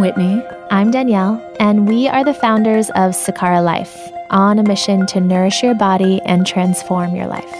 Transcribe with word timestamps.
Whitney. 0.00 0.42
I'm 0.70 0.90
Danielle, 0.90 1.44
and 1.58 1.88
we 1.88 2.08
are 2.08 2.24
the 2.24 2.34
founders 2.34 2.90
of 2.90 3.12
Sakara 3.12 3.64
Life, 3.64 4.10
on 4.30 4.58
a 4.58 4.62
mission 4.62 5.06
to 5.06 5.20
nourish 5.20 5.62
your 5.62 5.74
body 5.74 6.20
and 6.24 6.46
transform 6.46 7.14
your 7.14 7.26
life. 7.26 7.54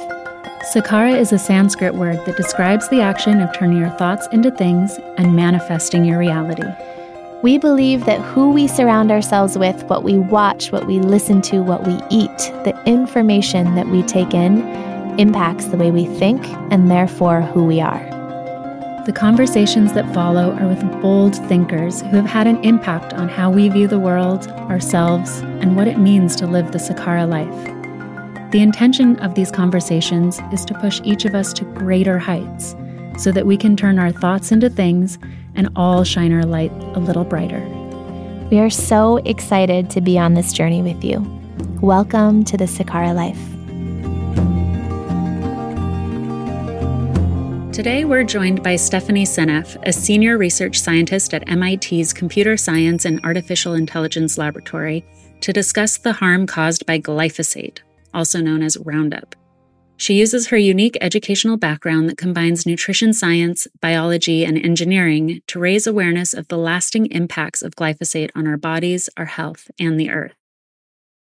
Sakara 0.72 1.18
is 1.18 1.32
a 1.32 1.38
Sanskrit 1.38 1.94
word 1.94 2.24
that 2.26 2.36
describes 2.36 2.88
the 2.88 3.00
action 3.00 3.40
of 3.40 3.52
turning 3.54 3.78
your 3.78 3.90
thoughts 3.90 4.28
into 4.32 4.50
things 4.50 4.98
and 5.16 5.34
manifesting 5.34 6.04
your 6.04 6.18
reality. 6.18 6.68
We 7.42 7.58
believe 7.58 8.04
that 8.06 8.20
who 8.20 8.50
we 8.50 8.66
surround 8.66 9.10
ourselves 9.10 9.56
with, 9.56 9.84
what 9.84 10.02
we 10.02 10.18
watch, 10.18 10.72
what 10.72 10.86
we 10.86 11.00
listen 11.00 11.40
to, 11.42 11.62
what 11.62 11.86
we 11.86 11.94
eat, 12.10 12.38
the 12.64 12.80
information 12.86 13.74
that 13.74 13.88
we 13.88 14.02
take 14.02 14.34
in, 14.34 14.60
impacts 15.18 15.66
the 15.66 15.76
way 15.76 15.90
we 15.90 16.06
think 16.06 16.44
and 16.72 16.90
therefore 16.90 17.42
who 17.42 17.64
we 17.64 17.80
are. 17.80 18.17
The 19.08 19.14
conversations 19.14 19.94
that 19.94 20.12
follow 20.12 20.52
are 20.56 20.68
with 20.68 20.82
bold 21.00 21.34
thinkers 21.48 22.02
who 22.02 22.16
have 22.16 22.26
had 22.26 22.46
an 22.46 22.62
impact 22.62 23.14
on 23.14 23.26
how 23.26 23.50
we 23.50 23.70
view 23.70 23.88
the 23.88 23.98
world, 23.98 24.48
ourselves, 24.48 25.38
and 25.38 25.76
what 25.76 25.88
it 25.88 25.96
means 25.98 26.36
to 26.36 26.46
live 26.46 26.72
the 26.72 26.78
Sakara 26.78 27.26
life. 27.26 28.50
The 28.52 28.60
intention 28.60 29.18
of 29.20 29.34
these 29.34 29.50
conversations 29.50 30.40
is 30.52 30.62
to 30.66 30.78
push 30.78 31.00
each 31.04 31.24
of 31.24 31.34
us 31.34 31.54
to 31.54 31.64
greater 31.64 32.18
heights 32.18 32.76
so 33.16 33.32
that 33.32 33.46
we 33.46 33.56
can 33.56 33.78
turn 33.78 33.98
our 33.98 34.12
thoughts 34.12 34.52
into 34.52 34.68
things 34.68 35.18
and 35.54 35.70
all 35.74 36.04
shine 36.04 36.34
our 36.34 36.44
light 36.44 36.72
a 36.94 37.00
little 37.00 37.24
brighter. 37.24 37.66
We 38.50 38.58
are 38.58 38.68
so 38.68 39.16
excited 39.24 39.88
to 39.88 40.02
be 40.02 40.18
on 40.18 40.34
this 40.34 40.52
journey 40.52 40.82
with 40.82 41.02
you. 41.02 41.24
Welcome 41.80 42.44
to 42.44 42.58
the 42.58 42.66
Sakara 42.66 43.14
Life. 43.14 43.57
Today, 47.78 48.04
we're 48.04 48.24
joined 48.24 48.64
by 48.64 48.74
Stephanie 48.74 49.24
Seneff, 49.24 49.80
a 49.86 49.92
senior 49.92 50.36
research 50.36 50.80
scientist 50.80 51.32
at 51.32 51.46
MIT's 51.46 52.12
Computer 52.12 52.56
Science 52.56 53.04
and 53.04 53.24
Artificial 53.24 53.74
Intelligence 53.74 54.36
Laboratory, 54.36 55.04
to 55.42 55.52
discuss 55.52 55.96
the 55.96 56.14
harm 56.14 56.44
caused 56.44 56.84
by 56.86 56.98
glyphosate, 56.98 57.78
also 58.12 58.40
known 58.40 58.64
as 58.64 58.76
Roundup. 58.78 59.36
She 59.96 60.14
uses 60.14 60.48
her 60.48 60.56
unique 60.56 60.98
educational 61.00 61.56
background 61.56 62.08
that 62.08 62.18
combines 62.18 62.66
nutrition 62.66 63.12
science, 63.12 63.68
biology, 63.80 64.44
and 64.44 64.58
engineering 64.58 65.40
to 65.46 65.60
raise 65.60 65.86
awareness 65.86 66.34
of 66.34 66.48
the 66.48 66.58
lasting 66.58 67.06
impacts 67.12 67.62
of 67.62 67.76
glyphosate 67.76 68.30
on 68.34 68.48
our 68.48 68.56
bodies, 68.56 69.08
our 69.16 69.26
health, 69.26 69.70
and 69.78 70.00
the 70.00 70.10
earth. 70.10 70.34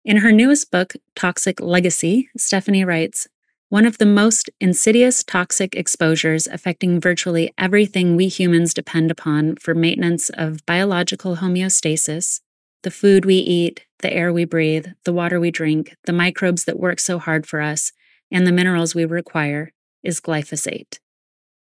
In 0.03 0.17
her 0.17 0.31
newest 0.31 0.71
book, 0.71 0.95
Toxic 1.15 1.61
Legacy, 1.61 2.27
Stephanie 2.35 2.85
writes 2.85 3.27
one 3.69 3.85
of 3.85 3.99
the 3.99 4.05
most 4.05 4.49
insidious 4.59 5.23
toxic 5.23 5.75
exposures 5.75 6.47
affecting 6.47 6.99
virtually 6.99 7.53
everything 7.55 8.15
we 8.15 8.27
humans 8.27 8.73
depend 8.73 9.11
upon 9.11 9.55
for 9.57 9.75
maintenance 9.75 10.29
of 10.31 10.65
biological 10.65 11.37
homeostasis 11.37 12.41
the 12.81 12.91
food 12.91 13.25
we 13.25 13.35
eat, 13.35 13.85
the 13.99 14.13
air 14.13 14.31
we 14.31 14.45
breathe, 14.45 14.87
the 15.03 15.11
water 15.11 15.37
we 15.37 15.51
drink, 15.51 15.97
the 16.05 16.13
microbes 16.13 16.63
that 16.63 16.79
work 16.79 16.97
so 16.97 17.19
hard 17.19 17.45
for 17.45 17.59
us, 17.59 17.91
and 18.31 18.47
the 18.47 18.53
minerals 18.53 18.95
we 18.95 19.03
require 19.03 19.73
is 20.01 20.21
glyphosate. 20.21 20.97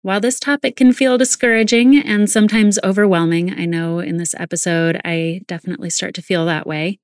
While 0.03 0.19
this 0.19 0.41
topic 0.41 0.75
can 0.75 0.93
feel 0.93 1.17
discouraging 1.17 1.97
and 1.97 2.29
sometimes 2.29 2.81
overwhelming, 2.83 3.55
I 3.57 3.67
know 3.67 4.01
in 4.01 4.17
this 4.17 4.35
episode 4.37 5.01
I 5.05 5.43
definitely 5.47 5.91
start 5.91 6.13
to 6.17 6.23
feel 6.23 6.45
that 6.47 6.67
way. 6.67 6.99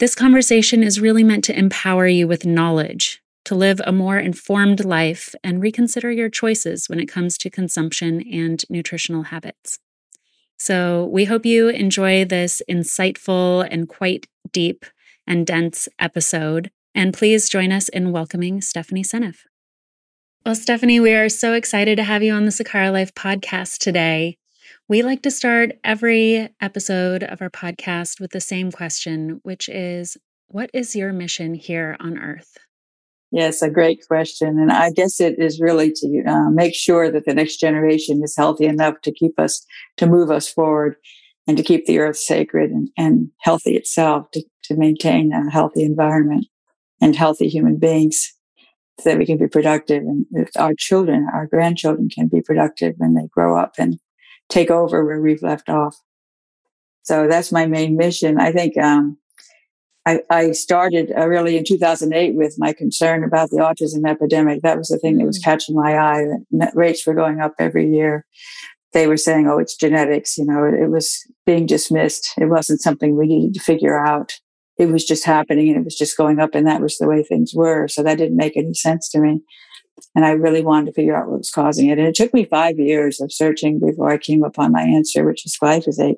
This 0.00 0.14
conversation 0.14 0.82
is 0.82 1.00
really 1.00 1.24
meant 1.24 1.44
to 1.44 1.58
empower 1.58 2.06
you 2.06 2.28
with 2.28 2.44
knowledge 2.44 3.19
to 3.50 3.56
live 3.56 3.80
a 3.84 3.90
more 3.90 4.16
informed 4.16 4.84
life 4.84 5.34
and 5.42 5.60
reconsider 5.60 6.08
your 6.08 6.28
choices 6.28 6.88
when 6.88 7.00
it 7.00 7.06
comes 7.06 7.36
to 7.36 7.50
consumption 7.50 8.22
and 8.32 8.62
nutritional 8.70 9.24
habits. 9.24 9.80
So, 10.56 11.06
we 11.06 11.24
hope 11.24 11.44
you 11.44 11.68
enjoy 11.68 12.24
this 12.24 12.62
insightful 12.70 13.66
and 13.68 13.88
quite 13.88 14.28
deep 14.52 14.86
and 15.26 15.44
dense 15.44 15.88
episode. 15.98 16.70
And 16.94 17.12
please 17.12 17.48
join 17.48 17.72
us 17.72 17.88
in 17.88 18.12
welcoming 18.12 18.60
Stephanie 18.60 19.02
Seneff. 19.02 19.38
Well, 20.46 20.54
Stephanie, 20.54 21.00
we 21.00 21.12
are 21.14 21.28
so 21.28 21.54
excited 21.54 21.96
to 21.96 22.04
have 22.04 22.22
you 22.22 22.32
on 22.32 22.44
the 22.44 22.52
Sakara 22.52 22.92
Life 22.92 23.16
podcast 23.16 23.78
today. 23.78 24.38
We 24.86 25.02
like 25.02 25.22
to 25.22 25.30
start 25.32 25.72
every 25.82 26.50
episode 26.60 27.24
of 27.24 27.42
our 27.42 27.50
podcast 27.50 28.20
with 28.20 28.30
the 28.30 28.40
same 28.40 28.70
question, 28.70 29.40
which 29.42 29.68
is 29.68 30.16
What 30.46 30.70
is 30.72 30.94
your 30.94 31.12
mission 31.12 31.54
here 31.54 31.96
on 31.98 32.16
earth? 32.16 32.56
Yes, 33.32 33.62
a 33.62 33.70
great 33.70 34.06
question. 34.08 34.58
And 34.58 34.72
I 34.72 34.90
guess 34.90 35.20
it 35.20 35.38
is 35.38 35.60
really 35.60 35.92
to 35.92 36.22
uh, 36.26 36.50
make 36.50 36.74
sure 36.74 37.10
that 37.10 37.26
the 37.26 37.34
next 37.34 37.58
generation 37.58 38.22
is 38.24 38.34
healthy 38.36 38.66
enough 38.66 39.00
to 39.02 39.12
keep 39.12 39.38
us, 39.38 39.64
to 39.98 40.06
move 40.06 40.30
us 40.30 40.48
forward 40.48 40.96
and 41.46 41.56
to 41.56 41.62
keep 41.62 41.86
the 41.86 42.00
earth 42.00 42.16
sacred 42.16 42.70
and, 42.70 42.88
and 42.96 43.30
healthy 43.40 43.76
itself, 43.76 44.30
to, 44.32 44.42
to 44.64 44.76
maintain 44.76 45.32
a 45.32 45.48
healthy 45.50 45.84
environment 45.84 46.46
and 47.00 47.14
healthy 47.14 47.48
human 47.48 47.76
beings 47.76 48.32
so 48.98 49.10
that 49.10 49.18
we 49.18 49.26
can 49.26 49.38
be 49.38 49.46
productive 49.46 50.02
and 50.02 50.26
our 50.56 50.74
children, 50.76 51.26
our 51.32 51.46
grandchildren 51.46 52.08
can 52.08 52.26
be 52.28 52.42
productive 52.42 52.94
when 52.98 53.14
they 53.14 53.28
grow 53.28 53.56
up 53.56 53.74
and 53.78 53.98
take 54.48 54.70
over 54.70 55.04
where 55.04 55.20
we've 55.20 55.42
left 55.42 55.70
off. 55.70 55.96
So 57.02 57.26
that's 57.26 57.52
my 57.52 57.66
main 57.66 57.96
mission. 57.96 58.38
I 58.38 58.52
think 58.52 58.76
um, 58.76 59.16
I, 60.06 60.20
I 60.30 60.52
started 60.52 61.12
uh, 61.16 61.28
really 61.28 61.56
in 61.56 61.64
2008 61.64 62.34
with 62.34 62.54
my 62.58 62.72
concern 62.72 63.22
about 63.22 63.50
the 63.50 63.58
autism 63.58 64.08
epidemic. 64.08 64.62
That 64.62 64.78
was 64.78 64.88
the 64.88 64.98
thing 64.98 65.18
that 65.18 65.26
was 65.26 65.38
mm. 65.38 65.44
catching 65.44 65.74
my 65.74 65.98
eye. 65.98 66.24
Rates 66.74 67.06
were 67.06 67.14
going 67.14 67.40
up 67.40 67.54
every 67.58 67.92
year. 67.92 68.24
They 68.92 69.06
were 69.06 69.18
saying, 69.18 69.46
oh, 69.46 69.58
it's 69.58 69.76
genetics. 69.76 70.38
You 70.38 70.46
know, 70.46 70.64
it, 70.64 70.74
it 70.74 70.90
was 70.90 71.20
being 71.44 71.66
dismissed. 71.66 72.32
It 72.38 72.46
wasn't 72.46 72.80
something 72.80 73.16
we 73.16 73.26
needed 73.26 73.54
to 73.54 73.60
figure 73.60 73.98
out. 73.98 74.32
It 74.78 74.86
was 74.86 75.04
just 75.04 75.24
happening 75.24 75.68
and 75.68 75.76
it 75.76 75.84
was 75.84 75.96
just 75.96 76.16
going 76.16 76.40
up, 76.40 76.54
and 76.54 76.66
that 76.66 76.80
was 76.80 76.96
the 76.96 77.06
way 77.06 77.22
things 77.22 77.52
were. 77.54 77.86
So 77.86 78.02
that 78.02 78.16
didn't 78.16 78.38
make 78.38 78.56
any 78.56 78.72
sense 78.72 79.10
to 79.10 79.20
me. 79.20 79.42
And 80.14 80.24
I 80.24 80.30
really 80.30 80.62
wanted 80.62 80.86
to 80.86 80.92
figure 80.92 81.14
out 81.14 81.28
what 81.28 81.38
was 81.38 81.50
causing 81.50 81.88
it. 81.90 81.98
And 81.98 82.08
it 82.08 82.14
took 82.14 82.32
me 82.32 82.46
five 82.46 82.78
years 82.78 83.20
of 83.20 83.30
searching 83.30 83.78
before 83.78 84.10
I 84.10 84.16
came 84.16 84.42
upon 84.42 84.72
my 84.72 84.82
answer, 84.82 85.26
which 85.26 85.44
is 85.44 85.58
glyphosate. 85.62 86.16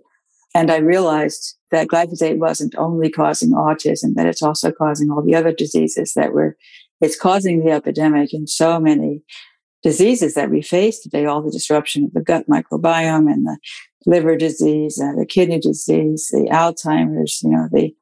And 0.54 0.70
I 0.70 0.76
realized 0.76 1.56
that 1.72 1.88
glyphosate 1.88 2.38
wasn't 2.38 2.74
only 2.76 3.10
causing 3.10 3.50
autism, 3.50 4.14
that 4.14 4.26
it's 4.26 4.42
also 4.42 4.70
causing 4.70 5.10
all 5.10 5.22
the 5.22 5.34
other 5.34 5.52
diseases 5.52 6.12
that 6.14 6.32
were, 6.32 6.56
it's 7.00 7.18
causing 7.18 7.64
the 7.64 7.72
epidemic 7.72 8.32
in 8.32 8.46
so 8.46 8.78
many 8.78 9.22
diseases 9.82 10.34
that 10.34 10.50
we 10.50 10.62
face 10.62 11.00
today, 11.00 11.26
all 11.26 11.42
the 11.42 11.50
disruption 11.50 12.04
of 12.04 12.12
the 12.12 12.22
gut 12.22 12.46
microbiome 12.48 13.30
and 13.30 13.44
the 13.44 13.58
liver 14.06 14.36
disease, 14.36 15.00
uh, 15.00 15.12
the 15.18 15.26
kidney 15.26 15.58
disease, 15.58 16.28
the 16.30 16.48
Alzheimer's, 16.50 17.42
you 17.42 17.50
know, 17.50 17.68
the 17.72 17.94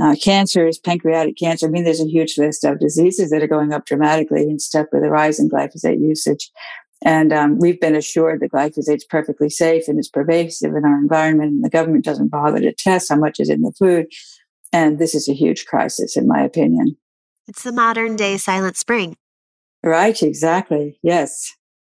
uh, 0.00 0.16
cancers, 0.22 0.78
pancreatic 0.78 1.36
cancer. 1.36 1.66
I 1.66 1.68
mean, 1.68 1.84
there's 1.84 2.00
a 2.00 2.08
huge 2.08 2.38
list 2.38 2.64
of 2.64 2.80
diseases 2.80 3.30
that 3.30 3.42
are 3.42 3.46
going 3.48 3.72
up 3.72 3.84
dramatically 3.84 4.48
in 4.48 4.58
step 4.58 4.88
with 4.92 5.02
the 5.02 5.10
rise 5.10 5.38
in 5.38 5.50
glyphosate 5.50 6.00
usage. 6.00 6.50
And 7.02 7.32
um, 7.32 7.58
we've 7.58 7.80
been 7.80 7.96
assured 7.96 8.40
that 8.40 8.52
glyphosate 8.52 8.96
is 8.96 9.04
perfectly 9.04 9.48
safe 9.48 9.88
and 9.88 9.98
is 9.98 10.08
pervasive 10.08 10.74
in 10.74 10.84
our 10.84 10.98
environment, 10.98 11.52
and 11.52 11.64
the 11.64 11.70
government 11.70 12.04
doesn't 12.04 12.28
bother 12.28 12.60
to 12.60 12.72
test 12.72 13.08
how 13.08 13.16
much 13.16 13.40
is 13.40 13.48
in 13.48 13.62
the 13.62 13.72
food. 13.72 14.06
And 14.72 14.98
this 14.98 15.14
is 15.14 15.28
a 15.28 15.32
huge 15.32 15.66
crisis, 15.66 16.16
in 16.16 16.28
my 16.28 16.42
opinion. 16.42 16.96
It's 17.48 17.62
the 17.62 17.72
modern 17.72 18.16
day 18.16 18.36
silent 18.36 18.76
spring. 18.76 19.16
Right, 19.82 20.22
exactly. 20.22 20.98
Yes. 21.02 21.56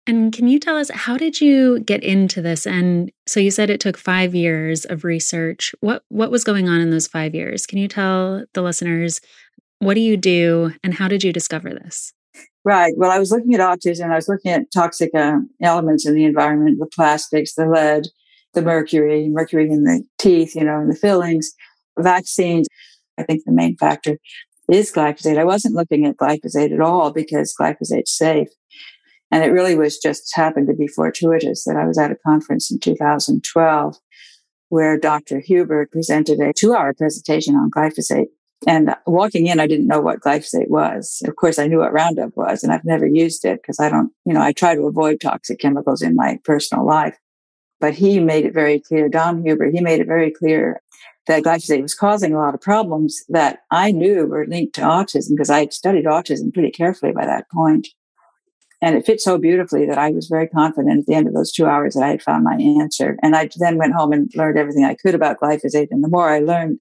And 0.06 0.32
can 0.32 0.48
you 0.48 0.58
tell 0.58 0.76
us 0.76 0.90
how 0.90 1.16
did 1.16 1.40
you 1.40 1.80
get 1.80 2.02
into 2.02 2.42
this? 2.42 2.66
And 2.66 3.12
so 3.26 3.40
you 3.40 3.50
said 3.50 3.70
it 3.70 3.80
took 3.80 3.96
five 3.96 4.34
years 4.34 4.84
of 4.84 5.04
research. 5.04 5.74
What 5.80 6.04
what 6.08 6.30
was 6.30 6.44
going 6.44 6.68
on 6.68 6.80
in 6.80 6.90
those 6.90 7.06
five 7.06 7.34
years? 7.34 7.66
Can 7.66 7.78
you 7.78 7.88
tell 7.88 8.44
the 8.54 8.62
listeners 8.62 9.20
what 9.78 9.94
do 9.94 10.00
you 10.00 10.16
do 10.16 10.72
and 10.82 10.94
how 10.94 11.08
did 11.08 11.24
you 11.24 11.32
discover 11.32 11.70
this? 11.70 12.12
Right. 12.64 12.92
Well, 12.96 13.10
I 13.10 13.18
was 13.18 13.30
looking 13.30 13.54
at 13.54 13.60
autism. 13.60 14.10
I 14.10 14.16
was 14.16 14.28
looking 14.28 14.52
at 14.52 14.70
toxic 14.72 15.10
uh, 15.14 15.38
elements 15.62 16.06
in 16.06 16.14
the 16.14 16.24
environment, 16.24 16.78
the 16.78 16.86
plastics, 16.86 17.54
the 17.54 17.66
lead, 17.66 18.04
the 18.52 18.62
mercury, 18.62 19.28
mercury 19.28 19.70
in 19.70 19.84
the 19.84 20.04
teeth, 20.18 20.54
you 20.54 20.64
know, 20.64 20.80
in 20.80 20.88
the 20.88 20.96
fillings, 20.96 21.52
vaccines. 21.98 22.66
I 23.18 23.22
think 23.22 23.44
the 23.44 23.52
main 23.52 23.76
factor 23.76 24.18
is 24.70 24.92
glyphosate. 24.92 25.38
I 25.38 25.44
wasn't 25.44 25.74
looking 25.74 26.04
at 26.04 26.16
glyphosate 26.16 26.72
at 26.72 26.80
all 26.80 27.12
because 27.12 27.54
glyphosate's 27.58 28.16
safe. 28.16 28.48
And 29.30 29.44
it 29.44 29.52
really 29.52 29.76
was 29.76 29.98
just 29.98 30.30
happened 30.34 30.66
to 30.68 30.74
be 30.74 30.88
fortuitous 30.88 31.64
that 31.64 31.76
I 31.76 31.86
was 31.86 31.98
at 31.98 32.10
a 32.10 32.16
conference 32.26 32.70
in 32.70 32.80
2012 32.80 33.96
where 34.70 34.98
Dr. 34.98 35.40
Huber 35.40 35.88
presented 35.90 36.40
a 36.40 36.52
two 36.52 36.74
hour 36.74 36.94
presentation 36.94 37.54
on 37.54 37.70
glyphosate. 37.70 38.28
And 38.66 38.94
walking 39.06 39.46
in, 39.46 39.58
I 39.58 39.66
didn't 39.66 39.86
know 39.86 40.00
what 40.00 40.20
glyphosate 40.20 40.68
was. 40.68 41.22
Of 41.26 41.36
course, 41.36 41.58
I 41.58 41.66
knew 41.66 41.78
what 41.78 41.94
Roundup 41.94 42.36
was, 42.36 42.62
and 42.62 42.72
I've 42.72 42.84
never 42.84 43.06
used 43.06 43.44
it 43.44 43.62
because 43.62 43.80
I 43.80 43.88
don't, 43.88 44.12
you 44.26 44.34
know, 44.34 44.42
I 44.42 44.52
try 44.52 44.74
to 44.74 44.86
avoid 44.86 45.20
toxic 45.20 45.58
chemicals 45.58 46.02
in 46.02 46.14
my 46.14 46.38
personal 46.44 46.86
life. 46.86 47.16
But 47.80 47.94
he 47.94 48.20
made 48.20 48.44
it 48.44 48.52
very 48.52 48.78
clear, 48.78 49.08
Don 49.08 49.42
Huber, 49.42 49.70
he 49.70 49.80
made 49.80 50.00
it 50.00 50.06
very 50.06 50.30
clear 50.30 50.82
that 51.26 51.42
glyphosate 51.42 51.80
was 51.80 51.94
causing 51.94 52.34
a 52.34 52.38
lot 52.38 52.54
of 52.54 52.60
problems 52.60 53.24
that 53.28 53.60
I 53.70 53.92
knew 53.92 54.26
were 54.26 54.46
linked 54.46 54.74
to 54.74 54.82
autism 54.82 55.30
because 55.30 55.50
I 55.50 55.60
had 55.60 55.72
studied 55.72 56.04
autism 56.04 56.52
pretty 56.52 56.70
carefully 56.70 57.12
by 57.12 57.24
that 57.24 57.50
point. 57.50 57.88
And 58.82 58.96
it 58.96 59.04
fit 59.04 59.20
so 59.20 59.38
beautifully 59.38 59.86
that 59.86 59.98
I 59.98 60.10
was 60.10 60.26
very 60.26 60.48
confident 60.48 61.00
at 61.00 61.06
the 61.06 61.14
end 61.14 61.26
of 61.26 61.34
those 61.34 61.52
two 61.52 61.66
hours 61.66 61.94
that 61.94 62.02
I 62.02 62.08
had 62.08 62.22
found 62.22 62.44
my 62.44 62.56
answer. 62.56 63.18
And 63.22 63.36
I 63.36 63.48
then 63.58 63.76
went 63.76 63.92
home 63.92 64.12
and 64.12 64.30
learned 64.34 64.58
everything 64.58 64.84
I 64.84 64.94
could 64.94 65.14
about 65.14 65.38
glyphosate. 65.38 65.88
And 65.90 66.02
the 66.02 66.08
more 66.08 66.30
I 66.30 66.38
learned, 66.40 66.80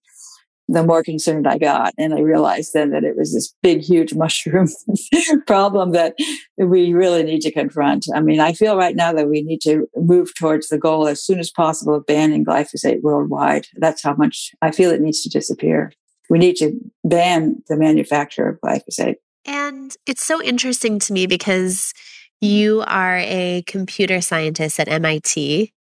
the 0.70 0.84
more 0.84 1.04
concerned 1.04 1.48
I 1.48 1.58
got. 1.58 1.94
And 1.98 2.14
I 2.14 2.20
realized 2.20 2.74
then 2.74 2.92
that 2.92 3.04
it 3.04 3.18
was 3.18 3.34
this 3.34 3.54
big, 3.64 3.82
huge 3.82 4.14
mushroom 4.16 4.68
problem 5.48 5.92
that 5.92 6.16
we 6.58 6.94
really 6.94 7.24
need 7.24 7.42
to 7.42 7.52
confront. 7.52 8.06
I 8.14 8.22
mean, 8.22 8.40
I 8.40 8.54
feel 8.54 8.78
right 8.78 8.96
now 8.96 9.12
that 9.14 9.28
we 9.28 9.42
need 9.42 9.62
to 9.62 9.88
move 9.96 10.34
towards 10.36 10.70
the 10.70 10.78
goal 10.78 11.08
as 11.08 11.24
soon 11.24 11.40
as 11.40 11.50
possible 11.50 11.96
of 11.96 12.06
banning 12.06 12.46
glyphosate 12.46 13.02
worldwide. 13.02 13.66
That's 13.76 14.04
how 14.04 14.14
much 14.14 14.52
I 14.62 14.72
feel 14.72 14.92
it 14.92 15.02
needs 15.02 15.24
to 15.24 15.30
disappear. 15.30 15.92
We 16.30 16.38
need 16.38 16.56
to 16.58 16.80
ban 17.04 17.64
the 17.68 17.76
manufacture 17.76 18.48
of 18.48 18.60
glyphosate. 18.62 19.16
And 19.46 19.96
it's 20.06 20.24
so 20.24 20.42
interesting 20.44 21.00
to 21.00 21.14
me 21.14 21.26
because 21.26 21.94
you 22.42 22.84
are 22.86 23.18
a 23.18 23.64
computer 23.66 24.22
scientist 24.22 24.80
at 24.80 24.88
MIT 24.88 25.74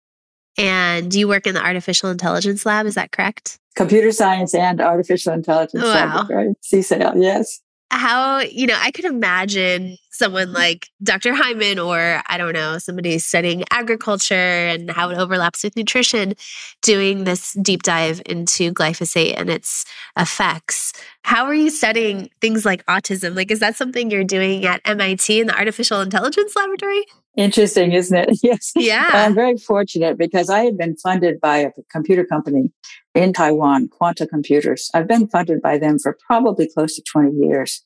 and 0.56 1.12
you 1.12 1.26
work 1.26 1.46
in 1.46 1.54
the 1.54 1.64
artificial 1.64 2.10
intelligence 2.10 2.64
lab. 2.64 2.86
Is 2.86 2.94
that 2.94 3.10
correct? 3.10 3.58
Computer 3.76 4.10
science 4.10 4.54
and 4.54 4.80
artificial 4.80 5.32
intelligence. 5.32 5.84
Wow. 5.84 6.26
Right? 6.28 6.48
CSAIL, 6.62 7.22
yes 7.22 7.60
how 7.90 8.40
you 8.40 8.66
know 8.66 8.76
i 8.80 8.90
could 8.90 9.04
imagine 9.04 9.96
someone 10.10 10.52
like 10.52 10.88
dr 11.04 11.32
hyman 11.34 11.78
or 11.78 12.20
i 12.26 12.36
don't 12.36 12.52
know 12.52 12.78
somebody 12.78 13.16
studying 13.18 13.62
agriculture 13.70 14.34
and 14.34 14.90
how 14.90 15.08
it 15.08 15.18
overlaps 15.18 15.62
with 15.62 15.76
nutrition 15.76 16.34
doing 16.82 17.24
this 17.24 17.52
deep 17.62 17.84
dive 17.84 18.20
into 18.26 18.72
glyphosate 18.72 19.34
and 19.36 19.48
its 19.48 19.84
effects 20.18 20.92
how 21.22 21.44
are 21.44 21.54
you 21.54 21.70
studying 21.70 22.28
things 22.40 22.64
like 22.64 22.84
autism 22.86 23.36
like 23.36 23.52
is 23.52 23.60
that 23.60 23.76
something 23.76 24.10
you're 24.10 24.24
doing 24.24 24.64
at 24.64 24.80
mit 24.84 25.30
in 25.30 25.46
the 25.46 25.56
artificial 25.56 26.00
intelligence 26.00 26.56
laboratory 26.56 27.04
interesting 27.36 27.92
isn't 27.92 28.16
it 28.16 28.38
yes 28.42 28.72
yeah 28.74 29.08
i'm 29.12 29.34
very 29.34 29.56
fortunate 29.56 30.18
because 30.18 30.50
i 30.50 30.60
had 30.60 30.76
been 30.76 30.96
funded 30.96 31.40
by 31.40 31.58
a 31.58 31.70
computer 31.90 32.24
company 32.24 32.70
in 33.16 33.32
Taiwan, 33.32 33.88
Quanta 33.88 34.26
Computers. 34.26 34.90
I've 34.92 35.08
been 35.08 35.26
funded 35.26 35.62
by 35.62 35.78
them 35.78 35.98
for 35.98 36.16
probably 36.26 36.68
close 36.68 36.94
to 36.96 37.02
20 37.02 37.34
years. 37.34 37.82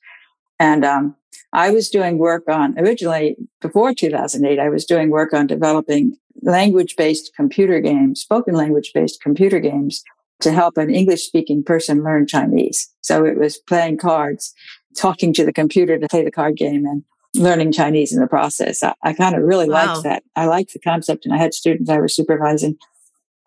And 0.58 0.84
um, 0.84 1.14
I 1.52 1.70
was 1.70 1.88
doing 1.88 2.18
work 2.18 2.42
on, 2.48 2.78
originally 2.78 3.36
before 3.60 3.94
2008, 3.94 4.58
I 4.58 4.68
was 4.68 4.84
doing 4.84 5.08
work 5.08 5.32
on 5.32 5.46
developing 5.46 6.16
language 6.42 6.96
based 6.96 7.32
computer 7.36 7.80
games, 7.80 8.20
spoken 8.20 8.54
language 8.54 8.90
based 8.92 9.22
computer 9.22 9.60
games 9.60 10.02
to 10.40 10.52
help 10.52 10.76
an 10.76 10.90
English 10.90 11.22
speaking 11.22 11.62
person 11.62 12.02
learn 12.02 12.26
Chinese. 12.26 12.90
So 13.02 13.24
it 13.24 13.38
was 13.38 13.56
playing 13.56 13.98
cards, 13.98 14.52
talking 14.96 15.32
to 15.34 15.44
the 15.44 15.52
computer 15.52 15.98
to 15.98 16.08
play 16.08 16.24
the 16.24 16.30
card 16.30 16.56
game 16.56 16.84
and 16.86 17.04
learning 17.34 17.72
Chinese 17.72 18.12
in 18.12 18.20
the 18.20 18.26
process. 18.26 18.82
I, 18.82 18.94
I 19.02 19.12
kind 19.12 19.36
of 19.36 19.42
really 19.42 19.68
wow. 19.68 19.86
liked 19.86 20.04
that. 20.04 20.22
I 20.36 20.46
liked 20.46 20.72
the 20.72 20.80
concept 20.80 21.24
and 21.24 21.34
I 21.34 21.38
had 21.38 21.54
students 21.54 21.90
I 21.90 22.00
was 22.00 22.14
supervising 22.14 22.76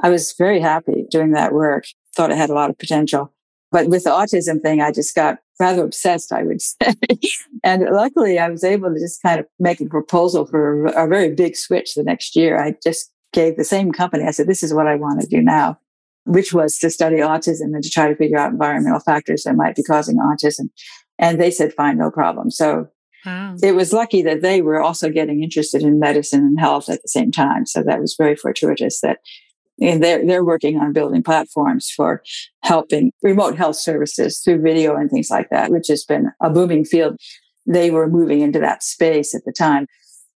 I 0.03 0.09
was 0.09 0.33
very 0.33 0.59
happy 0.59 1.05
doing 1.09 1.31
that 1.31 1.53
work. 1.53 1.85
Thought 2.15 2.31
it 2.31 2.37
had 2.37 2.49
a 2.49 2.53
lot 2.53 2.69
of 2.69 2.77
potential. 2.77 3.33
But 3.71 3.87
with 3.87 4.03
the 4.03 4.11
autism 4.11 4.61
thing, 4.61 4.81
I 4.81 4.91
just 4.91 5.15
got 5.15 5.39
rather 5.59 5.83
obsessed, 5.83 6.31
I 6.31 6.43
would 6.43 6.61
say. 6.61 6.93
and 7.63 7.83
luckily, 7.91 8.37
I 8.37 8.49
was 8.49 8.63
able 8.63 8.93
to 8.93 8.99
just 8.99 9.21
kind 9.23 9.39
of 9.39 9.47
make 9.59 9.79
a 9.81 9.85
proposal 9.85 10.45
for 10.45 10.87
a, 10.87 11.05
a 11.05 11.07
very 11.07 11.33
big 11.33 11.55
switch 11.55 11.95
the 11.95 12.03
next 12.03 12.35
year. 12.35 12.61
I 12.61 12.75
just 12.83 13.11
gave 13.31 13.57
the 13.57 13.63
same 13.63 13.91
company, 13.91 14.25
I 14.25 14.31
said, 14.31 14.45
this 14.45 14.61
is 14.61 14.73
what 14.73 14.85
I 14.85 14.95
want 14.95 15.21
to 15.21 15.27
do 15.27 15.41
now, 15.41 15.79
which 16.25 16.53
was 16.53 16.77
to 16.79 16.91
study 16.91 17.17
autism 17.17 17.73
and 17.73 17.83
to 17.83 17.89
try 17.89 18.07
to 18.07 18.15
figure 18.15 18.37
out 18.37 18.51
environmental 18.51 18.99
factors 18.99 19.43
that 19.43 19.55
might 19.55 19.75
be 19.75 19.81
causing 19.81 20.17
autism. 20.17 20.69
And 21.17 21.41
they 21.41 21.49
said, 21.49 21.73
fine, 21.73 21.97
no 21.97 22.11
problem. 22.11 22.51
So 22.51 22.89
Wow. 23.25 23.55
It 23.61 23.73
was 23.73 23.93
lucky 23.93 24.21
that 24.23 24.41
they 24.41 24.61
were 24.61 24.81
also 24.81 25.09
getting 25.09 25.43
interested 25.43 25.81
in 25.81 25.99
medicine 25.99 26.41
and 26.41 26.59
health 26.59 26.89
at 26.89 27.01
the 27.01 27.07
same 27.07 27.31
time. 27.31 27.65
So 27.65 27.83
that 27.83 27.99
was 27.99 28.15
very 28.17 28.35
fortuitous 28.35 29.01
that 29.01 29.19
and 29.81 30.03
they're, 30.03 30.25
they're 30.25 30.45
working 30.45 30.77
on 30.77 30.93
building 30.93 31.23
platforms 31.23 31.89
for 31.89 32.21
helping 32.61 33.11
remote 33.21 33.57
health 33.57 33.75
services 33.75 34.39
through 34.39 34.61
video 34.61 34.95
and 34.95 35.09
things 35.09 35.29
like 35.29 35.49
that, 35.49 35.71
which 35.71 35.87
has 35.87 36.03
been 36.03 36.31
a 36.41 36.49
booming 36.49 36.85
field. 36.85 37.17
They 37.65 37.91
were 37.91 38.07
moving 38.07 38.41
into 38.41 38.59
that 38.59 38.83
space 38.83 39.33
at 39.33 39.45
the 39.45 39.51
time. 39.51 39.87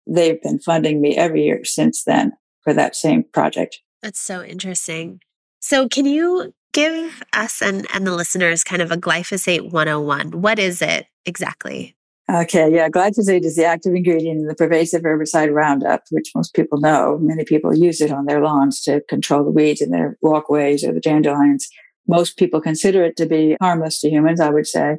They've 0.07 0.41
been 0.41 0.59
funding 0.59 1.01
me 1.01 1.15
every 1.15 1.43
year 1.43 1.63
since 1.65 2.03
then 2.03 2.31
for 2.63 2.73
that 2.73 2.95
same 2.95 3.23
project. 3.31 3.79
That's 4.01 4.19
so 4.19 4.43
interesting. 4.43 5.21
So, 5.59 5.89
can 5.89 6.05
you 6.05 6.53
give 6.71 7.21
us 7.33 7.61
and, 7.61 7.87
and 7.93 8.07
the 8.07 8.15
listeners 8.15 8.63
kind 8.63 8.81
of 8.81 8.91
a 8.91 8.97
glyphosate 8.97 9.71
101? 9.71 10.41
What 10.41 10.59
is 10.59 10.81
it 10.81 11.07
exactly? 11.25 11.96
Okay, 12.29 12.73
yeah, 12.73 12.89
glyphosate 12.89 13.45
is 13.45 13.55
the 13.55 13.63
active 13.63 13.95
ingredient 13.95 14.41
in 14.41 14.47
the 14.47 14.55
pervasive 14.55 15.03
herbicide 15.03 15.53
Roundup, 15.53 16.03
which 16.11 16.33
most 16.35 16.53
people 16.53 16.77
know. 16.77 17.17
Many 17.21 17.45
people 17.45 17.73
use 17.73 18.01
it 18.01 18.11
on 18.11 18.25
their 18.25 18.41
lawns 18.41 18.81
to 18.81 18.99
control 19.07 19.45
the 19.45 19.51
weeds 19.51 19.79
in 19.79 19.91
their 19.91 20.17
walkways 20.21 20.83
or 20.83 20.91
the 20.91 20.99
dandelions. 20.99 21.69
Most 22.05 22.37
people 22.37 22.59
consider 22.59 23.05
it 23.05 23.15
to 23.15 23.25
be 23.25 23.55
harmless 23.61 24.01
to 24.01 24.09
humans, 24.09 24.41
I 24.41 24.49
would 24.49 24.67
say. 24.67 24.97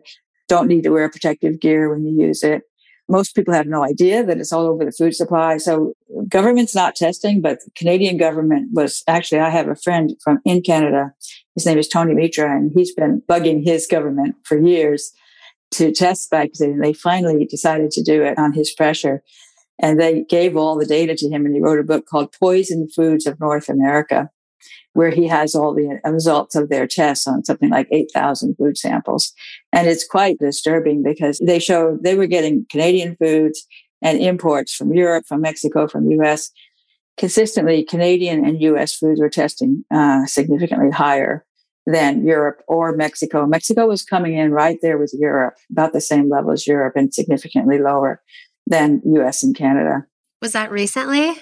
Don't 0.48 0.68
need 0.68 0.84
to 0.84 0.90
wear 0.90 1.10
protective 1.10 1.60
gear 1.60 1.90
when 1.90 2.06
you 2.06 2.26
use 2.28 2.42
it. 2.42 2.62
Most 3.10 3.34
people 3.34 3.52
have 3.52 3.66
no 3.66 3.84
idea 3.84 4.24
that 4.24 4.38
it's 4.38 4.52
all 4.52 4.66
over 4.66 4.86
the 4.86 4.92
food 4.92 5.14
supply. 5.14 5.58
So 5.58 5.92
government's 6.28 6.74
not 6.74 6.96
testing, 6.96 7.42
but 7.42 7.60
the 7.62 7.70
Canadian 7.76 8.16
government 8.16 8.70
was 8.72 9.02
actually, 9.06 9.40
I 9.40 9.50
have 9.50 9.68
a 9.68 9.76
friend 9.76 10.14
from 10.24 10.38
in 10.46 10.62
Canada. 10.62 11.12
His 11.54 11.66
name 11.66 11.76
is 11.76 11.88
Tony 11.88 12.14
Mitra, 12.14 12.50
and 12.56 12.72
he's 12.74 12.94
been 12.94 13.22
bugging 13.28 13.64
his 13.64 13.86
government 13.86 14.36
for 14.44 14.58
years 14.58 15.12
to 15.72 15.92
test 15.92 16.30
vaccine. 16.30 16.78
They 16.78 16.92
finally 16.92 17.44
decided 17.44 17.90
to 17.92 18.02
do 18.02 18.22
it 18.22 18.38
on 18.38 18.52
his 18.52 18.72
pressure. 18.72 19.22
And 19.80 20.00
they 20.00 20.24
gave 20.24 20.56
all 20.56 20.76
the 20.76 20.86
data 20.86 21.14
to 21.14 21.28
him 21.28 21.46
and 21.46 21.54
he 21.54 21.60
wrote 21.60 21.78
a 21.78 21.84
book 21.84 22.06
called 22.06 22.34
Poison 22.38 22.88
Foods 22.88 23.26
of 23.26 23.38
North 23.38 23.68
America, 23.68 24.28
where 24.94 25.10
he 25.10 25.28
has 25.28 25.54
all 25.54 25.74
the 25.74 26.00
results 26.04 26.56
of 26.56 26.68
their 26.68 26.86
tests 26.86 27.28
on 27.28 27.44
something 27.44 27.70
like 27.70 27.86
8,000 27.92 28.56
food 28.56 28.76
samples. 28.76 29.32
And 29.72 29.86
it's 29.86 30.06
quite 30.06 30.38
disturbing 30.38 31.02
because 31.02 31.38
they 31.44 31.60
showed 31.60 32.02
they 32.02 32.16
were 32.16 32.26
getting 32.26 32.66
Canadian 32.70 33.16
foods 33.16 33.64
and 34.02 34.18
imports 34.18 34.74
from 34.74 34.92
Europe, 34.92 35.26
from 35.26 35.42
Mexico, 35.42 35.86
from 35.86 36.10
US. 36.10 36.50
Consistently, 37.16 37.84
Canadian 37.84 38.44
and 38.44 38.60
US 38.62 38.96
foods 38.96 39.20
were 39.20 39.30
testing 39.30 39.84
uh, 39.92 40.26
significantly 40.26 40.90
higher 40.90 41.44
than 41.88 42.22
Europe 42.22 42.62
or 42.68 42.94
Mexico. 42.94 43.46
Mexico 43.46 43.86
was 43.86 44.02
coming 44.02 44.36
in 44.36 44.52
right 44.52 44.78
there 44.82 44.98
with 44.98 45.14
Europe, 45.18 45.54
about 45.70 45.94
the 45.94 46.02
same 46.02 46.28
level 46.28 46.52
as 46.52 46.66
Europe 46.66 46.94
and 46.96 47.14
significantly 47.14 47.78
lower 47.78 48.20
than 48.66 49.00
US 49.06 49.42
and 49.42 49.56
Canada. 49.56 50.04
Was 50.42 50.52
that 50.52 50.70
recently? 50.70 51.34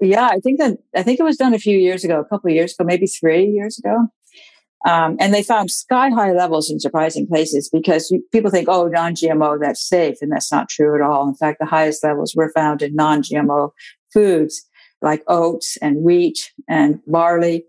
Yeah, 0.00 0.28
I 0.28 0.38
think 0.38 0.60
that 0.60 0.78
I 0.94 1.02
think 1.02 1.18
it 1.18 1.24
was 1.24 1.36
done 1.36 1.54
a 1.54 1.58
few 1.58 1.76
years 1.76 2.04
ago, 2.04 2.20
a 2.20 2.24
couple 2.24 2.48
of 2.48 2.54
years 2.54 2.72
ago, 2.72 2.86
maybe 2.86 3.06
three 3.06 3.46
years 3.46 3.78
ago. 3.78 4.06
Um, 4.88 5.16
and 5.20 5.34
they 5.34 5.42
found 5.42 5.70
sky 5.70 6.08
high 6.08 6.32
levels 6.32 6.70
in 6.70 6.78
surprising 6.78 7.26
places 7.26 7.68
because 7.68 8.16
people 8.32 8.50
think, 8.50 8.68
oh, 8.68 8.86
non 8.86 9.14
GMO, 9.14 9.58
that's 9.60 9.86
safe. 9.86 10.18
And 10.22 10.30
that's 10.30 10.52
not 10.52 10.70
true 10.70 10.94
at 10.94 11.02
all. 11.02 11.28
In 11.28 11.34
fact, 11.34 11.58
the 11.58 11.66
highest 11.66 12.04
levels 12.04 12.32
were 12.34 12.52
found 12.54 12.80
in 12.80 12.94
non 12.94 13.22
GMO 13.22 13.72
foods 14.14 14.64
like 15.02 15.24
oats 15.26 15.76
and 15.82 16.02
wheat 16.04 16.52
and 16.68 17.00
barley 17.06 17.64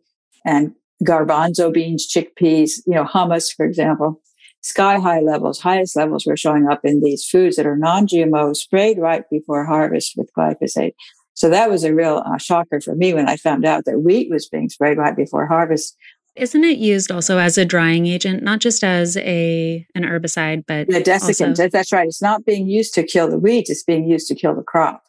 and 0.45 0.73
garbanzo 1.03 1.73
beans, 1.73 2.07
chickpeas, 2.07 2.81
you 2.85 2.93
know, 2.93 3.05
hummus, 3.05 3.53
for 3.55 3.65
example. 3.65 4.21
Sky 4.63 4.99
high 4.99 5.21
levels, 5.21 5.59
highest 5.59 5.95
levels 5.95 6.25
were 6.25 6.37
showing 6.37 6.67
up 6.69 6.81
in 6.83 7.01
these 7.01 7.25
foods 7.25 7.55
that 7.55 7.65
are 7.65 7.77
non-GMO 7.77 8.55
sprayed 8.55 8.99
right 8.99 9.23
before 9.31 9.65
harvest 9.65 10.13
with 10.15 10.29
glyphosate. 10.37 10.93
So 11.33 11.49
that 11.49 11.69
was 11.69 11.83
a 11.83 11.95
real 11.95 12.21
uh, 12.25 12.37
shocker 12.37 12.79
for 12.79 12.93
me 12.93 13.13
when 13.13 13.27
I 13.27 13.37
found 13.37 13.65
out 13.65 13.85
that 13.85 14.01
wheat 14.01 14.29
was 14.29 14.47
being 14.47 14.69
sprayed 14.69 14.99
right 14.99 15.15
before 15.15 15.47
harvest. 15.47 15.97
Isn't 16.35 16.63
it 16.63 16.77
used 16.77 17.11
also 17.11 17.39
as 17.39 17.57
a 17.57 17.65
drying 17.65 18.05
agent, 18.05 18.43
not 18.43 18.59
just 18.59 18.83
as 18.83 19.17
a 19.17 19.85
an 19.95 20.03
herbicide, 20.03 20.65
but 20.67 20.87
a 20.89 21.01
desiccant? 21.01 21.49
Also- 21.49 21.67
that's 21.67 21.91
right. 21.91 22.07
It's 22.07 22.21
not 22.21 22.45
being 22.45 22.69
used 22.69 22.93
to 22.93 23.03
kill 23.03 23.29
the 23.29 23.39
weeds; 23.39 23.69
it's 23.69 23.83
being 23.83 24.07
used 24.07 24.27
to 24.27 24.35
kill 24.35 24.55
the 24.55 24.63
crop 24.63 25.03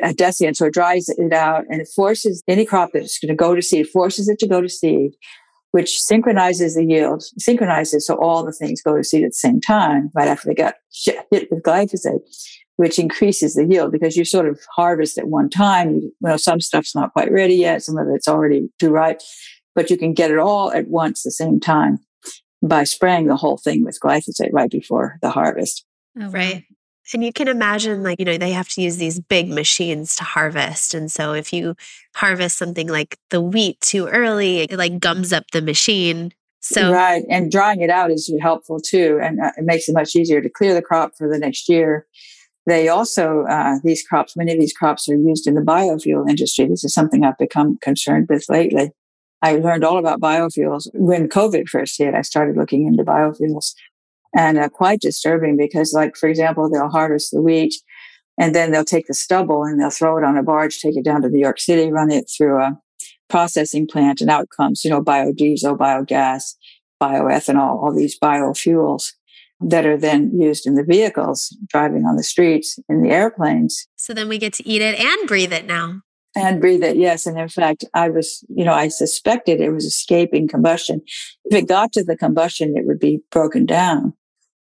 a 0.00 0.08
desiccant. 0.08 0.56
So 0.56 0.66
it 0.66 0.74
dries 0.74 1.08
it 1.08 1.32
out 1.32 1.64
and 1.68 1.80
it 1.80 1.88
forces 1.94 2.42
any 2.48 2.64
crop 2.64 2.90
that's 2.92 3.18
going 3.18 3.28
to 3.28 3.34
go 3.34 3.54
to 3.54 3.62
seed, 3.62 3.88
forces 3.88 4.28
it 4.28 4.38
to 4.40 4.48
go 4.48 4.60
to 4.60 4.68
seed, 4.68 5.12
which 5.72 6.00
synchronizes 6.00 6.74
the 6.74 6.84
yield, 6.84 7.22
synchronizes 7.38 8.06
so 8.06 8.16
all 8.16 8.44
the 8.44 8.52
things 8.52 8.82
go 8.82 8.96
to 8.96 9.04
seed 9.04 9.24
at 9.24 9.30
the 9.30 9.34
same 9.34 9.60
time, 9.60 10.10
right 10.14 10.28
after 10.28 10.48
they 10.48 10.54
got 10.54 10.74
hit 11.30 11.50
with 11.50 11.62
glyphosate, 11.62 12.20
which 12.76 12.98
increases 12.98 13.54
the 13.54 13.64
yield 13.64 13.92
because 13.92 14.16
you 14.16 14.24
sort 14.24 14.48
of 14.48 14.60
harvest 14.74 15.18
at 15.18 15.28
one 15.28 15.48
time. 15.48 15.96
You, 15.96 16.12
know, 16.20 16.36
some 16.36 16.60
stuff's 16.60 16.94
not 16.94 17.12
quite 17.12 17.32
ready 17.32 17.54
yet, 17.54 17.82
some 17.82 17.98
of 17.98 18.06
it's 18.14 18.28
already 18.28 18.68
too 18.78 18.90
ripe, 18.90 19.20
but 19.74 19.90
you 19.90 19.96
can 19.96 20.14
get 20.14 20.30
it 20.30 20.38
all 20.38 20.72
at 20.72 20.88
once 20.88 21.22
the 21.22 21.30
same 21.30 21.58
time 21.58 21.98
by 22.62 22.84
spraying 22.84 23.26
the 23.26 23.36
whole 23.36 23.56
thing 23.56 23.84
with 23.84 23.98
glyphosate 24.00 24.52
right 24.52 24.70
before 24.70 25.18
the 25.20 25.30
harvest. 25.30 25.84
Oh, 26.20 26.28
right. 26.28 26.64
And 27.12 27.24
you 27.24 27.32
can 27.32 27.48
imagine, 27.48 28.02
like, 28.02 28.18
you 28.18 28.24
know, 28.24 28.38
they 28.38 28.52
have 28.52 28.68
to 28.70 28.82
use 28.82 28.96
these 28.96 29.20
big 29.20 29.48
machines 29.48 30.14
to 30.16 30.24
harvest. 30.24 30.94
And 30.94 31.10
so 31.10 31.32
if 31.32 31.52
you 31.52 31.74
harvest 32.14 32.58
something 32.58 32.88
like 32.88 33.18
the 33.30 33.40
wheat 33.40 33.80
too 33.80 34.06
early, 34.06 34.60
it 34.60 34.72
like 34.72 35.00
gums 35.00 35.32
up 35.32 35.50
the 35.52 35.62
machine. 35.62 36.32
So, 36.60 36.92
right. 36.92 37.24
And 37.28 37.50
drying 37.50 37.80
it 37.80 37.90
out 37.90 38.12
is 38.12 38.32
helpful 38.40 38.78
too. 38.78 39.18
And 39.20 39.40
uh, 39.40 39.50
it 39.56 39.64
makes 39.64 39.88
it 39.88 39.94
much 39.94 40.14
easier 40.14 40.40
to 40.40 40.48
clear 40.48 40.74
the 40.74 40.82
crop 40.82 41.12
for 41.18 41.28
the 41.28 41.38
next 41.38 41.68
year. 41.68 42.06
they 42.66 42.88
also, 42.88 43.44
uh, 43.48 43.78
these 43.82 44.06
crops, 44.06 44.36
many 44.36 44.52
of 44.52 44.60
these 44.60 44.72
crops 44.72 45.08
are 45.08 45.16
used 45.16 45.48
in 45.48 45.54
the 45.54 45.60
biofuel 45.60 46.28
industry. 46.28 46.66
This 46.66 46.84
is 46.84 46.94
something 46.94 47.24
I've 47.24 47.38
become 47.38 47.78
concerned 47.82 48.28
with 48.28 48.44
lately. 48.48 48.92
I 49.42 49.56
learned 49.56 49.82
all 49.82 49.98
about 49.98 50.20
biofuels 50.20 50.88
when 50.94 51.28
COVID 51.28 51.68
first 51.68 51.98
hit. 51.98 52.14
I 52.14 52.22
started 52.22 52.56
looking 52.56 52.86
into 52.86 53.02
biofuels 53.02 53.74
and 54.34 54.58
uh, 54.58 54.68
quite 54.68 55.00
disturbing 55.00 55.56
because, 55.56 55.92
like, 55.92 56.16
for 56.16 56.28
example, 56.28 56.70
they'll 56.70 56.88
harvest 56.88 57.30
the 57.32 57.42
wheat 57.42 57.74
and 58.38 58.54
then 58.54 58.70
they'll 58.70 58.84
take 58.84 59.06
the 59.06 59.14
stubble 59.14 59.64
and 59.64 59.80
they'll 59.80 59.90
throw 59.90 60.16
it 60.16 60.24
on 60.24 60.36
a 60.36 60.42
barge, 60.42 60.80
take 60.80 60.96
it 60.96 61.04
down 61.04 61.22
to 61.22 61.28
New 61.28 61.40
York 61.40 61.60
City, 61.60 61.90
run 61.92 62.10
it 62.10 62.30
through 62.34 62.60
a 62.60 62.78
processing 63.28 63.86
plant, 63.86 64.20
and 64.20 64.30
out 64.30 64.48
comes, 64.56 64.84
you 64.84 64.90
know, 64.90 65.02
biodiesel, 65.02 65.76
biogas, 65.76 66.54
bioethanol, 67.02 67.82
all 67.82 67.94
these 67.94 68.18
biofuels 68.18 69.12
that 69.60 69.86
are 69.86 69.96
then 69.96 70.30
used 70.38 70.66
in 70.66 70.74
the 70.74 70.84
vehicles 70.84 71.56
driving 71.68 72.04
on 72.04 72.16
the 72.16 72.22
streets 72.22 72.78
in 72.88 73.02
the 73.02 73.10
airplanes. 73.10 73.86
So 73.96 74.12
then 74.12 74.28
we 74.28 74.38
get 74.38 74.52
to 74.54 74.68
eat 74.68 74.82
it 74.82 74.98
and 74.98 75.28
breathe 75.28 75.52
it 75.52 75.66
now. 75.66 76.00
And 76.34 76.60
breathe 76.60 76.82
it, 76.82 76.96
yes. 76.96 77.26
And 77.26 77.38
in 77.38 77.48
fact, 77.48 77.84
I 77.94 78.08
was, 78.08 78.42
you 78.48 78.64
know, 78.64 78.72
I 78.72 78.88
suspected 78.88 79.60
it 79.60 79.70
was 79.70 79.84
escaping 79.84 80.48
combustion. 80.48 81.02
If 81.44 81.56
it 81.56 81.68
got 81.68 81.92
to 81.92 82.02
the 82.02 82.16
combustion, 82.16 82.74
it 82.76 82.86
would 82.86 82.98
be 82.98 83.20
broken 83.30 83.66
down, 83.66 84.14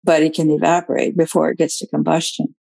but 0.09 0.23
it 0.23 0.33
can 0.33 0.51
evaporate 0.51 1.19
before 1.19 1.51
it 1.51 1.59
gets 1.59 1.79
to 1.79 1.87
combustion. 1.87 2.55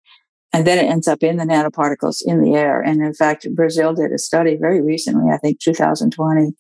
And 0.51 0.67
then 0.67 0.83
it 0.83 0.89
ends 0.89 1.07
up 1.07 1.23
in 1.23 1.37
the 1.37 1.45
nanoparticles 1.45 2.17
in 2.25 2.41
the 2.41 2.55
air. 2.55 2.81
And 2.81 3.01
in 3.01 3.13
fact, 3.13 3.47
Brazil 3.55 3.93
did 3.93 4.11
a 4.11 4.17
study 4.17 4.57
very 4.59 4.81
recently, 4.81 5.31
I 5.31 5.37
think 5.37 5.61
2020, 5.61 6.51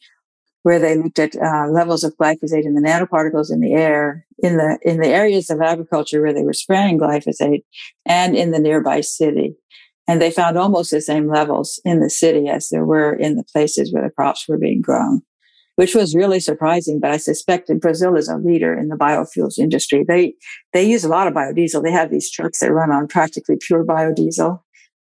where 0.63 0.79
they 0.79 0.95
looked 0.95 1.19
at 1.19 1.35
uh, 1.35 1.67
levels 1.67 2.05
of 2.05 2.15
glyphosate 2.15 2.63
in 2.63 2.73
the 2.73 2.79
nanoparticles 2.79 3.51
in 3.51 3.59
the 3.59 3.73
air 3.73 4.25
in 4.37 4.55
the 4.55 4.79
in 4.81 5.01
the 5.01 5.09
areas 5.09 5.49
of 5.49 5.59
agriculture 5.59 6.21
where 6.21 6.33
they 6.33 6.43
were 6.43 6.53
spraying 6.53 6.97
glyphosate 6.97 7.63
and 8.05 8.37
in 8.37 8.51
the 8.51 8.59
nearby 8.59 9.01
city 9.01 9.55
and 10.07 10.21
they 10.21 10.29
found 10.29 10.57
almost 10.57 10.91
the 10.91 11.01
same 11.01 11.27
levels 11.27 11.81
in 11.83 11.99
the 12.01 12.09
city 12.09 12.47
as 12.47 12.69
there 12.69 12.85
were 12.85 13.13
in 13.13 13.35
the 13.35 13.43
places 13.43 13.91
where 13.91 14.03
the 14.03 14.11
crops 14.11 14.47
were 14.47 14.57
being 14.57 14.81
grown 14.81 15.21
which 15.77 15.95
was 15.95 16.13
really 16.13 16.39
surprising 16.39 16.99
but 16.99 17.11
i 17.11 17.17
suspected 17.17 17.79
brazil 17.79 18.15
is 18.15 18.27
a 18.27 18.37
leader 18.37 18.77
in 18.77 18.89
the 18.89 18.95
biofuels 18.95 19.57
industry. 19.57 20.03
They 20.07 20.33
they 20.73 20.83
use 20.83 21.03
a 21.03 21.09
lot 21.09 21.27
of 21.27 21.33
biodiesel. 21.33 21.83
They 21.83 21.91
have 21.91 22.11
these 22.11 22.31
trucks 22.31 22.59
that 22.59 22.71
run 22.71 22.91
on 22.91 23.07
practically 23.07 23.57
pure 23.59 23.85
biodiesel 23.85 24.59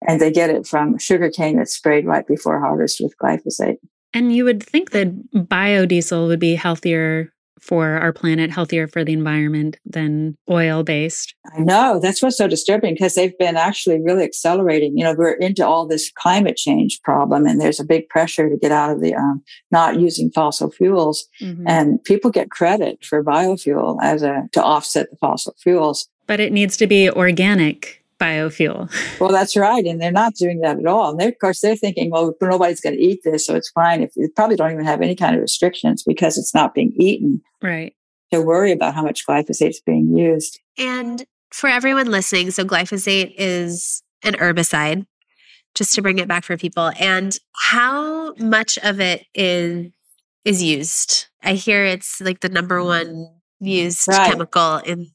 and 0.07 0.19
they 0.19 0.31
get 0.31 0.49
it 0.49 0.65
from 0.65 0.97
sugarcane 0.97 1.57
that's 1.57 1.75
sprayed 1.75 2.05
right 2.05 2.27
before 2.27 2.59
harvest 2.59 2.99
with 2.99 3.13
glyphosate. 3.21 3.77
And 4.13 4.35
you 4.35 4.43
would 4.43 4.61
think 4.63 4.91
that 4.91 5.09
biodiesel 5.33 6.27
would 6.27 6.39
be 6.39 6.55
healthier 6.55 7.31
for 7.61 7.91
our 7.91 8.11
planet, 8.11 8.51
healthier 8.51 8.87
for 8.87 9.03
the 9.03 9.13
environment 9.13 9.77
than 9.85 10.35
oil 10.49 10.83
based. 10.83 11.35
I 11.55 11.59
know. 11.59 11.99
That's 12.01 12.21
what's 12.21 12.37
so 12.37 12.47
disturbing 12.47 12.95
because 12.95 13.15
they've 13.15 13.37
been 13.37 13.55
actually 13.55 14.01
really 14.01 14.23
accelerating. 14.23 14.97
You 14.97 15.05
know, 15.05 15.13
we're 15.13 15.33
into 15.33 15.65
all 15.65 15.87
this 15.87 16.11
climate 16.11 16.57
change 16.57 17.01
problem, 17.03 17.45
and 17.45 17.61
there's 17.61 17.79
a 17.79 17.85
big 17.85 18.09
pressure 18.09 18.49
to 18.49 18.57
get 18.57 18.71
out 18.71 18.91
of 18.91 19.01
the 19.01 19.13
um, 19.15 19.43
not 19.71 19.99
using 19.99 20.31
fossil 20.31 20.71
fuels. 20.71 21.27
Mm-hmm. 21.41 21.67
And 21.67 22.03
people 22.03 22.31
get 22.31 22.51
credit 22.51 23.05
for 23.05 23.23
biofuel 23.23 23.97
as 24.01 24.23
a 24.23 24.49
to 24.51 24.63
offset 24.63 25.09
the 25.11 25.17
fossil 25.17 25.55
fuels. 25.59 26.09
But 26.27 26.39
it 26.39 26.51
needs 26.51 26.77
to 26.77 26.87
be 26.87 27.09
organic 27.09 28.00
biofuel. 28.21 28.89
Well, 29.19 29.31
that's 29.31 29.55
right. 29.55 29.85
And 29.85 30.01
they're 30.01 30.11
not 30.11 30.35
doing 30.35 30.61
that 30.61 30.79
at 30.79 30.85
all. 30.87 31.11
And 31.11 31.21
of 31.21 31.37
course, 31.39 31.61
they're 31.61 31.75
thinking, 31.75 32.09
well, 32.09 32.33
nobody's 32.41 32.81
going 32.81 32.95
to 32.95 33.01
eat 33.01 33.21
this, 33.23 33.45
so 33.45 33.55
it's 33.55 33.69
fine. 33.69 34.01
If 34.01 34.13
they 34.15 34.27
probably 34.35 34.55
don't 34.55 34.71
even 34.71 34.85
have 34.85 35.01
any 35.01 35.15
kind 35.15 35.35
of 35.35 35.41
restrictions 35.41 36.03
because 36.03 36.37
it's 36.37 36.53
not 36.55 36.73
being 36.73 36.91
eaten. 36.95 37.41
Right. 37.61 37.93
To 38.31 38.41
worry 38.41 38.71
about 38.71 38.95
how 38.95 39.03
much 39.03 39.27
glyphosate 39.27 39.69
is 39.69 39.81
being 39.85 40.17
used. 40.17 40.59
And 40.77 41.23
for 41.51 41.69
everyone 41.69 42.09
listening, 42.09 42.51
so 42.51 42.63
glyphosate 42.63 43.35
is 43.37 44.01
an 44.23 44.33
herbicide, 44.33 45.05
just 45.75 45.93
to 45.95 46.01
bring 46.01 46.17
it 46.17 46.27
back 46.27 46.45
for 46.45 46.57
people. 46.57 46.91
And 46.99 47.37
how 47.55 48.33
much 48.35 48.79
of 48.83 48.99
it 48.99 49.25
is 49.35 49.91
is 50.45 50.63
used? 50.63 51.27
I 51.43 51.53
hear 51.53 51.85
it's 51.85 52.19
like 52.21 52.39
the 52.39 52.49
number 52.49 52.83
one 52.83 53.27
used 53.59 54.07
right. 54.07 54.31
chemical 54.31 54.77
in 54.77 55.11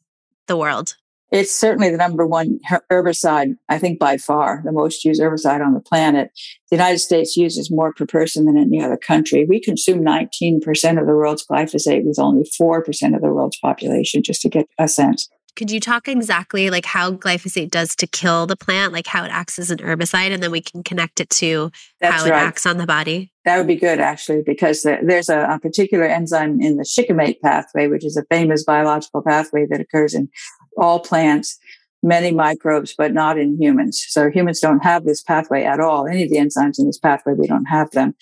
the 0.46 0.56
world. 0.56 0.96
It's 1.33 1.54
certainly 1.54 1.90
the 1.90 1.97
number 1.97 2.26
one 2.26 2.61
herbicide, 2.90 3.56
I 3.68 3.78
think 3.78 3.99
by 3.99 4.16
far, 4.16 4.62
the 4.64 4.73
most 4.73 5.04
used 5.04 5.21
herbicide 5.21 5.64
on 5.64 5.75
the 5.75 5.80
planet. 5.80 6.30
The 6.71 6.76
United 6.76 7.00
States 7.00 7.37
uses 7.37 7.71
more 7.71 7.92
per 7.92 8.06
person 8.06 8.45
than 8.45 8.56
any 8.56 8.83
other 8.83 8.97
country. 8.97 9.45
We 9.45 9.61
consume 9.61 10.04
19% 10.04 10.61
of 11.00 11.06
the 11.06 11.14
world's 11.14 11.45
glyphosate 11.45 12.04
with 12.04 12.18
only 12.18 12.49
4% 12.61 13.14
of 13.14 13.23
the 13.23 13.33
world's 13.33 13.59
population, 13.59 14.23
just 14.23 14.40
to 14.42 14.49
get 14.49 14.68
a 14.78 14.87
sense. 14.87 15.28
Could 15.56 15.71
you 15.71 15.80
talk 15.80 16.06
exactly 16.06 16.68
like 16.68 16.85
how 16.85 17.12
glyphosate 17.12 17.71
does 17.71 17.97
to 17.97 18.06
kill 18.06 18.47
the 18.47 18.56
plant, 18.56 18.92
like 18.92 19.06
how 19.06 19.25
it 19.25 19.30
acts 19.30 19.59
as 19.59 19.71
an 19.71 19.78
herbicide, 19.78 20.30
and 20.30 20.42
then 20.42 20.50
we 20.50 20.61
can 20.61 20.83
connect 20.83 21.18
it 21.18 21.30
to 21.30 21.73
That's 21.99 22.14
how 22.14 22.26
it 22.26 22.30
right. 22.30 22.42
acts 22.42 22.66
on 22.66 22.76
the 22.76 22.85
body? 22.85 23.33
That 23.47 23.56
would 23.56 23.66
be 23.66 23.76
good, 23.76 23.99
actually, 23.99 24.42
because 24.45 24.83
there's 24.83 25.30
a, 25.30 25.47
a 25.49 25.59
particular 25.59 26.04
enzyme 26.04 26.61
in 26.61 26.76
the 26.76 26.85
shikimate 26.85 27.40
pathway, 27.40 27.87
which 27.87 28.04
is 28.04 28.18
a 28.18 28.25
famous 28.28 28.64
biological 28.64 29.23
pathway 29.23 29.66
that 29.71 29.80
occurs 29.80 30.14
in 30.14 30.28
all 30.76 31.00
plants, 31.00 31.59
many 32.02 32.30
microbes, 32.30 32.95
but 32.97 33.12
not 33.12 33.38
in 33.38 33.61
humans. 33.61 34.04
So 34.09 34.30
humans 34.30 34.61
don't 34.61 34.85
have 34.85 35.04
this 35.04 35.23
pathway 35.23 35.64
at 35.64 35.80
all. 35.80 36.06
Any 36.06 36.25
of 36.25 36.30
the 36.30 36.37
enzymes 36.37 36.78
in 36.78 36.87
this 36.87 36.99
pathway, 36.99 37.35
we 37.35 37.47
don't 37.47 37.66
have 37.66 37.90
them, 37.90 38.14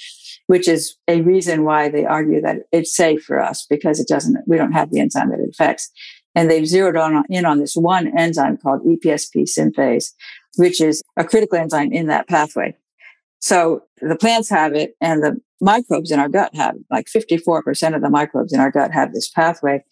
which 0.47 0.69
is 0.69 0.97
a 1.09 1.21
reason 1.23 1.65
why 1.65 1.89
they 1.89 2.05
argue 2.05 2.41
that 2.41 2.63
it's 2.73 2.97
safe 2.97 3.23
for 3.23 3.39
us 3.41 3.67
because 3.69 4.01
it 4.01 4.09
doesn't, 4.09 4.39
we 4.47 4.57
don't 4.57 4.73
have 4.73 4.91
the 4.91 5.01
enzyme 5.01 5.31
that 5.31 5.41
it 5.41 5.51
affects. 5.51 5.91
And 6.35 6.51
they've 6.51 6.67
zeroed 6.67 6.97
on, 6.97 7.25
in 7.29 7.45
on 7.45 7.61
this 7.61 7.75
one 7.75 8.17
enzyme 8.19 8.57
called 8.57 8.85
EPSP 8.85 9.45
synthase, 9.47 10.13
which 10.57 10.81
is 10.81 11.03
a 11.17 11.25
critical 11.25 11.59
enzyme 11.59 11.93
in 11.93 12.07
that 12.07 12.27
pathway. 12.29 12.77
So 13.41 13.83
the 14.01 14.17
plants 14.17 14.49
have 14.49 14.75
it 14.75 14.97
and 15.01 15.23
the 15.23 15.41
microbes 15.61 16.11
in 16.11 16.19
our 16.19 16.29
gut 16.29 16.55
have 16.55 16.77
it. 16.77 16.83
Like 16.91 17.07
54% 17.07 17.95
of 17.95 18.03
the 18.03 18.11
microbes 18.11 18.53
in 18.53 18.61
our 18.61 18.71
gut 18.71 18.91
have 18.93 19.13
this 19.13 19.29
pathway. 19.31 19.85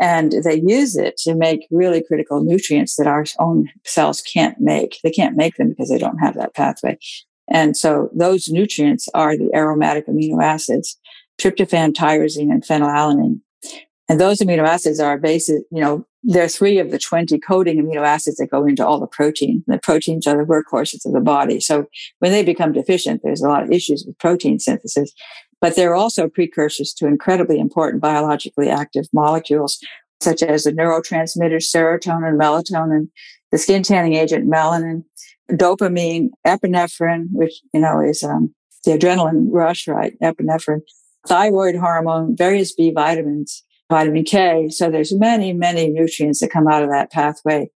And 0.00 0.32
they 0.44 0.60
use 0.64 0.96
it 0.96 1.16
to 1.18 1.34
make 1.34 1.66
really 1.70 2.02
critical 2.02 2.44
nutrients 2.44 2.96
that 2.96 3.06
our 3.06 3.24
own 3.38 3.68
cells 3.84 4.20
can't 4.20 4.60
make. 4.60 4.98
They 5.02 5.10
can't 5.10 5.36
make 5.36 5.56
them 5.56 5.70
because 5.70 5.88
they 5.88 5.98
don't 5.98 6.18
have 6.18 6.34
that 6.34 6.54
pathway. 6.54 6.98
And 7.48 7.76
so 7.76 8.10
those 8.14 8.48
nutrients 8.48 9.08
are 9.14 9.36
the 9.36 9.50
aromatic 9.54 10.06
amino 10.06 10.42
acids, 10.42 10.98
tryptophan, 11.40 11.92
tyrosine, 11.92 12.50
and 12.50 12.62
phenylalanine. 12.62 13.40
And 14.08 14.20
those 14.20 14.38
amino 14.38 14.66
acids 14.66 15.00
are 15.00 15.18
basic, 15.18 15.62
you 15.70 15.80
know, 15.80 16.06
they're 16.22 16.48
three 16.48 16.78
of 16.78 16.90
the 16.90 16.98
20 16.98 17.38
coding 17.40 17.82
amino 17.82 18.04
acids 18.04 18.36
that 18.36 18.50
go 18.50 18.64
into 18.64 18.86
all 18.86 19.00
the 19.00 19.06
protein. 19.06 19.64
The 19.66 19.78
proteins 19.78 20.26
are 20.26 20.36
the 20.36 20.44
workhorses 20.44 21.04
of 21.04 21.12
the 21.12 21.20
body. 21.20 21.60
So 21.60 21.86
when 22.20 22.32
they 22.32 22.42
become 22.42 22.72
deficient, 22.72 23.22
there's 23.22 23.42
a 23.42 23.48
lot 23.48 23.62
of 23.62 23.70
issues 23.70 24.04
with 24.06 24.18
protein 24.18 24.58
synthesis 24.58 25.12
but 25.60 25.76
they're 25.76 25.94
also 25.94 26.28
precursors 26.28 26.92
to 26.94 27.06
incredibly 27.06 27.58
important 27.58 28.02
biologically 28.02 28.68
active 28.68 29.06
molecules, 29.12 29.78
such 30.20 30.42
as 30.42 30.64
the 30.64 30.72
neurotransmitters 30.72 31.74
serotonin, 31.74 32.38
melatonin, 32.40 33.08
the 33.50 33.58
skin 33.58 33.82
tanning 33.82 34.14
agent 34.14 34.48
melanin, 34.50 35.04
dopamine, 35.50 36.28
epinephrine, 36.46 37.26
which, 37.32 37.60
you 37.72 37.80
know, 37.80 38.00
is 38.00 38.22
um, 38.22 38.54
the 38.84 38.92
adrenaline 38.92 39.48
rush, 39.50 39.88
right? 39.88 40.14
Epinephrine, 40.22 40.82
thyroid 41.26 41.76
hormone, 41.76 42.36
various 42.36 42.74
B 42.74 42.90
vitamins, 42.90 43.64
vitamin 43.90 44.24
K. 44.24 44.68
So 44.68 44.90
there's 44.90 45.14
many, 45.14 45.52
many 45.52 45.88
nutrients 45.88 46.40
that 46.40 46.50
come 46.50 46.68
out 46.68 46.82
of 46.82 46.90
that 46.90 47.12
pathway 47.12 47.70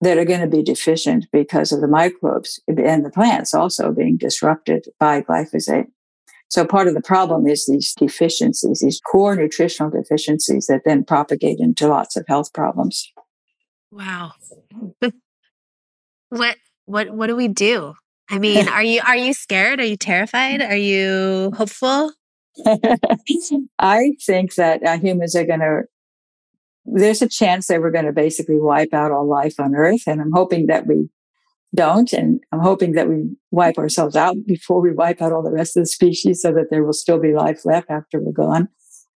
that 0.00 0.18
are 0.18 0.24
going 0.24 0.40
to 0.40 0.46
be 0.46 0.62
deficient 0.62 1.26
because 1.32 1.72
of 1.72 1.80
the 1.80 1.88
microbes 1.88 2.60
and 2.68 3.04
the 3.04 3.10
plants 3.10 3.54
also 3.54 3.92
being 3.92 4.16
disrupted 4.16 4.86
by 5.00 5.22
glyphosate. 5.22 5.86
So 6.50 6.64
part 6.64 6.88
of 6.88 6.94
the 6.94 7.02
problem 7.02 7.46
is 7.46 7.66
these 7.66 7.92
deficiencies, 7.94 8.80
these 8.80 9.00
core 9.00 9.36
nutritional 9.36 9.90
deficiencies 9.90 10.66
that 10.66 10.82
then 10.84 11.04
propagate 11.04 11.58
into 11.58 11.88
lots 11.88 12.16
of 12.16 12.24
health 12.26 12.52
problems. 12.54 13.12
Wow. 13.90 14.32
what 16.30 16.56
what 16.86 17.10
what 17.10 17.26
do 17.26 17.36
we 17.36 17.48
do? 17.48 17.94
I 18.30 18.38
mean, 18.38 18.68
are 18.68 18.82
you 18.82 19.00
are 19.06 19.16
you 19.16 19.34
scared? 19.34 19.80
Are 19.80 19.84
you 19.84 19.96
terrified? 19.96 20.62
Are 20.62 20.76
you 20.76 21.52
hopeful? 21.56 22.12
I 23.78 24.12
think 24.24 24.54
that 24.54 24.82
uh, 24.84 24.98
humans 24.98 25.34
are 25.36 25.44
going 25.44 25.60
to 25.60 25.82
there's 26.90 27.20
a 27.20 27.28
chance 27.28 27.66
that 27.66 27.80
we're 27.80 27.90
going 27.90 28.06
to 28.06 28.12
basically 28.12 28.58
wipe 28.58 28.94
out 28.94 29.12
all 29.12 29.28
life 29.28 29.60
on 29.60 29.74
earth 29.74 30.04
and 30.06 30.22
I'm 30.22 30.32
hoping 30.32 30.68
that 30.68 30.86
we 30.86 31.10
don't. 31.74 32.12
And 32.12 32.40
I'm 32.52 32.60
hoping 32.60 32.92
that 32.92 33.08
we 33.08 33.36
wipe 33.50 33.78
ourselves 33.78 34.16
out 34.16 34.36
before 34.46 34.80
we 34.80 34.92
wipe 34.92 35.20
out 35.20 35.32
all 35.32 35.42
the 35.42 35.52
rest 35.52 35.76
of 35.76 35.82
the 35.82 35.86
species 35.86 36.42
so 36.42 36.52
that 36.52 36.68
there 36.70 36.84
will 36.84 36.92
still 36.92 37.18
be 37.18 37.34
life 37.34 37.64
left 37.64 37.90
after 37.90 38.20
we're 38.20 38.32
gone. 38.32 38.68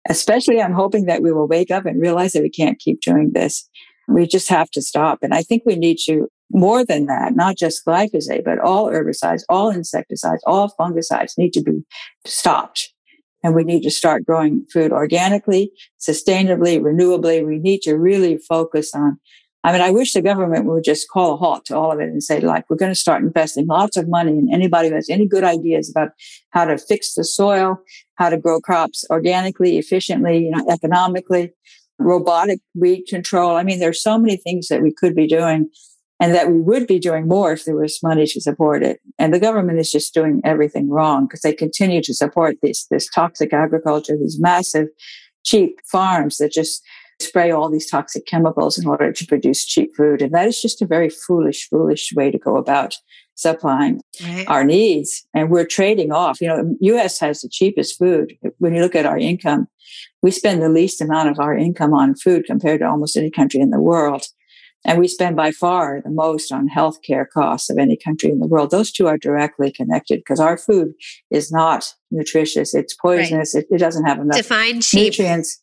Especially, 0.08 0.60
I'm 0.60 0.72
hoping 0.72 1.06
that 1.06 1.22
we 1.22 1.32
will 1.32 1.46
wake 1.46 1.70
up 1.70 1.86
and 1.86 2.00
realize 2.00 2.32
that 2.32 2.42
we 2.42 2.50
can't 2.50 2.78
keep 2.78 3.00
doing 3.00 3.30
this. 3.34 3.68
We 4.08 4.26
just 4.26 4.48
have 4.48 4.68
to 4.72 4.82
stop. 4.82 5.20
And 5.22 5.32
I 5.32 5.42
think 5.42 5.62
we 5.64 5.76
need 5.76 5.98
to 6.06 6.28
more 6.50 6.84
than 6.84 7.06
that, 7.06 7.34
not 7.34 7.56
just 7.56 7.86
glyphosate, 7.86 8.44
but 8.44 8.58
all 8.58 8.90
herbicides, 8.90 9.42
all 9.48 9.70
insecticides, 9.70 10.42
all 10.44 10.74
fungicides 10.78 11.38
need 11.38 11.52
to 11.54 11.62
be 11.62 11.82
stopped. 12.26 12.92
And 13.42 13.54
we 13.54 13.64
need 13.64 13.82
to 13.82 13.90
start 13.90 14.24
growing 14.24 14.64
food 14.72 14.92
organically, 14.92 15.72
sustainably, 16.00 16.80
renewably. 16.80 17.44
We 17.44 17.58
need 17.58 17.82
to 17.82 17.94
really 17.94 18.38
focus 18.38 18.94
on 18.94 19.18
I 19.64 19.70
mean, 19.70 19.80
I 19.80 19.90
wish 19.90 20.12
the 20.12 20.22
government 20.22 20.64
would 20.66 20.82
just 20.82 21.08
call 21.08 21.34
a 21.34 21.36
halt 21.36 21.66
to 21.66 21.76
all 21.76 21.92
of 21.92 22.00
it 22.00 22.08
and 22.08 22.22
say, 22.22 22.40
like, 22.40 22.68
we're 22.68 22.76
going 22.76 22.90
to 22.90 22.98
start 22.98 23.22
investing 23.22 23.66
lots 23.66 23.96
of 23.96 24.08
money 24.08 24.32
in 24.32 24.52
anybody 24.52 24.88
who 24.88 24.96
has 24.96 25.08
any 25.08 25.26
good 25.26 25.44
ideas 25.44 25.88
about 25.88 26.10
how 26.50 26.64
to 26.64 26.76
fix 26.76 27.14
the 27.14 27.22
soil, 27.22 27.78
how 28.16 28.28
to 28.28 28.36
grow 28.36 28.60
crops 28.60 29.04
organically, 29.08 29.78
efficiently, 29.78 30.38
you 30.38 30.50
know, 30.50 30.66
economically, 30.68 31.52
robotic 32.00 32.58
weed 32.74 33.04
control. 33.06 33.54
I 33.54 33.62
mean, 33.62 33.78
there's 33.78 34.02
so 34.02 34.18
many 34.18 34.36
things 34.36 34.66
that 34.66 34.82
we 34.82 34.92
could 34.92 35.14
be 35.14 35.28
doing 35.28 35.70
and 36.22 36.36
that 36.36 36.52
we 36.52 36.60
would 36.60 36.86
be 36.86 37.00
doing 37.00 37.26
more 37.26 37.52
if 37.52 37.64
there 37.64 37.74
was 37.74 38.00
money 38.00 38.26
to 38.26 38.40
support 38.40 38.84
it. 38.84 39.00
And 39.18 39.34
the 39.34 39.40
government 39.40 39.80
is 39.80 39.90
just 39.90 40.14
doing 40.14 40.40
everything 40.44 40.88
wrong 40.88 41.26
because 41.26 41.40
they 41.40 41.52
continue 41.52 42.00
to 42.00 42.14
support 42.14 42.58
this, 42.62 42.86
this 42.92 43.08
toxic 43.10 43.52
agriculture, 43.52 44.16
these 44.16 44.38
massive, 44.38 44.86
cheap 45.42 45.80
farms 45.90 46.38
that 46.38 46.52
just 46.52 46.80
spray 47.20 47.50
all 47.50 47.68
these 47.68 47.90
toxic 47.90 48.24
chemicals 48.24 48.78
in 48.78 48.86
order 48.86 49.12
to 49.12 49.26
produce 49.26 49.66
cheap 49.66 49.90
food. 49.96 50.22
And 50.22 50.32
that 50.32 50.46
is 50.46 50.62
just 50.62 50.80
a 50.80 50.86
very 50.86 51.10
foolish, 51.10 51.68
foolish 51.68 52.12
way 52.14 52.30
to 52.30 52.38
go 52.38 52.56
about 52.56 52.94
supplying 53.34 54.00
right. 54.22 54.46
our 54.46 54.62
needs. 54.62 55.26
And 55.34 55.50
we're 55.50 55.66
trading 55.66 56.12
off. 56.12 56.40
You 56.40 56.46
know, 56.46 56.76
US 56.82 57.18
has 57.18 57.40
the 57.40 57.48
cheapest 57.48 57.98
food. 57.98 58.36
When 58.58 58.76
you 58.76 58.80
look 58.80 58.94
at 58.94 59.06
our 59.06 59.18
income, 59.18 59.66
we 60.22 60.30
spend 60.30 60.62
the 60.62 60.68
least 60.68 61.00
amount 61.00 61.30
of 61.30 61.40
our 61.40 61.56
income 61.56 61.92
on 61.94 62.14
food 62.14 62.44
compared 62.46 62.78
to 62.78 62.88
almost 62.88 63.16
any 63.16 63.30
country 63.30 63.58
in 63.58 63.70
the 63.70 63.80
world. 63.80 64.22
And 64.84 64.98
we 64.98 65.08
spend 65.08 65.36
by 65.36 65.52
far 65.52 66.00
the 66.02 66.10
most 66.10 66.50
on 66.52 66.68
healthcare 66.68 67.26
costs 67.28 67.70
of 67.70 67.78
any 67.78 67.96
country 67.96 68.30
in 68.30 68.40
the 68.40 68.48
world. 68.48 68.70
Those 68.70 68.90
two 68.90 69.06
are 69.06 69.18
directly 69.18 69.70
connected 69.70 70.20
because 70.20 70.40
our 70.40 70.58
food 70.58 70.92
is 71.30 71.52
not 71.52 71.94
nutritious. 72.10 72.74
It's 72.74 72.94
poisonous. 72.94 73.54
Right. 73.54 73.64
It, 73.70 73.74
it, 73.74 73.78
doesn't 73.78 74.04
have 74.04 74.18
enough 74.18 74.36
Define 74.36 74.80
cheap. 74.80 75.12
nutrients. 75.12 75.60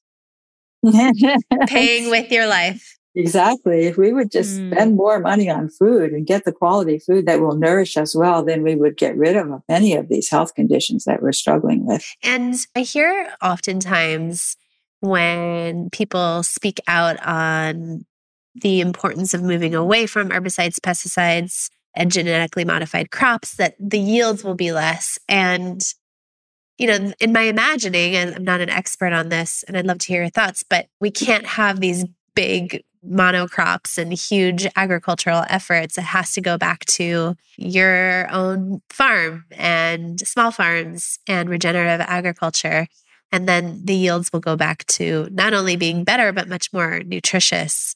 Paying 1.68 2.10
with 2.10 2.32
your 2.32 2.48
life. 2.48 2.96
Exactly. 3.16 3.88
If 3.88 3.98
we 3.98 4.14
would 4.14 4.32
just 4.32 4.60
mm. 4.60 4.72
spend 4.72 4.96
more 4.96 5.20
money 5.20 5.50
on 5.50 5.70
food 5.70 6.12
and 6.12 6.26
get 6.26 6.46
the 6.46 6.54
quality 6.54 7.00
food 7.00 7.26
that 7.26 7.42
will 7.42 7.56
nourish 7.56 7.98
us 7.98 8.16
well, 8.16 8.44
then 8.46 8.62
we 8.62 8.76
would 8.76 8.98
get 8.98 9.18
rid 9.18 9.36
of 9.36 9.48
many 9.68 9.96
of 9.96 10.08
these 10.10 10.30
health 10.30 10.54
conditions 10.54 11.04
that 11.06 11.22
we're 11.22 11.34
struggling 11.34 11.86
with. 11.86 12.06
And 12.24 12.56
I 12.76 12.82
hear 12.82 13.34
oftentimes 13.42 14.56
when 15.02 15.90
people 15.90 16.44
speak 16.44 16.80
out 16.88 17.26
on 17.26 18.06
the 18.56 18.82
importance 18.82 19.34
of 19.34 19.42
moving 19.42 19.76
away 19.76 20.06
from 20.06 20.30
herbicides, 20.30 20.80
pesticides, 20.80 21.70
and 21.96 22.12
genetically 22.12 22.66
modified 22.66 23.12
crops, 23.12 23.56
that 23.56 23.76
the 23.80 24.00
yields 24.00 24.44
will 24.44 24.56
be 24.56 24.72
less. 24.72 25.18
And 25.28 25.82
you 26.78 26.88
know, 26.88 27.12
in 27.20 27.34
my 27.34 27.42
imagining, 27.42 28.16
and 28.16 28.34
I'm 28.36 28.44
not 28.46 28.62
an 28.62 28.70
expert 28.70 29.12
on 29.12 29.28
this, 29.28 29.64
and 29.68 29.78
I'd 29.78 29.86
love 29.86 30.00
to 30.00 30.08
hear 30.08 30.22
your 30.22 30.30
thoughts, 30.30 30.64
but 30.64 30.88
we 31.02 31.12
can't 31.12 31.46
have 31.46 31.82
these 31.82 32.06
big 32.36 32.84
monocrops 33.06 33.98
and 33.98 34.14
huge 34.14 34.68
agricultural 34.76 35.44
efforts. 35.50 35.98
It 35.98 36.04
has 36.04 36.34
to 36.34 36.42
go 36.42 36.58
back 36.58 36.86
to 36.86 37.36
your 37.58 38.32
own 38.32 38.82
farm 38.90 39.46
and 39.52 40.20
small 40.22 40.52
farms 40.52 41.20
and 41.28 41.50
regenerative 41.50 42.06
agriculture. 42.08 42.88
And 43.32 43.48
then 43.48 43.82
the 43.86 43.94
yields 43.94 44.32
will 44.34 44.40
go 44.40 44.56
back 44.56 44.86
to 44.88 45.28
not 45.32 45.54
only 45.54 45.76
being 45.76 46.04
better, 46.04 46.32
but 46.32 46.50
much 46.50 46.74
more 46.74 47.02
nutritious. 47.06 47.94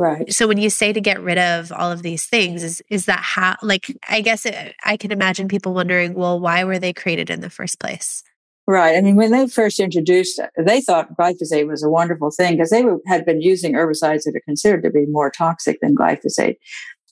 Right. 0.00 0.32
So 0.32 0.48
when 0.48 0.56
you 0.56 0.70
say 0.70 0.94
to 0.94 1.00
get 1.00 1.20
rid 1.20 1.36
of 1.36 1.70
all 1.72 1.92
of 1.92 2.02
these 2.02 2.24
things, 2.24 2.64
is 2.64 2.82
is 2.88 3.04
that 3.04 3.20
how? 3.20 3.56
Like, 3.60 3.94
I 4.08 4.22
guess 4.22 4.46
it, 4.46 4.74
I 4.82 4.96
can 4.96 5.12
imagine 5.12 5.46
people 5.46 5.74
wondering, 5.74 6.14
well, 6.14 6.40
why 6.40 6.64
were 6.64 6.78
they 6.78 6.94
created 6.94 7.28
in 7.28 7.42
the 7.42 7.50
first 7.50 7.78
place? 7.78 8.22
Right. 8.66 8.96
I 8.96 9.02
mean, 9.02 9.16
when 9.16 9.30
they 9.30 9.46
first 9.46 9.78
introduced, 9.78 10.40
they 10.56 10.80
thought 10.80 11.14
glyphosate 11.18 11.66
was 11.66 11.82
a 11.82 11.90
wonderful 11.90 12.30
thing 12.30 12.54
because 12.54 12.70
they 12.70 12.82
had 13.06 13.26
been 13.26 13.42
using 13.42 13.74
herbicides 13.74 14.22
that 14.22 14.34
are 14.34 14.42
considered 14.46 14.84
to 14.84 14.90
be 14.90 15.04
more 15.04 15.30
toxic 15.30 15.78
than 15.82 15.94
glyphosate. 15.94 16.56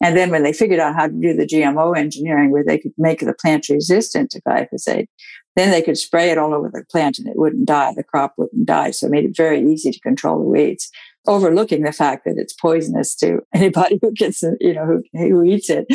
And 0.02 0.16
then 0.16 0.30
when 0.30 0.42
they 0.42 0.54
figured 0.54 0.80
out 0.80 0.95
how 0.95 1.09
to 1.09 1.12
do 1.12 1.35
the 1.35 1.47
GMO 1.47 1.95
engineering 1.95 2.52
where 2.52 2.64
they 2.64 2.78
could 2.78 2.92
make 2.97 3.21
the 3.21 3.35
plant 3.35 3.68
resistant 3.68 4.30
to 4.30 4.40
glyphosate, 4.40 5.09
then 5.57 5.72
they 5.72 5.83
could 5.83 5.98
spray 5.98 6.31
it 6.31 6.38
all 6.38 6.55
over 6.55 6.70
the 6.72 6.87
plant 6.90 7.18
and 7.18 7.29
it 7.29 7.37
wouldn't 7.37 7.66
die. 7.66 7.92
The 7.94 8.05
crop 8.05 8.33
wouldn't 8.38 8.64
die. 8.64 8.92
So 8.92 9.09
it 9.09 9.11
made 9.11 9.27
it 9.27 9.37
very 9.37 9.61
easy 9.61 9.90
to 9.90 10.01
control 10.01 10.38
the 10.38 10.48
weeds 10.48 10.90
overlooking 11.26 11.83
the 11.83 11.92
fact 11.92 12.24
that 12.24 12.37
it's 12.37 12.52
poisonous 12.52 13.14
to 13.16 13.40
anybody 13.54 13.98
who 14.00 14.12
gets 14.12 14.42
it, 14.42 14.59
you 14.61 14.74
know, 14.74 14.87
who, 14.87 15.02
who 15.12 15.44
eats 15.44 15.70
it. 15.70 15.87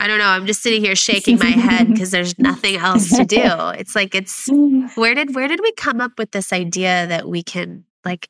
I 0.00 0.06
don't 0.06 0.18
know. 0.18 0.26
I'm 0.26 0.46
just 0.46 0.62
sitting 0.62 0.82
here 0.82 0.94
shaking 0.94 1.38
my 1.38 1.46
head 1.46 1.88
because 1.92 2.12
there's 2.12 2.38
nothing 2.38 2.76
else 2.76 3.10
to 3.16 3.24
do. 3.24 3.42
It's 3.42 3.96
like 3.96 4.14
it's 4.14 4.48
where 4.94 5.14
did 5.14 5.34
where 5.34 5.48
did 5.48 5.60
we 5.60 5.72
come 5.72 6.00
up 6.00 6.12
with 6.18 6.30
this 6.30 6.52
idea 6.52 7.06
that 7.08 7.28
we 7.28 7.42
can 7.42 7.84
like 8.04 8.28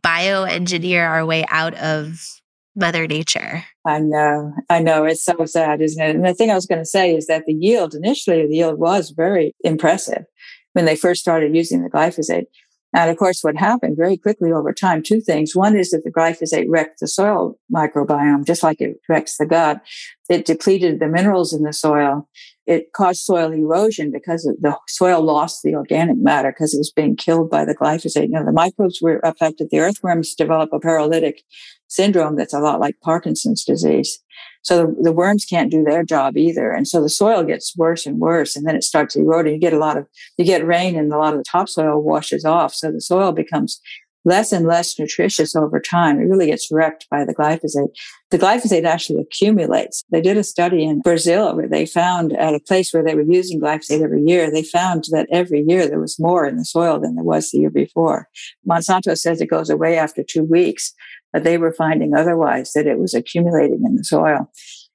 bioengineer 0.00 1.06
our 1.06 1.26
way 1.26 1.44
out 1.50 1.74
of 1.74 2.24
mother 2.74 3.06
nature? 3.06 3.64
I 3.86 3.98
know. 3.98 4.54
I 4.70 4.80
know. 4.80 5.04
It's 5.04 5.22
so 5.22 5.44
sad, 5.44 5.82
isn't 5.82 6.02
it? 6.02 6.16
And 6.16 6.24
the 6.24 6.32
thing 6.32 6.50
I 6.50 6.54
was 6.54 6.66
going 6.66 6.80
to 6.80 6.86
say 6.86 7.14
is 7.14 7.26
that 7.26 7.44
the 7.44 7.52
yield 7.52 7.94
initially 7.94 8.46
the 8.46 8.56
yield 8.56 8.78
was 8.78 9.10
very 9.10 9.54
impressive 9.62 10.24
when 10.72 10.86
they 10.86 10.96
first 10.96 11.20
started 11.20 11.54
using 11.54 11.82
the 11.82 11.90
glyphosate. 11.90 12.44
And 12.94 13.10
of 13.10 13.16
course, 13.16 13.42
what 13.42 13.56
happened 13.56 13.96
very 13.96 14.16
quickly 14.16 14.52
over 14.52 14.72
time, 14.72 15.02
two 15.02 15.20
things. 15.20 15.56
One 15.56 15.76
is 15.76 15.90
that 15.90 16.04
the 16.04 16.12
glyphosate 16.12 16.66
wrecked 16.68 17.00
the 17.00 17.08
soil 17.08 17.58
microbiome, 17.74 18.46
just 18.46 18.62
like 18.62 18.80
it 18.80 18.96
wrecks 19.08 19.38
the 19.38 19.46
gut. 19.46 19.80
It 20.28 20.44
depleted 20.44 21.00
the 21.00 21.08
minerals 21.08 21.52
in 21.52 21.62
the 21.62 21.72
soil. 21.72 22.28
It 22.66 22.92
caused 22.92 23.22
soil 23.22 23.50
erosion 23.52 24.12
because 24.12 24.44
the 24.44 24.78
soil 24.88 25.22
lost 25.22 25.62
the 25.62 25.74
organic 25.74 26.18
matter 26.18 26.52
because 26.52 26.74
it 26.74 26.78
was 26.78 26.92
being 26.92 27.16
killed 27.16 27.50
by 27.50 27.64
the 27.64 27.74
glyphosate. 27.74 28.28
You 28.28 28.34
know, 28.34 28.44
the 28.44 28.52
microbes 28.52 29.00
were 29.02 29.20
affected. 29.24 29.68
The 29.70 29.80
earthworms 29.80 30.34
develop 30.34 30.70
a 30.72 30.78
paralytic 30.78 31.42
syndrome 31.88 32.36
that's 32.36 32.54
a 32.54 32.60
lot 32.60 32.78
like 32.78 33.00
Parkinson's 33.02 33.64
disease. 33.64 34.18
So 34.62 34.86
the, 34.86 35.02
the, 35.02 35.12
worms 35.12 35.44
can't 35.44 35.70
do 35.70 35.82
their 35.82 36.04
job 36.04 36.36
either. 36.36 36.70
And 36.70 36.86
so 36.86 37.02
the 37.02 37.08
soil 37.08 37.42
gets 37.42 37.76
worse 37.76 38.06
and 38.06 38.18
worse. 38.18 38.56
And 38.56 38.66
then 38.66 38.76
it 38.76 38.84
starts 38.84 39.16
eroding. 39.16 39.54
You 39.54 39.60
get 39.60 39.72
a 39.72 39.78
lot 39.78 39.96
of, 39.96 40.06
you 40.38 40.44
get 40.44 40.66
rain 40.66 40.96
and 40.96 41.12
a 41.12 41.18
lot 41.18 41.34
of 41.34 41.40
the 41.40 41.44
topsoil 41.44 42.00
washes 42.00 42.44
off. 42.44 42.74
So 42.74 42.92
the 42.92 43.00
soil 43.00 43.32
becomes 43.32 43.80
less 44.24 44.52
and 44.52 44.66
less 44.66 44.98
nutritious 44.98 45.56
over 45.56 45.80
time. 45.80 46.20
It 46.20 46.24
really 46.24 46.46
gets 46.46 46.70
wrecked 46.70 47.06
by 47.10 47.24
the 47.24 47.34
glyphosate. 47.34 47.88
The 48.30 48.38
glyphosate 48.38 48.84
actually 48.84 49.20
accumulates. 49.20 50.04
They 50.10 50.20
did 50.20 50.36
a 50.36 50.44
study 50.44 50.84
in 50.84 51.00
Brazil 51.00 51.54
where 51.56 51.68
they 51.68 51.86
found 51.86 52.32
at 52.34 52.54
a 52.54 52.60
place 52.60 52.92
where 52.92 53.02
they 53.02 53.14
were 53.14 53.22
using 53.22 53.60
glyphosate 53.60 54.02
every 54.02 54.22
year, 54.22 54.50
they 54.50 54.62
found 54.62 55.04
that 55.10 55.28
every 55.30 55.64
year 55.66 55.88
there 55.88 56.00
was 56.00 56.18
more 56.18 56.46
in 56.46 56.56
the 56.56 56.64
soil 56.64 57.00
than 57.00 57.14
there 57.14 57.24
was 57.24 57.50
the 57.50 57.58
year 57.58 57.70
before. 57.70 58.28
Monsanto 58.68 59.18
says 59.18 59.40
it 59.40 59.50
goes 59.50 59.70
away 59.70 59.98
after 59.98 60.22
two 60.22 60.44
weeks 60.44 60.94
but 61.32 61.44
they 61.44 61.58
were 61.58 61.72
finding 61.72 62.14
otherwise 62.14 62.72
that 62.72 62.86
it 62.86 62.98
was 62.98 63.14
accumulating 63.14 63.82
in 63.84 63.96
the 63.96 64.04
soil. 64.04 64.50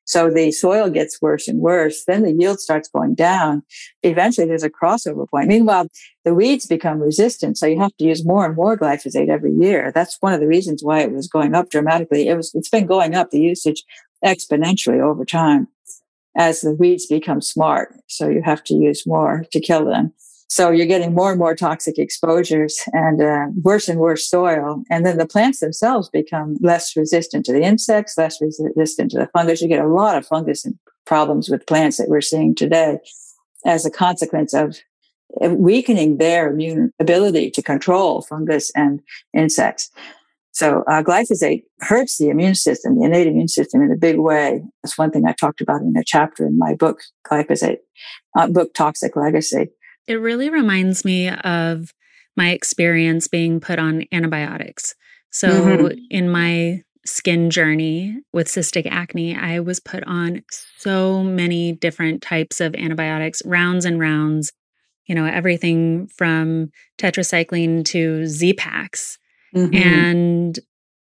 So 0.07 0.29
the 0.29 0.51
soil 0.53 0.89
gets 0.89 1.21
worse 1.21 1.49
and 1.49 1.59
worse. 1.59 2.05
Then 2.05 2.23
the 2.23 2.31
yield 2.31 2.61
starts 2.61 2.87
going 2.87 3.13
down. 3.13 3.61
Eventually 4.03 4.47
there's 4.47 4.63
a 4.63 4.69
crossover 4.69 5.27
point. 5.29 5.49
Meanwhile, 5.49 5.89
the 6.23 6.33
weeds 6.33 6.65
become 6.65 6.99
resistant. 6.99 7.57
So 7.57 7.65
you 7.65 7.77
have 7.79 7.95
to 7.97 8.05
use 8.05 8.25
more 8.25 8.45
and 8.45 8.55
more 8.55 8.77
glyphosate 8.77 9.27
every 9.27 9.53
year. 9.53 9.91
That's 9.93 10.15
one 10.21 10.31
of 10.31 10.39
the 10.39 10.47
reasons 10.47 10.81
why 10.81 11.01
it 11.01 11.11
was 11.11 11.27
going 11.27 11.53
up 11.53 11.69
dramatically. 11.69 12.29
It 12.29 12.37
was, 12.37 12.55
it's 12.55 12.69
been 12.69 12.85
going 12.85 13.15
up 13.15 13.31
the 13.31 13.41
usage 13.41 13.83
exponentially 14.23 15.01
over 15.01 15.25
time 15.25 15.67
as 16.37 16.61
the 16.61 16.73
weeds 16.73 17.05
become 17.07 17.41
smart. 17.41 17.93
So 18.07 18.29
you 18.29 18.41
have 18.43 18.63
to 18.65 18.75
use 18.75 19.05
more 19.05 19.43
to 19.51 19.59
kill 19.59 19.83
them. 19.83 20.13
So 20.49 20.71
you're 20.71 20.85
getting 20.85 21.13
more 21.13 21.31
and 21.31 21.39
more 21.39 21.55
toxic 21.55 21.99
exposures 21.99 22.79
and 22.93 23.21
uh, 23.21 23.47
worse 23.61 23.89
and 23.89 23.99
worse 23.99 24.29
soil. 24.29 24.83
And 24.89 25.05
then 25.05 25.17
the 25.17 25.27
plants 25.27 25.59
themselves 25.59 26.09
become 26.09 26.57
less 26.61 26.95
resistant 26.95 27.45
to 27.45 27.53
the 27.53 27.61
insects, 27.61 28.17
less 28.17 28.41
resistant 28.41 29.11
to 29.11 29.17
the 29.17 29.29
fungus. 29.33 29.61
You 29.61 29.67
get 29.67 29.83
a 29.83 29.89
lot 29.89 30.17
of 30.17 30.25
fungus 30.25 30.65
problems 31.05 31.49
with 31.49 31.67
plants 31.67 31.97
that 31.97 32.07
we're 32.07 32.21
seeing 32.21 32.55
today 32.55 32.99
as 33.65 33.85
a 33.85 33.91
consequence 33.91 34.53
of 34.53 34.77
weakening 35.41 36.17
their 36.17 36.49
immune 36.49 36.91
ability 36.99 37.51
to 37.51 37.61
control 37.61 38.21
fungus 38.21 38.71
and 38.75 39.01
insects. 39.33 39.91
So 40.51 40.83
uh, 40.87 41.03
glyphosate 41.03 41.65
hurts 41.81 42.17
the 42.17 42.29
immune 42.29 42.55
system, 42.55 42.97
the 42.97 43.05
innate 43.05 43.27
immune 43.27 43.47
system 43.47 43.81
in 43.81 43.91
a 43.91 43.95
big 43.95 44.17
way. 44.17 44.63
That's 44.81 44.97
one 44.97 45.11
thing 45.11 45.25
I 45.27 45.33
talked 45.33 45.61
about 45.61 45.81
in 45.81 45.93
a 45.95 46.03
chapter 46.03 46.47
in 46.47 46.57
my 46.57 46.73
book, 46.73 47.01
Glyphosate, 47.29 47.77
uh, 48.35 48.47
book 48.47 48.73
Toxic 48.73 49.15
Legacy. 49.15 49.67
It 50.07 50.15
really 50.15 50.49
reminds 50.49 51.03
me 51.03 51.29
of 51.29 51.93
my 52.35 52.51
experience 52.51 53.27
being 53.27 53.59
put 53.59 53.79
on 53.79 54.05
antibiotics. 54.11 54.95
So, 55.29 55.49
mm-hmm. 55.49 55.97
in 56.09 56.29
my 56.29 56.81
skin 57.05 57.49
journey 57.49 58.19
with 58.33 58.47
cystic 58.47 58.85
acne, 58.89 59.35
I 59.35 59.59
was 59.59 59.79
put 59.79 60.03
on 60.05 60.43
so 60.77 61.23
many 61.23 61.73
different 61.73 62.21
types 62.21 62.61
of 62.61 62.75
antibiotics, 62.75 63.41
rounds 63.45 63.85
and 63.85 63.99
rounds, 63.99 64.51
you 65.05 65.15
know, 65.15 65.25
everything 65.25 66.07
from 66.07 66.69
tetracycline 66.97 67.85
to 67.85 68.25
Z-Paks. 68.25 69.17
Mm-hmm. 69.55 69.75
And 69.75 70.59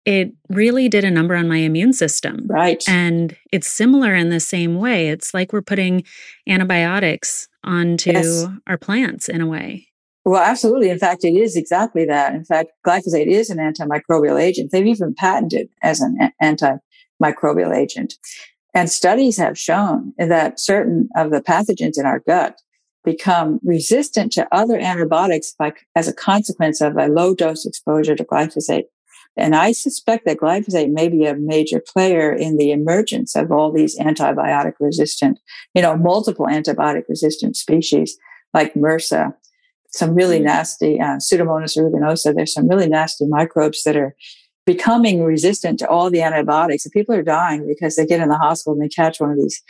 it 0.05 0.33
really 0.49 0.89
did 0.89 1.05
a 1.05 1.11
number 1.11 1.35
on 1.35 1.47
my 1.47 1.57
immune 1.57 1.93
system. 1.93 2.45
Right. 2.47 2.83
And 2.87 3.35
it's 3.51 3.67
similar 3.67 4.13
in 4.13 4.29
the 4.29 4.41
same 4.41 4.75
way. 4.75 5.09
It's 5.09 5.33
like 5.33 5.53
we're 5.53 5.61
putting 5.61 6.03
antibiotics 6.47 7.47
onto 7.63 8.11
yes. 8.11 8.45
our 8.67 8.77
plants 8.77 9.29
in 9.29 9.41
a 9.41 9.47
way. 9.47 9.87
Well, 10.25 10.41
absolutely. 10.41 10.89
In 10.89 10.99
fact, 10.99 11.25
it 11.25 11.35
is 11.35 11.55
exactly 11.55 12.05
that. 12.05 12.33
In 12.33 12.45
fact, 12.45 12.71
glyphosate 12.85 13.27
is 13.27 13.49
an 13.49 13.57
antimicrobial 13.57 14.41
agent. 14.41 14.71
They've 14.71 14.85
even 14.85 15.13
patented 15.13 15.69
as 15.81 15.99
an 15.99 16.31
antimicrobial 16.41 17.75
agent. 17.75 18.15
And 18.73 18.89
studies 18.89 19.37
have 19.37 19.59
shown 19.59 20.13
that 20.17 20.59
certain 20.59 21.09
of 21.15 21.31
the 21.31 21.41
pathogens 21.41 21.99
in 21.99 22.05
our 22.05 22.19
gut 22.19 22.57
become 23.03 23.59
resistant 23.63 24.31
to 24.31 24.47
other 24.53 24.79
antibiotics 24.79 25.53
by, 25.59 25.73
as 25.95 26.07
a 26.07 26.13
consequence 26.13 26.79
of 26.79 26.95
a 26.97 27.07
low 27.07 27.35
dose 27.35 27.65
exposure 27.65 28.15
to 28.15 28.23
glyphosate. 28.23 28.85
And 29.35 29.55
I 29.55 29.71
suspect 29.71 30.25
that 30.25 30.37
glyphosate 30.37 30.91
may 30.91 31.09
be 31.09 31.25
a 31.25 31.35
major 31.35 31.81
player 31.85 32.31
in 32.31 32.57
the 32.57 32.71
emergence 32.71 33.35
of 33.35 33.51
all 33.51 33.71
these 33.71 33.97
antibiotic 33.97 34.73
resistant, 34.79 35.39
you 35.73 35.81
know, 35.81 35.97
multiple 35.97 36.45
antibiotic 36.45 37.03
resistant 37.09 37.55
species 37.55 38.17
like 38.53 38.73
MRSA, 38.75 39.33
some 39.89 40.13
really 40.13 40.39
mm. 40.39 40.43
nasty 40.43 40.99
uh, 40.99 41.17
Pseudomonas 41.17 41.77
aeruginosa. 41.77 42.35
There's 42.35 42.53
some 42.53 42.67
really 42.67 42.87
nasty 42.87 43.25
microbes 43.27 43.83
that 43.83 43.95
are 43.95 44.15
becoming 44.65 45.23
resistant 45.23 45.79
to 45.79 45.87
all 45.87 46.09
the 46.09 46.21
antibiotics. 46.21 46.85
And 46.85 46.91
people 46.91 47.15
are 47.15 47.23
dying 47.23 47.67
because 47.67 47.95
they 47.95 48.05
get 48.05 48.21
in 48.21 48.29
the 48.29 48.37
hospital 48.37 48.73
and 48.73 48.81
they 48.81 48.89
catch 48.89 49.19
one 49.19 49.31
of 49.31 49.37
these, 49.37 49.61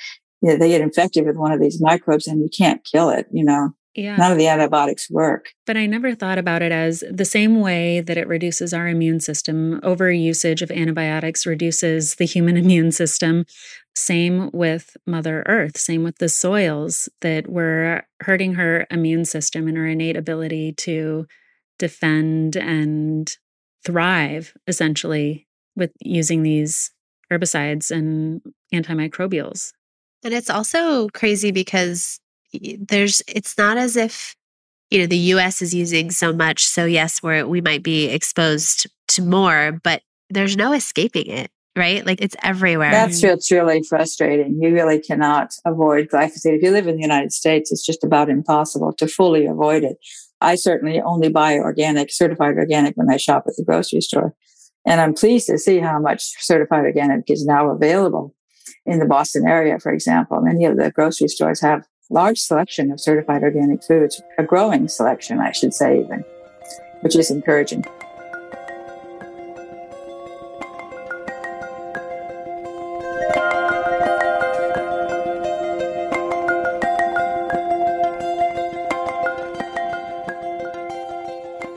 you 0.42 0.50
know, 0.50 0.58
they 0.58 0.70
get 0.70 0.82
infected 0.82 1.26
with 1.26 1.38
one 1.38 1.52
of 1.52 1.62
these 1.62 1.82
microbes 1.82 2.28
and 2.28 2.42
you 2.42 2.50
can't 2.56 2.84
kill 2.84 3.10
it, 3.10 3.28
you 3.32 3.44
know. 3.44 3.74
Yeah. 3.96 4.16
None 4.16 4.32
of 4.32 4.38
the 4.38 4.48
antibiotics 4.48 5.10
work. 5.10 5.54
But 5.68 5.78
I 5.78 5.86
never 5.86 6.16
thought 6.16 6.38
about 6.38 6.62
it 6.62 6.72
as 6.72 7.04
the 7.12 7.26
same 7.26 7.60
way 7.60 8.02
that 8.02 8.18
it 8.18 8.28
reduces 8.28 8.74
our 8.74 8.88
immune 8.88 9.20
system. 9.20 9.80
Over 9.84 10.12
usage 10.12 10.62
of 10.62 10.72
antibiotics 10.72 11.46
reduces 11.46 12.16
the 12.16 12.26
human 12.26 12.58
immune 12.64 12.92
system. 12.92 13.46
Same 13.96 14.50
with 14.52 14.98
Mother 15.06 15.44
Earth, 15.46 15.78
same 15.78 16.04
with 16.04 16.18
the 16.18 16.30
soils 16.30 17.08
that 17.22 17.48
we're 17.48 18.04
hurting 18.22 18.56
her 18.56 18.88
immune 18.90 19.26
system 19.26 19.68
and 19.68 19.78
her 19.78 19.86
innate 19.86 20.18
ability 20.18 20.74
to 20.78 21.28
defend 21.78 22.56
and 22.56 23.38
thrive 23.86 24.54
essentially 24.68 25.48
with 25.76 25.92
using 26.00 26.42
these 26.42 26.92
herbicides 27.32 27.92
and 27.92 28.42
antimicrobials. 28.74 29.74
And 30.24 30.34
it's 30.34 30.50
also 30.50 31.10
crazy 31.10 31.52
because 31.52 32.20
there's 32.80 33.22
it's 33.28 33.58
not 33.58 33.78
as 33.78 33.96
if 33.96 34.36
you 34.90 35.00
know 35.00 35.08
the 35.08 35.18
US 35.18 35.62
is 35.62 35.74
using 35.74 36.12
so 36.12 36.34
much 36.34 36.66
so 36.66 36.86
yes 36.86 37.22
where 37.22 37.48
we 37.48 37.62
might 37.62 37.84
be 37.84 38.06
exposed 38.06 38.88
to 39.10 39.22
more 39.22 39.80
but 39.84 40.02
there's 40.30 40.58
no 40.58 40.74
escaping 40.74 41.28
it 41.28 41.52
right 41.76 42.06
like 42.06 42.22
it's 42.22 42.36
everywhere 42.44 42.92
that's 42.92 43.24
what's 43.24 43.52
really 43.52 43.82
frustrating 43.84 44.60
you 44.62 44.74
really 44.74 45.00
cannot 45.00 45.54
avoid 45.66 46.08
glyphosate 46.10 46.56
if 46.58 46.62
you 46.62 46.72
live 46.72 46.88
in 46.88 46.96
the 46.96 47.02
United 47.02 47.32
States 47.32 47.72
it's 47.72 47.86
just 47.86 48.04
about 48.04 48.30
impossible 48.30 48.94
to 48.94 49.08
fully 49.08 49.46
avoid 49.46 49.84
it 49.84 49.98
I 50.44 50.56
certainly 50.56 51.02
only 51.02 51.30
buy 51.30 51.58
organic, 51.58 52.12
certified 52.12 52.58
organic 52.58 52.96
when 52.96 53.10
I 53.10 53.18
shop 53.18 53.46
at 53.48 53.56
the 53.56 53.64
grocery 53.64 54.02
store. 54.02 54.36
And 54.86 55.00
I'm 55.00 55.14
pleased 55.14 55.48
to 55.48 55.58
see 55.58 55.80
how 55.80 56.00
much 56.00 56.22
certified 56.44 56.84
organic 56.84 57.30
is 57.30 57.46
now 57.46 57.70
available 57.70 58.36
in 58.86 59.00
the 59.00 59.06
Boston 59.06 59.48
area, 59.48 59.80
for 59.80 59.94
example. 59.94 60.42
Many 60.42 60.66
of 60.66 60.76
the 60.76 60.92
grocery 60.92 61.30
stores 61.30 61.62
have 61.62 61.86
large 62.14 62.40
selection 62.40 62.92
of 62.92 63.02
certified 63.02 63.44
organic 63.44 63.84
foods, 63.84 64.22
a 64.38 64.44
growing 64.44 64.88
selection, 64.88 65.40
I 65.40 65.52
should 65.52 65.74
say, 65.74 66.00
even, 66.00 66.24
which 67.02 67.16
is 67.16 67.32
encouraging. 67.32 67.84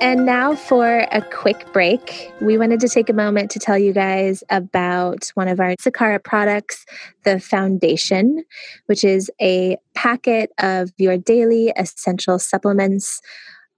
And 0.06 0.24
now 0.24 0.54
for 0.54 1.04
a 1.10 1.20
quick 1.20 1.72
break. 1.72 2.32
We 2.40 2.56
wanted 2.56 2.78
to 2.78 2.88
take 2.88 3.08
a 3.10 3.12
moment 3.12 3.50
to 3.50 3.58
tell 3.58 3.76
you 3.76 3.92
guys 3.92 4.44
about 4.50 5.32
one 5.34 5.48
of 5.48 5.58
our 5.58 5.74
Sakara 5.82 6.22
products, 6.22 6.86
the 7.24 7.40
Foundation, 7.40 8.44
which 8.86 9.02
is 9.02 9.32
a 9.42 9.76
packet 9.94 10.52
of 10.60 10.92
your 10.96 11.18
daily 11.18 11.72
essential 11.76 12.38
supplements, 12.38 13.20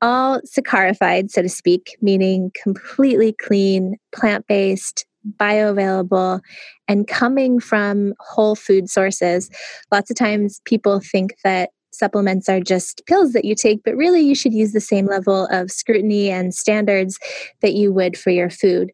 all 0.02 0.42
Sakarified, 0.42 1.30
so 1.30 1.40
to 1.40 1.48
speak, 1.48 1.96
meaning 2.02 2.52
completely 2.62 3.32
clean, 3.32 3.96
plant 4.12 4.46
based, 4.46 5.06
bioavailable 5.38 6.40
and 6.88 7.08
coming 7.08 7.58
from 7.58 8.12
whole 8.20 8.54
food 8.54 8.90
sources. 8.90 9.50
Lots 9.90 10.10
of 10.10 10.16
times 10.16 10.60
people 10.66 11.00
think 11.00 11.36
that 11.42 11.70
supplements 11.98 12.48
are 12.48 12.61
just 12.61 13.02
pills 13.06 13.32
that 13.32 13.44
you 13.44 13.54
take, 13.54 13.82
but 13.84 13.96
really 13.96 14.20
you 14.20 14.34
should 14.34 14.54
use 14.54 14.72
the 14.72 14.80
same 14.80 15.06
level 15.06 15.46
of 15.50 15.70
scrutiny 15.70 16.30
and 16.30 16.54
standards 16.54 17.18
that 17.61 17.74
you 17.74 17.92
would 17.92 18.16
for 18.16 18.30
your 18.30 18.50
food. 18.50 18.90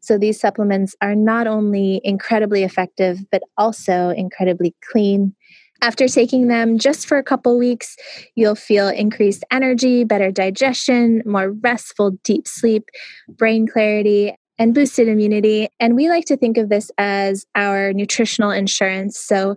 So 0.00 0.16
these 0.16 0.40
supplements 0.40 0.94
are 1.02 1.14
not 1.14 1.46
only 1.46 2.00
incredibly 2.04 2.62
effective, 2.62 3.18
but 3.30 3.42
also 3.56 4.10
incredibly 4.10 4.74
clean. 4.90 5.34
After 5.80 6.08
taking 6.08 6.48
them 6.48 6.78
just 6.78 7.06
for 7.06 7.18
a 7.18 7.22
couple 7.22 7.56
weeks, 7.56 7.94
you'll 8.34 8.56
feel 8.56 8.88
increased 8.88 9.44
energy, 9.50 10.02
better 10.04 10.32
digestion, 10.32 11.22
more 11.24 11.52
restful, 11.52 12.12
deep 12.24 12.48
sleep, 12.48 12.88
brain 13.28 13.66
clarity, 13.66 14.34
and 14.58 14.74
boosted 14.74 15.08
immunity. 15.08 15.68
And 15.78 15.94
we 15.94 16.08
like 16.08 16.24
to 16.26 16.36
think 16.36 16.58
of 16.58 16.68
this 16.68 16.90
as 16.98 17.46
our 17.54 17.92
nutritional 17.92 18.50
insurance. 18.50 19.18
So, 19.18 19.56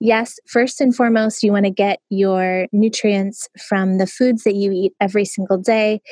yes, 0.00 0.38
first 0.46 0.80
and 0.80 0.94
foremost, 0.94 1.42
you 1.42 1.52
want 1.52 1.66
to 1.66 1.70
get 1.70 2.00
your 2.10 2.66
nutrients 2.72 3.48
from 3.68 3.98
the 3.98 4.06
foods 4.06 4.44
that 4.44 4.54
you 4.54 4.72
eat 4.72 4.92
every 5.00 5.24
single 5.24 5.58
day. 5.58 6.02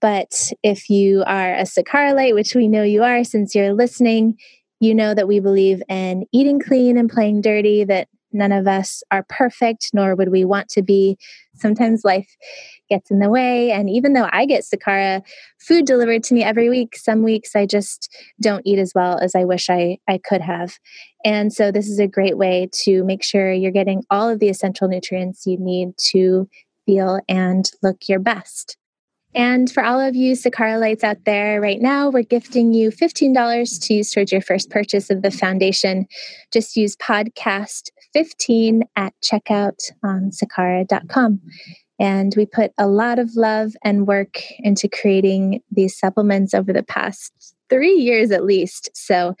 But 0.00 0.52
if 0.62 0.90
you 0.90 1.22
are 1.26 1.54
a 1.54 1.62
Sakaralite, 1.62 2.34
which 2.34 2.54
we 2.54 2.68
know 2.68 2.82
you 2.82 3.02
are 3.02 3.24
since 3.24 3.54
you're 3.54 3.72
listening, 3.72 4.38
you 4.80 4.94
know 4.94 5.14
that 5.14 5.28
we 5.28 5.40
believe 5.40 5.82
in 5.88 6.26
eating 6.32 6.60
clean 6.60 6.98
and 6.98 7.08
playing 7.08 7.40
dirty, 7.40 7.84
that 7.84 8.08
None 8.36 8.52
of 8.52 8.66
us 8.66 9.02
are 9.10 9.24
perfect, 9.28 9.90
nor 9.94 10.14
would 10.14 10.30
we 10.30 10.44
want 10.44 10.68
to 10.70 10.82
be. 10.82 11.16
Sometimes 11.56 12.04
life 12.04 12.36
gets 12.88 13.10
in 13.10 13.18
the 13.18 13.30
way. 13.30 13.72
And 13.72 13.90
even 13.90 14.12
though 14.12 14.28
I 14.32 14.46
get 14.46 14.64
Sakara 14.64 15.22
food 15.58 15.86
delivered 15.86 16.22
to 16.24 16.34
me 16.34 16.42
every 16.42 16.68
week, 16.68 16.96
some 16.96 17.22
weeks 17.22 17.56
I 17.56 17.66
just 17.66 18.14
don't 18.40 18.66
eat 18.66 18.78
as 18.78 18.92
well 18.94 19.18
as 19.18 19.34
I 19.34 19.44
wish 19.44 19.68
I, 19.70 19.98
I 20.08 20.18
could 20.18 20.40
have. 20.40 20.78
And 21.24 21.52
so 21.52 21.72
this 21.72 21.88
is 21.88 21.98
a 21.98 22.06
great 22.06 22.38
way 22.38 22.68
to 22.84 23.04
make 23.04 23.22
sure 23.22 23.52
you're 23.52 23.72
getting 23.72 24.04
all 24.10 24.28
of 24.28 24.38
the 24.38 24.48
essential 24.48 24.88
nutrients 24.88 25.46
you 25.46 25.58
need 25.58 25.96
to 26.10 26.48
feel 26.86 27.20
and 27.28 27.70
look 27.82 28.08
your 28.08 28.20
best. 28.20 28.76
And 29.36 29.70
for 29.70 29.84
all 29.84 30.00
of 30.00 30.16
you 30.16 30.32
Sakaralites 30.32 31.04
out 31.04 31.26
there 31.26 31.60
right 31.60 31.80
now, 31.80 32.08
we're 32.08 32.22
gifting 32.22 32.72
you 32.72 32.90
$15 32.90 33.86
to 33.86 33.94
use 33.94 34.10
towards 34.10 34.32
your 34.32 34.40
first 34.40 34.70
purchase 34.70 35.10
of 35.10 35.20
the 35.20 35.30
foundation. 35.30 36.06
Just 36.50 36.74
use 36.74 36.96
podcast 36.96 37.90
15 38.16 38.82
at 38.96 39.12
checkout 39.22 39.92
on 40.02 40.30
sakara.com. 40.30 41.38
And 42.00 42.32
we 42.34 42.46
put 42.46 42.72
a 42.78 42.86
lot 42.86 43.18
of 43.18 43.36
love 43.36 43.72
and 43.84 44.06
work 44.06 44.40
into 44.60 44.88
creating 44.88 45.62
these 45.70 45.98
supplements 45.98 46.54
over 46.54 46.72
the 46.72 46.82
past 46.82 47.54
three 47.68 47.92
years 47.92 48.30
at 48.30 48.42
least. 48.42 48.88
So 48.94 49.34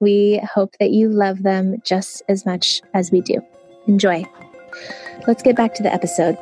we 0.00 0.40
hope 0.50 0.76
that 0.80 0.92
you 0.92 1.10
love 1.10 1.42
them 1.42 1.76
just 1.84 2.22
as 2.30 2.46
much 2.46 2.80
as 2.94 3.10
we 3.10 3.20
do. 3.20 3.42
Enjoy. 3.86 4.24
Let's 5.26 5.42
get 5.42 5.54
back 5.54 5.74
to 5.74 5.82
the 5.82 5.92
episode. 5.92 6.38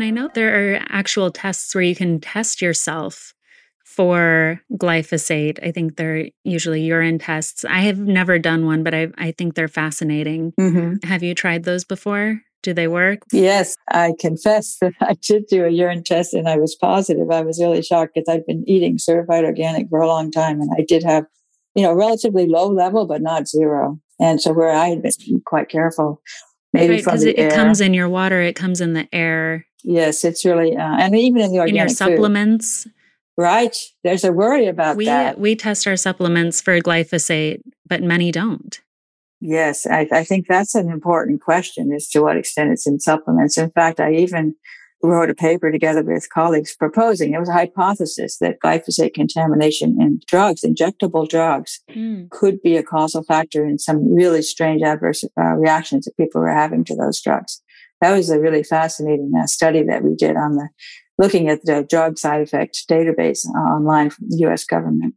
And 0.00 0.06
I 0.06 0.10
know 0.12 0.30
there 0.32 0.76
are 0.76 0.82
actual 0.88 1.30
tests 1.30 1.74
where 1.74 1.84
you 1.84 1.94
can 1.94 2.20
test 2.20 2.62
yourself 2.62 3.34
for 3.84 4.58
glyphosate. 4.72 5.58
I 5.62 5.72
think 5.72 5.96
they're 5.96 6.30
usually 6.42 6.80
urine 6.80 7.18
tests. 7.18 7.66
I 7.66 7.80
have 7.80 7.98
never 7.98 8.38
done 8.38 8.64
one, 8.64 8.82
but 8.82 8.94
I, 8.94 9.08
I 9.18 9.32
think 9.32 9.56
they're 9.56 9.68
fascinating. 9.68 10.54
Mm-hmm. 10.58 11.06
Have 11.06 11.22
you 11.22 11.34
tried 11.34 11.64
those 11.64 11.84
before? 11.84 12.40
Do 12.62 12.72
they 12.72 12.88
work? 12.88 13.24
Yes, 13.30 13.76
I 13.90 14.14
confess 14.18 14.78
that 14.80 14.94
I 15.02 15.18
did 15.20 15.48
do 15.48 15.66
a 15.66 15.68
urine 15.68 16.02
test 16.02 16.32
and 16.32 16.48
I 16.48 16.56
was 16.56 16.74
positive. 16.76 17.30
I 17.30 17.42
was 17.42 17.60
really 17.60 17.82
shocked 17.82 18.12
because 18.14 18.34
I'd 18.34 18.46
been 18.46 18.64
eating 18.66 18.96
certified 18.96 19.44
organic 19.44 19.90
for 19.90 20.00
a 20.00 20.06
long 20.06 20.30
time 20.30 20.62
and 20.62 20.70
I 20.78 20.82
did 20.88 21.02
have, 21.02 21.26
you 21.74 21.82
know, 21.82 21.92
relatively 21.92 22.46
low 22.46 22.68
level, 22.68 23.06
but 23.06 23.20
not 23.20 23.48
zero. 23.48 24.00
And 24.18 24.40
so 24.40 24.54
where 24.54 24.70
I 24.70 24.88
had 24.88 25.02
been 25.02 25.12
quite 25.44 25.68
careful, 25.68 26.22
maybe 26.72 26.94
right, 26.94 27.04
because 27.04 27.24
it, 27.24 27.38
it, 27.38 27.52
comes 27.52 27.82
in 27.82 27.92
your 27.92 28.08
water, 28.08 28.40
it 28.40 28.56
comes 28.56 28.80
in 28.80 28.94
the 28.94 29.06
air. 29.14 29.66
Yes, 29.82 30.24
it's 30.24 30.44
really, 30.44 30.76
uh, 30.76 30.96
and 30.98 31.16
even 31.16 31.40
in 31.40 31.52
the 31.52 31.58
organic 31.58 31.70
in 31.70 31.76
your 31.76 31.88
supplements. 31.88 32.84
Food. 32.84 32.92
Right. 33.36 33.76
There's 34.04 34.24
a 34.24 34.32
worry 34.32 34.66
about 34.66 34.96
we, 34.96 35.06
that. 35.06 35.38
We 35.38 35.56
test 35.56 35.86
our 35.86 35.96
supplements 35.96 36.60
for 36.60 36.78
glyphosate, 36.80 37.62
but 37.86 38.02
many 38.02 38.30
don't. 38.30 38.80
Yes, 39.40 39.86
I, 39.86 40.06
I, 40.12 40.24
think 40.24 40.46
that's 40.46 40.74
an 40.74 40.90
important 40.90 41.40
question 41.40 41.92
as 41.94 42.06
to 42.08 42.20
what 42.20 42.36
extent 42.36 42.72
it's 42.72 42.86
in 42.86 43.00
supplements. 43.00 43.56
In 43.56 43.70
fact, 43.70 43.98
I 43.98 44.12
even 44.12 44.54
wrote 45.02 45.30
a 45.30 45.34
paper 45.34 45.72
together 45.72 46.02
with 46.02 46.28
colleagues 46.28 46.76
proposing 46.76 47.32
it 47.32 47.40
was 47.40 47.48
a 47.48 47.54
hypothesis 47.54 48.36
that 48.38 48.60
glyphosate 48.62 49.14
contamination 49.14 49.96
in 50.00 50.20
drugs, 50.26 50.62
injectable 50.62 51.26
drugs, 51.26 51.80
mm. 51.90 52.28
could 52.30 52.60
be 52.60 52.76
a 52.76 52.82
causal 52.82 53.22
factor 53.22 53.64
in 53.64 53.78
some 53.78 54.14
really 54.14 54.42
strange 54.42 54.82
adverse 54.82 55.24
uh, 55.38 55.54
reactions 55.54 56.04
that 56.04 56.16
people 56.18 56.40
were 56.40 56.52
having 56.52 56.84
to 56.84 56.94
those 56.94 57.20
drugs. 57.20 57.62
That 58.00 58.16
was 58.16 58.30
a 58.30 58.40
really 58.40 58.62
fascinating 58.62 59.32
uh, 59.38 59.46
study 59.46 59.82
that 59.84 60.02
we 60.02 60.14
did 60.14 60.36
on 60.36 60.56
the 60.56 60.68
looking 61.18 61.48
at 61.48 61.64
the 61.64 61.86
drug 61.88 62.18
side 62.18 62.40
effect 62.40 62.84
database 62.88 63.46
uh, 63.46 63.58
online 63.58 64.10
from 64.10 64.28
the 64.30 64.38
U.S. 64.38 64.64
government. 64.64 65.14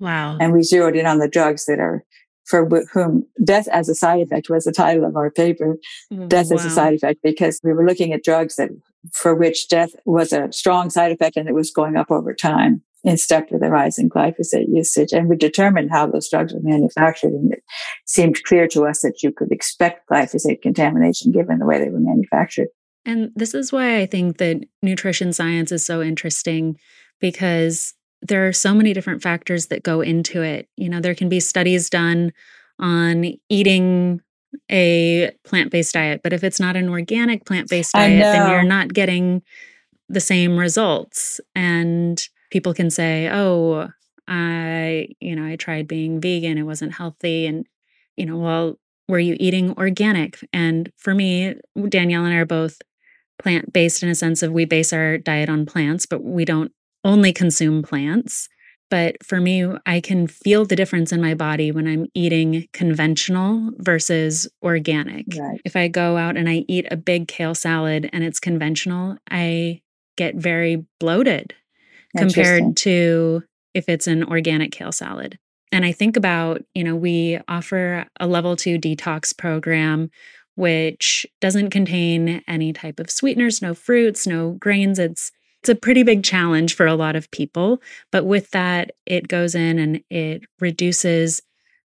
Wow! 0.00 0.38
And 0.40 0.52
we 0.52 0.62
zeroed 0.62 0.96
in 0.96 1.06
on 1.06 1.18
the 1.18 1.28
drugs 1.28 1.66
that 1.66 1.78
are 1.78 2.04
for 2.44 2.68
whom 2.92 3.26
death 3.44 3.68
as 3.68 3.88
a 3.88 3.94
side 3.94 4.20
effect 4.20 4.50
was 4.50 4.64
the 4.64 4.72
title 4.72 5.04
of 5.04 5.16
our 5.16 5.30
paper. 5.30 5.76
Mm, 6.12 6.28
death 6.28 6.50
wow. 6.50 6.56
as 6.56 6.64
a 6.64 6.70
side 6.70 6.94
effect 6.94 7.20
because 7.22 7.60
we 7.62 7.72
were 7.72 7.86
looking 7.86 8.12
at 8.12 8.24
drugs 8.24 8.56
that 8.56 8.70
for 9.12 9.34
which 9.34 9.68
death 9.68 9.94
was 10.04 10.32
a 10.32 10.50
strong 10.52 10.90
side 10.90 11.12
effect 11.12 11.36
and 11.36 11.48
it 11.48 11.54
was 11.54 11.70
going 11.70 11.96
up 11.96 12.10
over 12.10 12.34
time 12.34 12.82
in 13.04 13.16
step 13.16 13.50
with 13.50 13.60
the 13.60 13.68
rise 13.68 13.98
in 13.98 14.08
glyphosate 14.08 14.68
usage. 14.68 15.12
And 15.12 15.28
we 15.28 15.36
determined 15.36 15.90
how 15.90 16.06
those 16.06 16.28
drugs 16.30 16.54
were 16.54 16.60
manufactured. 16.62 17.32
And 17.32 17.52
it 17.52 17.62
seemed 18.06 18.42
clear 18.44 18.68
to 18.68 18.86
us 18.86 19.00
that 19.02 19.22
you 19.22 19.32
could 19.32 19.50
expect 19.50 20.08
glyphosate 20.08 20.62
contamination 20.62 21.32
given 21.32 21.58
the 21.58 21.66
way 21.66 21.78
they 21.78 21.90
were 21.90 22.00
manufactured. 22.00 22.68
And 23.04 23.32
this 23.34 23.54
is 23.54 23.72
why 23.72 23.98
I 23.98 24.06
think 24.06 24.38
that 24.38 24.64
nutrition 24.82 25.32
science 25.32 25.72
is 25.72 25.84
so 25.84 26.00
interesting 26.00 26.78
because 27.20 27.94
there 28.20 28.46
are 28.46 28.52
so 28.52 28.72
many 28.72 28.92
different 28.92 29.22
factors 29.22 29.66
that 29.66 29.82
go 29.82 30.00
into 30.00 30.42
it. 30.42 30.68
You 30.76 30.88
know, 30.88 31.00
there 31.00 31.16
can 31.16 31.28
be 31.28 31.40
studies 31.40 31.90
done 31.90 32.32
on 32.78 33.32
eating 33.48 34.20
a 34.70 35.32
plant-based 35.44 35.94
diet, 35.94 36.20
but 36.22 36.32
if 36.32 36.44
it's 36.44 36.60
not 36.60 36.76
an 36.76 36.88
organic 36.88 37.44
plant-based 37.44 37.94
diet, 37.94 38.20
then 38.20 38.50
you're 38.50 38.62
not 38.62 38.92
getting 38.92 39.42
the 40.08 40.20
same 40.20 40.56
results. 40.56 41.40
And 41.54 42.22
people 42.52 42.72
can 42.72 42.90
say, 42.90 43.28
"Oh, 43.32 43.88
I, 44.28 45.08
you 45.18 45.34
know, 45.34 45.44
I 45.44 45.56
tried 45.56 45.88
being 45.88 46.20
vegan, 46.20 46.58
it 46.58 46.62
wasn't 46.62 46.94
healthy." 46.94 47.46
And 47.46 47.66
you 48.16 48.26
know, 48.26 48.36
well, 48.36 48.78
were 49.08 49.18
you 49.18 49.36
eating 49.40 49.74
organic? 49.76 50.38
And 50.52 50.92
for 50.96 51.14
me, 51.14 51.54
Danielle 51.88 52.24
and 52.24 52.34
I 52.34 52.36
are 52.36 52.46
both 52.46 52.80
plant-based 53.42 54.02
in 54.02 54.08
a 54.08 54.14
sense 54.14 54.42
of 54.42 54.52
we 54.52 54.64
base 54.64 54.92
our 54.92 55.18
diet 55.18 55.48
on 55.48 55.66
plants, 55.66 56.06
but 56.06 56.22
we 56.22 56.44
don't 56.44 56.70
only 57.02 57.32
consume 57.32 57.82
plants. 57.82 58.48
But 58.90 59.16
for 59.24 59.40
me, 59.40 59.66
I 59.86 60.02
can 60.02 60.26
feel 60.26 60.66
the 60.66 60.76
difference 60.76 61.12
in 61.12 61.20
my 61.22 61.32
body 61.32 61.72
when 61.72 61.88
I'm 61.88 62.06
eating 62.14 62.68
conventional 62.74 63.70
versus 63.78 64.46
organic. 64.62 65.24
Right. 65.34 65.60
If 65.64 65.76
I 65.76 65.88
go 65.88 66.18
out 66.18 66.36
and 66.36 66.46
I 66.46 66.66
eat 66.68 66.86
a 66.90 66.96
big 66.98 67.26
kale 67.26 67.54
salad 67.54 68.10
and 68.12 68.22
it's 68.22 68.38
conventional, 68.38 69.16
I 69.30 69.80
get 70.18 70.34
very 70.34 70.84
bloated 71.00 71.54
compared 72.16 72.76
to 72.78 73.42
if 73.74 73.88
it's 73.88 74.06
an 74.06 74.24
organic 74.24 74.72
kale 74.72 74.92
salad. 74.92 75.38
And 75.70 75.84
I 75.84 75.92
think 75.92 76.16
about, 76.16 76.62
you 76.74 76.84
know, 76.84 76.94
we 76.94 77.38
offer 77.48 78.06
a 78.20 78.26
level 78.26 78.56
two 78.56 78.78
detox 78.78 79.36
program, 79.36 80.10
which 80.54 81.24
doesn't 81.40 81.70
contain 81.70 82.42
any 82.46 82.72
type 82.72 83.00
of 83.00 83.10
sweeteners, 83.10 83.62
no 83.62 83.74
fruits, 83.74 84.26
no 84.26 84.52
grains. 84.52 84.98
It's 84.98 85.32
it's 85.62 85.68
a 85.68 85.74
pretty 85.76 86.02
big 86.02 86.24
challenge 86.24 86.74
for 86.74 86.86
a 86.86 86.96
lot 86.96 87.14
of 87.14 87.30
people. 87.30 87.80
But 88.10 88.24
with 88.24 88.50
that, 88.50 88.90
it 89.06 89.28
goes 89.28 89.54
in 89.54 89.78
and 89.78 90.02
it 90.10 90.42
reduces 90.58 91.40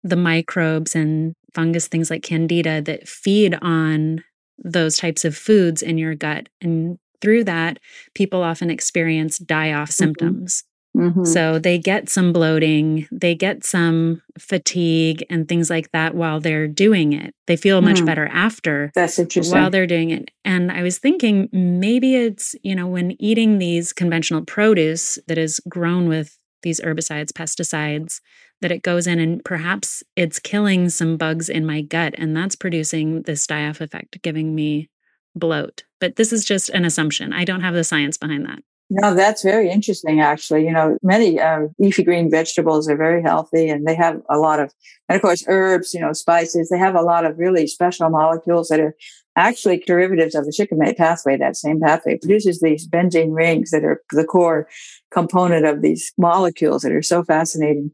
the 0.05 0.17
microbes 0.17 0.95
and 0.95 1.35
fungus, 1.55 1.89
things 1.89 2.11
like 2.11 2.23
candida 2.23 2.83
that 2.83 3.09
feed 3.09 3.57
on 3.63 4.23
those 4.59 4.99
types 4.99 5.25
of 5.25 5.37
foods 5.37 5.81
in 5.81 5.97
your 5.97 6.15
gut. 6.15 6.51
And 6.61 6.99
through 7.23 7.45
that, 7.45 7.79
people 8.15 8.43
often 8.43 8.71
experience 8.71 9.39
die 9.39 9.73
off 9.73 9.89
mm-hmm. 9.89 10.05
symptoms. 10.05 10.65
Mm-hmm. 10.97 11.25
So 11.25 11.59
they 11.59 11.79
get 11.79 12.11
some 12.11 12.35
bloating, 12.35 13.09
they 13.11 13.35
get 13.35 13.65
some 13.65 14.21
fatigue 14.39 15.25
and 15.31 15.49
things 15.49 15.71
like 15.71 15.91
that 15.93 16.15
while 16.15 16.39
they're 16.39 16.69
doing 16.69 17.15
it. 17.15 17.35
They 17.47 17.57
feel 17.57 17.81
much 17.81 18.01
mm. 18.01 18.07
better 18.07 18.27
after. 18.27 18.93
That's 18.95 19.19
interesting. 19.19 19.59
While 19.59 19.71
they're 19.71 19.87
doing 19.87 20.11
it. 20.11 20.31
And 20.45 20.71
I 20.71 20.83
was 20.83 20.99
thinking 20.99 21.49
maybe 21.51 22.15
it's, 22.17 22.55
you 22.63 22.75
know, 22.75 22.87
when 22.87 23.17
eating 23.23 23.59
these 23.59 23.95
conventional 23.95 24.45
produce 24.45 25.19
that 25.29 25.39
is 25.39 25.61
grown 25.67 26.09
with 26.09 26.39
these 26.63 26.79
herbicides, 26.81 27.33
pesticides, 27.33 28.21
that 28.61 28.71
it 28.71 28.83
goes 28.83 29.07
in 29.07 29.19
and 29.19 29.43
perhaps 29.45 30.03
it's 30.15 30.39
killing 30.39 30.89
some 30.91 31.17
bugs 31.17 31.49
in 31.49 31.65
my 31.65 31.81
gut 31.81 32.15
and 32.19 32.37
that's 32.37 32.55
producing 32.55 33.23
this 33.23 33.47
die 33.47 33.67
off 33.67 33.81
effect, 33.81 34.21
giving 34.23 34.55
me 34.55 34.91
bloat. 35.35 35.85
But 36.01 36.17
this 36.17 36.33
is 36.33 36.45
just 36.45 36.69
an 36.71 36.85
assumption. 36.85 37.33
I 37.33 37.45
don't 37.45 37.61
have 37.61 37.75
the 37.75 37.85
science 37.85 38.17
behind 38.17 38.45
that. 38.47 38.61
No, 38.95 39.15
that's 39.15 39.43
very 39.43 39.71
interesting, 39.71 40.21
actually. 40.21 40.67
You 40.67 40.73
know, 40.73 40.99
many 41.03 41.41
uh, 41.41 41.69
leafy 41.79 42.03
green 42.03 42.31
vegetables 42.31 42.91
are 42.91 42.97
very 42.97 43.23
healthy 43.23 43.71
and 43.71 43.87
they 43.87 43.95
have 43.95 44.21
a 44.29 44.37
lot 44.37 44.61
of, 44.61 44.71
and 45.09 45.17
of 45.17 45.23
course, 45.23 45.45
herbs, 45.49 45.95
you 45.95 46.01
know, 46.01 46.13
spices, 46.13 46.69
they 46.69 46.77
have 46.77 46.95
a 46.95 47.01
lot 47.01 47.25
of 47.25 47.39
really 47.39 47.67
special 47.67 48.11
molecules 48.11 48.69
that 48.69 48.81
are 48.81 48.95
actually 49.35 49.79
derivatives 49.79 50.35
of 50.35 50.45
the 50.45 50.53
shikimate 50.53 50.99
pathway. 50.99 51.39
That 51.39 51.57
same 51.57 51.81
pathway 51.81 52.19
produces 52.19 52.61
these 52.61 52.87
benzene 52.87 53.35
rings 53.35 53.71
that 53.71 53.83
are 53.83 54.03
the 54.11 54.25
core 54.25 54.69
component 55.11 55.65
of 55.65 55.81
these 55.81 56.13
molecules 56.19 56.83
that 56.83 56.93
are 56.93 57.03
so 57.03 57.25
fascinating. 57.25 57.93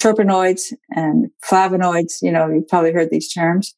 Terpenoids 0.00 0.72
and 0.90 1.28
flavonoids, 1.44 2.22
you 2.22 2.30
know, 2.30 2.48
you've 2.48 2.68
probably 2.68 2.92
heard 2.92 3.10
these 3.10 3.32
terms 3.32 3.74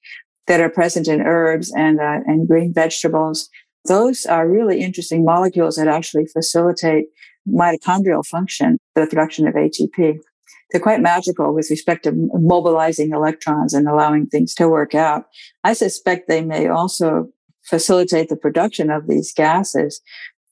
that 0.49 0.61
are 0.61 0.71
present 0.71 1.07
in 1.07 1.21
herbs 1.21 1.73
and, 1.77 2.01
uh, 2.01 2.21
and 2.27 2.49
green 2.49 2.73
vegetables 2.73 3.49
those 3.89 4.27
are 4.27 4.49
really 4.49 4.81
interesting 4.81 5.25
molecules 5.25 5.77
that 5.77 5.89
actually 5.89 6.27
facilitate 6.27 7.07
mitochondrial 7.49 8.25
function, 8.25 8.79
the 8.95 9.07
production 9.07 9.49
of 9.49 9.55
ATP. 9.55 10.19
They're 10.71 10.81
quite 10.81 11.01
magical 11.01 11.55
with 11.55 11.71
respect 11.71 12.05
to 12.05 12.13
mobilizing 12.35 13.13
electrons 13.13 13.73
and 13.73 13.89
allowing 13.89 14.27
things 14.27 14.55
to 14.55 14.69
work 14.69 14.95
out. 14.95 15.25
I 15.65 15.73
suspect 15.73 16.29
they 16.29 16.45
may 16.45 16.69
also 16.69 17.29
facilitate 17.65 18.29
the 18.29 18.37
production 18.37 18.91
of 18.91 19.09
these 19.09 19.33
gases. 19.33 20.01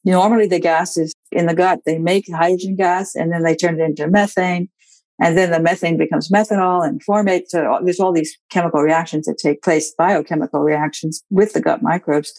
Normally, 0.04 0.46
the 0.46 0.60
gases 0.60 1.14
in 1.32 1.46
the 1.46 1.54
gut, 1.54 1.80
they 1.84 1.98
make 1.98 2.32
hydrogen 2.32 2.76
gas 2.76 3.14
and 3.14 3.32
then 3.32 3.42
they 3.42 3.54
turn 3.54 3.78
it 3.78 3.84
into 3.84 4.08
methane. 4.08 4.70
And 5.18 5.36
then 5.36 5.50
the 5.50 5.60
methane 5.60 5.96
becomes 5.96 6.30
methanol 6.30 6.86
and 6.86 7.00
formate. 7.04 7.48
So 7.48 7.78
there's 7.82 8.00
all 8.00 8.12
these 8.12 8.36
chemical 8.50 8.82
reactions 8.82 9.26
that 9.26 9.38
take 9.38 9.62
place, 9.62 9.94
biochemical 9.96 10.60
reactions 10.60 11.22
with 11.30 11.54
the 11.54 11.60
gut 11.60 11.82
microbes 11.82 12.38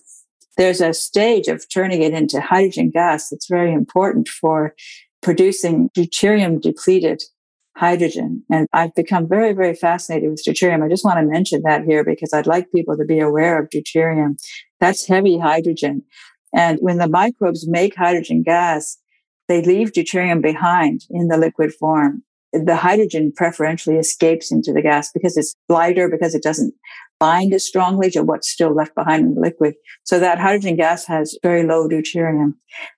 there's 0.58 0.82
a 0.82 0.94
stage 0.94 1.48
of 1.48 1.66
turning 1.70 2.02
it 2.02 2.14
into 2.14 2.42
hydrogen 2.42 2.90
gas 2.90 3.30
that's 3.30 3.48
very 3.48 3.72
important 3.72 4.28
for 4.28 4.74
producing 5.22 5.90
deuterium 5.96 6.60
depleted 6.60 7.22
hydrogen. 7.76 8.44
And 8.52 8.68
I've 8.74 8.96
become 8.96 9.30
very, 9.30 9.54
very 9.54 9.76
fascinated 9.76 10.32
with 10.32 10.44
deuterium. 10.44 10.84
I 10.84 10.90
just 10.90 11.06
want 11.06 11.20
to 11.20 11.32
mention 11.32 11.62
that 11.64 11.86
here 11.86 12.04
because 12.04 12.34
I'd 12.34 12.48
like 12.48 12.72
people 12.72 12.98
to 12.98 13.06
be 13.06 13.20
aware 13.20 13.62
of 13.62 13.70
deuterium. 13.70 14.38
That's 14.80 15.08
heavy 15.08 15.38
hydrogen. 15.38 16.02
And 16.56 16.80
when 16.80 16.98
the 16.98 17.08
microbes 17.08 17.68
make 17.68 17.96
hydrogen 17.96 18.42
gas, 18.42 18.98
they 19.48 19.62
leave 19.62 19.92
deuterium 19.92 20.42
behind 20.42 21.02
in 21.12 21.28
the 21.28 21.38
liquid 21.38 21.72
form. 21.72 22.24
The 22.54 22.76
hydrogen 22.76 23.34
preferentially 23.36 23.98
escapes 23.98 24.52
into 24.52 24.72
the 24.74 24.82
gas 24.82 25.12
because 25.12 25.38
it's 25.38 25.54
lighter, 25.70 26.10
because 26.10 26.34
it 26.34 26.44
doesn't 26.44 26.74
bind 27.20 27.54
as 27.54 27.66
strongly 27.66 28.10
to 28.12 28.24
what's 28.24 28.50
still 28.50 28.74
left 28.74 28.96
behind 28.96 29.26
in 29.26 29.36
the 29.36 29.42
liquid. 29.42 29.76
So 30.04 30.20
that 30.20 30.40
hydrogen 30.40 30.76
gas 30.76 31.06
has 31.06 31.38
very 31.42 31.64
low 31.64 31.88
deuterium. 31.88 32.54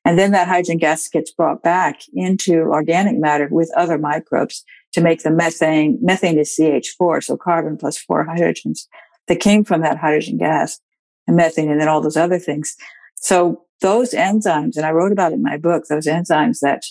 And 0.05 0.19
then 0.19 0.31
that 0.31 0.47
hydrogen 0.47 0.77
gas 0.77 1.07
gets 1.07 1.31
brought 1.31 1.63
back 1.63 2.01
into 2.13 2.61
organic 2.63 3.17
matter 3.17 3.47
with 3.49 3.71
other 3.75 3.97
microbes 3.97 4.63
to 4.93 5.01
make 5.01 5.23
the 5.23 5.31
methane. 5.31 5.97
Methane 6.01 6.37
is 6.37 6.55
CH4, 6.59 7.23
so 7.23 7.37
carbon 7.37 7.77
plus 7.77 7.97
four 7.97 8.25
hydrogens 8.25 8.87
that 9.27 9.39
came 9.39 9.63
from 9.63 9.81
that 9.81 9.97
hydrogen 9.97 10.37
gas 10.37 10.79
and 11.27 11.37
methane 11.37 11.71
and 11.71 11.79
then 11.79 11.87
all 11.87 12.01
those 12.01 12.17
other 12.17 12.39
things. 12.39 12.75
So 13.15 13.65
those 13.81 14.11
enzymes, 14.11 14.75
and 14.75 14.85
I 14.85 14.91
wrote 14.91 15.11
about 15.11 15.31
it 15.31 15.35
in 15.35 15.43
my 15.43 15.57
book, 15.57 15.85
those 15.85 16.07
enzymes 16.07 16.59
that 16.61 16.83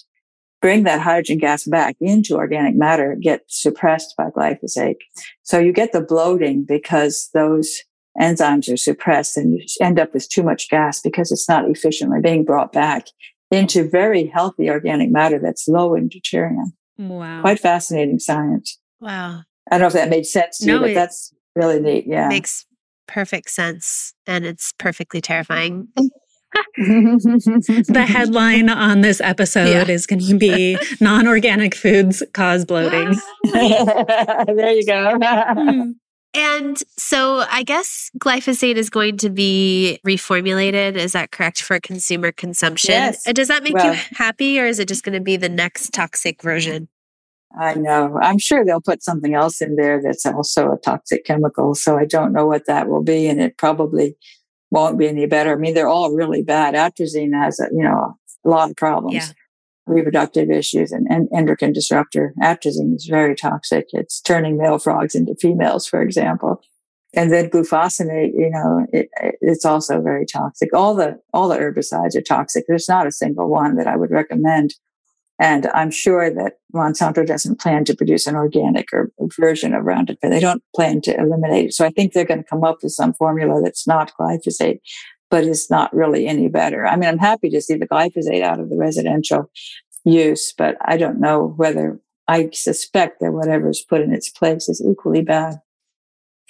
bring 0.60 0.84
that 0.84 1.00
hydrogen 1.00 1.38
gas 1.38 1.64
back 1.64 1.96
into 2.00 2.36
organic 2.36 2.74
matter 2.74 3.16
get 3.20 3.42
suppressed 3.46 4.14
by 4.16 4.30
glyphosate. 4.30 4.96
So 5.42 5.58
you 5.58 5.72
get 5.72 5.92
the 5.92 6.00
bloating 6.00 6.64
because 6.64 7.30
those 7.32 7.82
enzymes 8.20 8.72
are 8.72 8.76
suppressed 8.76 9.36
and 9.36 9.54
you 9.54 9.64
end 9.80 10.00
up 10.00 10.12
with 10.12 10.28
too 10.28 10.42
much 10.42 10.68
gas 10.68 11.00
because 11.00 11.30
it's 11.30 11.48
not 11.48 11.68
efficiently 11.70 12.20
being 12.20 12.44
brought 12.44 12.72
back 12.72 13.06
into 13.50 13.88
very 13.88 14.26
healthy 14.26 14.68
organic 14.68 15.10
matter 15.10 15.38
that's 15.38 15.68
low 15.68 15.94
in 15.94 16.08
deuterium. 16.08 16.72
Wow. 16.98 17.40
Quite 17.42 17.60
fascinating 17.60 18.18
science. 18.18 18.78
Wow. 19.00 19.42
I 19.70 19.78
don't 19.78 19.80
know 19.80 19.86
if 19.86 19.92
that 19.92 20.10
made 20.10 20.26
sense 20.26 20.58
to 20.58 20.66
no, 20.66 20.74
you, 20.74 20.80
but 20.80 20.94
that's 20.94 21.32
really 21.54 21.80
neat. 21.80 22.06
Yeah. 22.06 22.28
Makes 22.28 22.66
perfect 23.06 23.50
sense. 23.50 24.14
And 24.26 24.44
it's 24.44 24.72
perfectly 24.78 25.20
terrifying. 25.20 25.88
the 26.76 28.06
headline 28.06 28.68
on 28.70 29.00
this 29.02 29.20
episode 29.20 29.68
yeah. 29.68 29.88
is 29.88 30.06
going 30.06 30.20
to 30.20 30.38
be 30.38 30.78
non 31.00 31.26
organic 31.26 31.74
foods 31.74 32.22
cause 32.32 32.64
bloating. 32.64 33.18
there 33.44 34.72
you 34.72 34.86
go. 34.86 35.18
Hmm. 35.20 35.90
And 36.34 36.76
so 36.98 37.46
I 37.50 37.62
guess 37.62 38.10
glyphosate 38.18 38.76
is 38.76 38.90
going 38.90 39.16
to 39.16 39.30
be 39.30 39.98
reformulated. 40.06 40.94
Is 40.94 41.12
that 41.12 41.32
correct 41.32 41.62
for 41.62 41.80
consumer 41.80 42.32
consumption? 42.32 42.92
Yes. 42.92 43.24
Does 43.32 43.48
that 43.48 43.62
make 43.62 43.74
Well- 43.74 43.94
you 43.94 44.00
happy 44.12 44.60
or 44.60 44.66
is 44.66 44.78
it 44.78 44.88
just 44.88 45.04
going 45.04 45.14
to 45.14 45.22
be 45.22 45.38
the 45.38 45.48
next 45.48 45.94
toxic 45.94 46.42
version? 46.42 46.88
I 47.58 47.74
know. 47.74 48.18
I'm 48.20 48.38
sure 48.38 48.64
they'll 48.64 48.80
put 48.80 49.02
something 49.02 49.34
else 49.34 49.60
in 49.60 49.76
there 49.76 50.02
that's 50.02 50.26
also 50.26 50.72
a 50.72 50.76
toxic 50.76 51.24
chemical. 51.24 51.74
So 51.74 51.96
I 51.96 52.04
don't 52.04 52.32
know 52.32 52.46
what 52.46 52.66
that 52.66 52.88
will 52.88 53.02
be, 53.02 53.26
and 53.26 53.40
it 53.40 53.56
probably 53.56 54.16
won't 54.70 54.98
be 54.98 55.08
any 55.08 55.26
better. 55.26 55.52
I 55.52 55.56
mean, 55.56 55.74
they're 55.74 55.88
all 55.88 56.12
really 56.14 56.42
bad. 56.42 56.74
Atrazine 56.74 57.32
has, 57.34 57.58
a, 57.60 57.68
you 57.72 57.82
know, 57.82 58.16
a 58.44 58.48
lot 58.48 58.70
of 58.70 58.76
problems, 58.76 59.14
Yeah. 59.14 59.32
reproductive 59.86 60.50
issues, 60.50 60.92
and, 60.92 61.06
and 61.10 61.28
endocrine 61.34 61.72
disruptor. 61.72 62.34
Atrazine 62.42 62.94
is 62.94 63.06
very 63.08 63.34
toxic. 63.34 63.86
It's 63.92 64.20
turning 64.20 64.56
male 64.58 64.78
frogs 64.78 65.14
into 65.14 65.34
females, 65.40 65.86
for 65.86 66.02
example. 66.02 66.60
And 67.14 67.32
then 67.32 67.48
glufosinate, 67.48 68.32
you 68.34 68.50
know, 68.50 68.86
it, 68.92 69.08
it's 69.40 69.64
also 69.64 70.02
very 70.02 70.26
toxic. 70.26 70.68
All 70.74 70.94
the 70.94 71.18
all 71.32 71.48
the 71.48 71.56
herbicides 71.56 72.14
are 72.14 72.20
toxic. 72.20 72.64
There's 72.68 72.88
not 72.88 73.06
a 73.06 73.12
single 73.12 73.48
one 73.48 73.76
that 73.76 73.86
I 73.86 73.96
would 73.96 74.10
recommend. 74.10 74.74
And 75.40 75.66
I'm 75.68 75.90
sure 75.90 76.30
that 76.30 76.54
Monsanto 76.74 77.24
doesn't 77.24 77.60
plan 77.60 77.84
to 77.84 77.94
produce 77.94 78.26
an 78.26 78.34
organic 78.34 78.92
or 78.92 79.12
version 79.38 79.72
of 79.72 79.84
Roundup, 79.84 80.18
they 80.20 80.40
don't 80.40 80.62
plan 80.74 81.00
to 81.02 81.16
eliminate 81.16 81.66
it. 81.66 81.74
So 81.74 81.84
I 81.84 81.90
think 81.90 82.12
they're 82.12 82.24
going 82.24 82.42
to 82.42 82.48
come 82.48 82.64
up 82.64 82.78
with 82.82 82.92
some 82.92 83.14
formula 83.14 83.60
that's 83.62 83.86
not 83.86 84.12
glyphosate, 84.18 84.80
but 85.30 85.44
is 85.44 85.70
not 85.70 85.94
really 85.94 86.26
any 86.26 86.48
better. 86.48 86.86
I 86.86 86.96
mean, 86.96 87.08
I'm 87.08 87.18
happy 87.18 87.50
to 87.50 87.60
see 87.60 87.76
the 87.76 87.86
glyphosate 87.86 88.42
out 88.42 88.58
of 88.58 88.68
the 88.68 88.76
residential 88.76 89.50
use, 90.04 90.52
but 90.56 90.76
I 90.80 90.96
don't 90.96 91.20
know 91.20 91.54
whether 91.56 92.00
I 92.26 92.50
suspect 92.52 93.20
that 93.20 93.32
whatever's 93.32 93.84
put 93.88 94.00
in 94.00 94.12
its 94.12 94.28
place 94.28 94.68
is 94.68 94.84
equally 94.84 95.22
bad. 95.22 95.60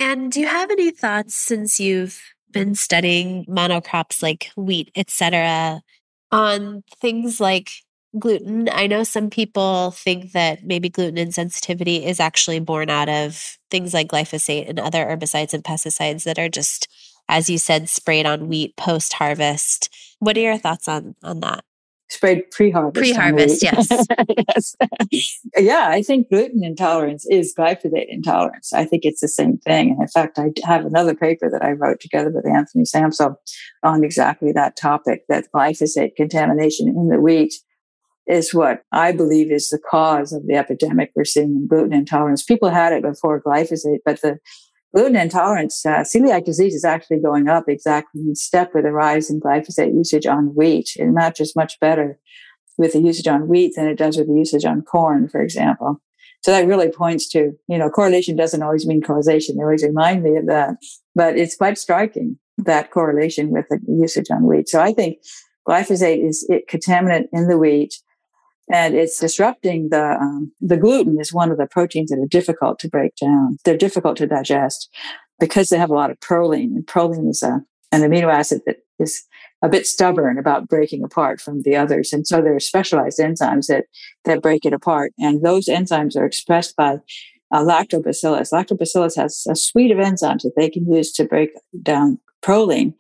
And 0.00 0.32
do 0.32 0.40
you 0.40 0.46
have 0.46 0.70
any 0.70 0.92
thoughts 0.92 1.34
since 1.34 1.78
you've 1.78 2.22
been 2.50 2.74
studying 2.74 3.44
monocrops 3.46 4.22
like 4.22 4.50
wheat, 4.56 4.90
et 4.94 5.10
cetera, 5.10 5.82
on 6.30 6.84
things 7.00 7.40
like 7.40 7.70
gluten? 8.18 8.68
I 8.70 8.86
know 8.86 9.04
some 9.04 9.30
people 9.30 9.90
think 9.90 10.32
that 10.32 10.64
maybe 10.64 10.88
gluten 10.88 11.16
insensitivity 11.16 12.04
is 12.04 12.20
actually 12.20 12.60
born 12.60 12.90
out 12.90 13.08
of 13.08 13.58
things 13.70 13.92
like 13.92 14.08
glyphosate 14.08 14.68
and 14.68 14.78
other 14.78 15.04
herbicides 15.04 15.52
and 15.52 15.64
pesticides 15.64 16.24
that 16.24 16.38
are 16.38 16.48
just, 16.48 16.88
as 17.28 17.50
you 17.50 17.58
said, 17.58 17.88
sprayed 17.88 18.26
on 18.26 18.48
wheat 18.48 18.76
post 18.76 19.14
harvest. 19.14 19.88
What 20.20 20.36
are 20.36 20.40
your 20.40 20.58
thoughts 20.58 20.88
on 20.88 21.14
on 21.22 21.40
that? 21.40 21.64
Sprayed 22.10 22.50
pre-harvest. 22.50 22.94
Pre-harvest, 22.94 23.62
wheat. 23.62 24.44
yes. 24.48 24.76
yeah, 25.58 25.88
I 25.90 26.02
think 26.02 26.30
gluten 26.30 26.64
intolerance 26.64 27.26
is 27.28 27.54
glyphosate 27.56 28.06
intolerance. 28.08 28.72
I 28.72 28.86
think 28.86 29.04
it's 29.04 29.20
the 29.20 29.28
same 29.28 29.58
thing. 29.58 29.90
And 29.90 30.00
in 30.00 30.08
fact, 30.08 30.38
I 30.38 30.52
have 30.64 30.86
another 30.86 31.14
paper 31.14 31.50
that 31.50 31.62
I 31.62 31.72
wrote 31.72 32.00
together 32.00 32.30
with 32.30 32.46
Anthony 32.46 32.84
Samsel 32.84 33.36
on 33.82 34.04
exactly 34.04 34.52
that 34.52 34.74
topic, 34.74 35.24
that 35.28 35.48
glyphosate 35.54 36.16
contamination 36.16 36.88
in 36.88 37.08
the 37.08 37.20
wheat 37.20 37.52
is 38.28 38.52
what 38.52 38.82
I 38.92 39.12
believe 39.12 39.50
is 39.50 39.70
the 39.70 39.78
cause 39.78 40.32
of 40.32 40.46
the 40.46 40.54
epidemic 40.54 41.12
we're 41.16 41.24
seeing 41.24 41.50
in 41.50 41.66
gluten 41.66 41.94
intolerance. 41.94 42.42
People 42.42 42.68
had 42.68 42.92
it 42.92 43.02
before 43.02 43.42
glyphosate, 43.42 44.00
but 44.04 44.20
the 44.20 44.38
gluten 44.94 45.16
intolerance, 45.16 45.84
uh, 45.84 46.00
celiac 46.00 46.44
disease 46.44 46.74
is 46.74 46.84
actually 46.84 47.20
going 47.20 47.48
up 47.48 47.64
exactly 47.68 48.20
in 48.20 48.34
step 48.34 48.74
with 48.74 48.84
the 48.84 48.92
rise 48.92 49.30
in 49.30 49.40
glyphosate 49.40 49.94
usage 49.94 50.26
on 50.26 50.54
wheat. 50.54 50.90
It 50.96 51.06
matches 51.06 51.56
much 51.56 51.80
better 51.80 52.18
with 52.76 52.92
the 52.92 53.00
usage 53.00 53.26
on 53.26 53.48
wheat 53.48 53.72
than 53.76 53.88
it 53.88 53.96
does 53.96 54.16
with 54.16 54.28
the 54.28 54.34
usage 54.34 54.64
on 54.64 54.82
corn, 54.82 55.28
for 55.28 55.40
example. 55.40 56.00
So 56.42 56.52
that 56.52 56.68
really 56.68 56.90
points 56.90 57.28
to, 57.30 57.52
you 57.66 57.78
know, 57.78 57.90
correlation 57.90 58.36
doesn't 58.36 58.62
always 58.62 58.86
mean 58.86 59.02
causation. 59.02 59.56
They 59.56 59.64
always 59.64 59.82
remind 59.82 60.22
me 60.22 60.36
of 60.36 60.46
that, 60.46 60.76
but 61.14 61.36
it's 61.36 61.56
quite 61.56 61.78
striking 61.78 62.38
that 62.58 62.90
correlation 62.90 63.50
with 63.50 63.66
the 63.70 63.80
usage 63.88 64.30
on 64.30 64.44
wheat. 64.44 64.68
So 64.68 64.80
I 64.80 64.92
think 64.92 65.18
glyphosate 65.68 66.26
is 66.26 66.48
a 66.50 66.62
contaminant 66.70 67.26
in 67.32 67.48
the 67.48 67.58
wheat 67.58 67.94
and 68.70 68.94
it's 68.94 69.18
disrupting 69.18 69.88
the 69.90 70.16
um, 70.20 70.52
the 70.60 70.76
gluten 70.76 71.20
is 71.20 71.32
one 71.32 71.50
of 71.50 71.58
the 71.58 71.66
proteins 71.66 72.10
that 72.10 72.18
are 72.18 72.28
difficult 72.28 72.78
to 72.80 72.88
break 72.88 73.14
down. 73.16 73.58
They're 73.64 73.76
difficult 73.76 74.16
to 74.18 74.26
digest 74.26 74.88
because 75.40 75.68
they 75.68 75.78
have 75.78 75.90
a 75.90 75.94
lot 75.94 76.10
of 76.10 76.20
proline, 76.20 76.74
and 76.74 76.86
proline 76.86 77.28
is 77.28 77.42
a, 77.42 77.62
an 77.92 78.02
amino 78.02 78.32
acid 78.32 78.62
that 78.66 78.78
is 78.98 79.24
a 79.62 79.68
bit 79.68 79.86
stubborn 79.86 80.38
about 80.38 80.68
breaking 80.68 81.02
apart 81.04 81.40
from 81.40 81.62
the 81.62 81.76
others. 81.76 82.12
And 82.12 82.26
so 82.26 82.40
there 82.40 82.54
are 82.54 82.60
specialized 82.60 83.18
enzymes 83.18 83.66
that 83.66 83.86
that 84.24 84.42
break 84.42 84.64
it 84.64 84.72
apart, 84.72 85.12
and 85.18 85.42
those 85.42 85.66
enzymes 85.66 86.16
are 86.16 86.26
expressed 86.26 86.76
by 86.76 86.98
uh, 87.52 87.64
lactobacillus. 87.64 88.52
Lactobacillus 88.52 89.16
has 89.16 89.46
a 89.48 89.56
suite 89.56 89.90
of 89.90 89.98
enzymes 89.98 90.42
that 90.42 90.54
they 90.56 90.68
can 90.68 90.90
use 90.90 91.12
to 91.12 91.24
break 91.24 91.50
down 91.82 92.18
proline. 92.42 92.94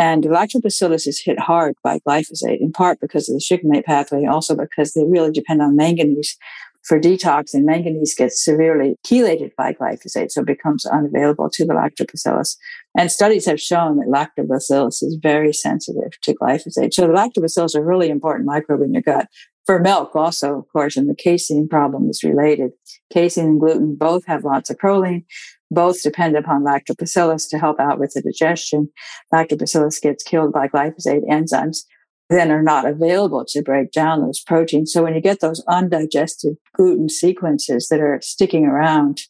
And 0.00 0.24
lactobacillus 0.24 1.06
is 1.06 1.20
hit 1.22 1.38
hard 1.38 1.74
by 1.84 1.98
glyphosate, 1.98 2.58
in 2.58 2.72
part 2.72 3.00
because 3.00 3.28
of 3.28 3.34
the 3.34 3.40
shikimate 3.40 3.84
pathway, 3.84 4.24
also 4.24 4.56
because 4.56 4.94
they 4.94 5.04
really 5.04 5.30
depend 5.30 5.60
on 5.60 5.76
manganese 5.76 6.38
for 6.82 6.98
detox, 6.98 7.52
and 7.52 7.66
manganese 7.66 8.14
gets 8.14 8.42
severely 8.42 8.96
chelated 9.06 9.54
by 9.56 9.74
glyphosate, 9.74 10.30
so 10.30 10.40
it 10.40 10.46
becomes 10.46 10.86
unavailable 10.86 11.50
to 11.50 11.66
the 11.66 11.74
lactobacillus. 11.74 12.56
And 12.96 13.12
studies 13.12 13.44
have 13.44 13.60
shown 13.60 13.98
that 13.98 14.08
lactobacillus 14.08 15.02
is 15.02 15.18
very 15.22 15.52
sensitive 15.52 16.18
to 16.22 16.34
glyphosate. 16.34 16.94
So 16.94 17.06
the 17.06 17.12
lactobacillus 17.12 17.74
are 17.74 17.84
really 17.84 18.08
important 18.08 18.46
microbe 18.46 18.80
in 18.80 18.94
your 18.94 19.02
gut. 19.02 19.28
For 19.66 19.78
milk, 19.78 20.16
also, 20.16 20.58
of 20.58 20.64
course, 20.72 20.96
and 20.96 21.10
the 21.10 21.14
casein 21.14 21.68
problem 21.68 22.08
is 22.08 22.24
related. 22.24 22.70
Casein 23.12 23.44
and 23.44 23.60
gluten 23.60 23.96
both 23.96 24.24
have 24.26 24.44
lots 24.44 24.70
of 24.70 24.78
proline 24.78 25.24
both 25.70 26.02
depend 26.02 26.36
upon 26.36 26.64
lactobacillus 26.64 27.48
to 27.50 27.58
help 27.58 27.78
out 27.78 27.98
with 27.98 28.12
the 28.12 28.22
digestion. 28.22 28.88
Lactobacillus 29.32 30.00
gets 30.00 30.24
killed 30.24 30.52
by 30.52 30.68
glyphosate 30.68 31.28
enzymes, 31.28 31.84
then 32.28 32.50
are 32.50 32.62
not 32.62 32.86
available 32.86 33.44
to 33.48 33.62
break 33.62 33.92
down 33.92 34.20
those 34.20 34.40
proteins. 34.40 34.92
So 34.92 35.02
when 35.02 35.14
you 35.14 35.20
get 35.20 35.40
those 35.40 35.64
undigested 35.68 36.56
gluten 36.74 37.08
sequences 37.08 37.88
that 37.88 38.00
are 38.00 38.20
sticking 38.22 38.66
around, 38.66 39.22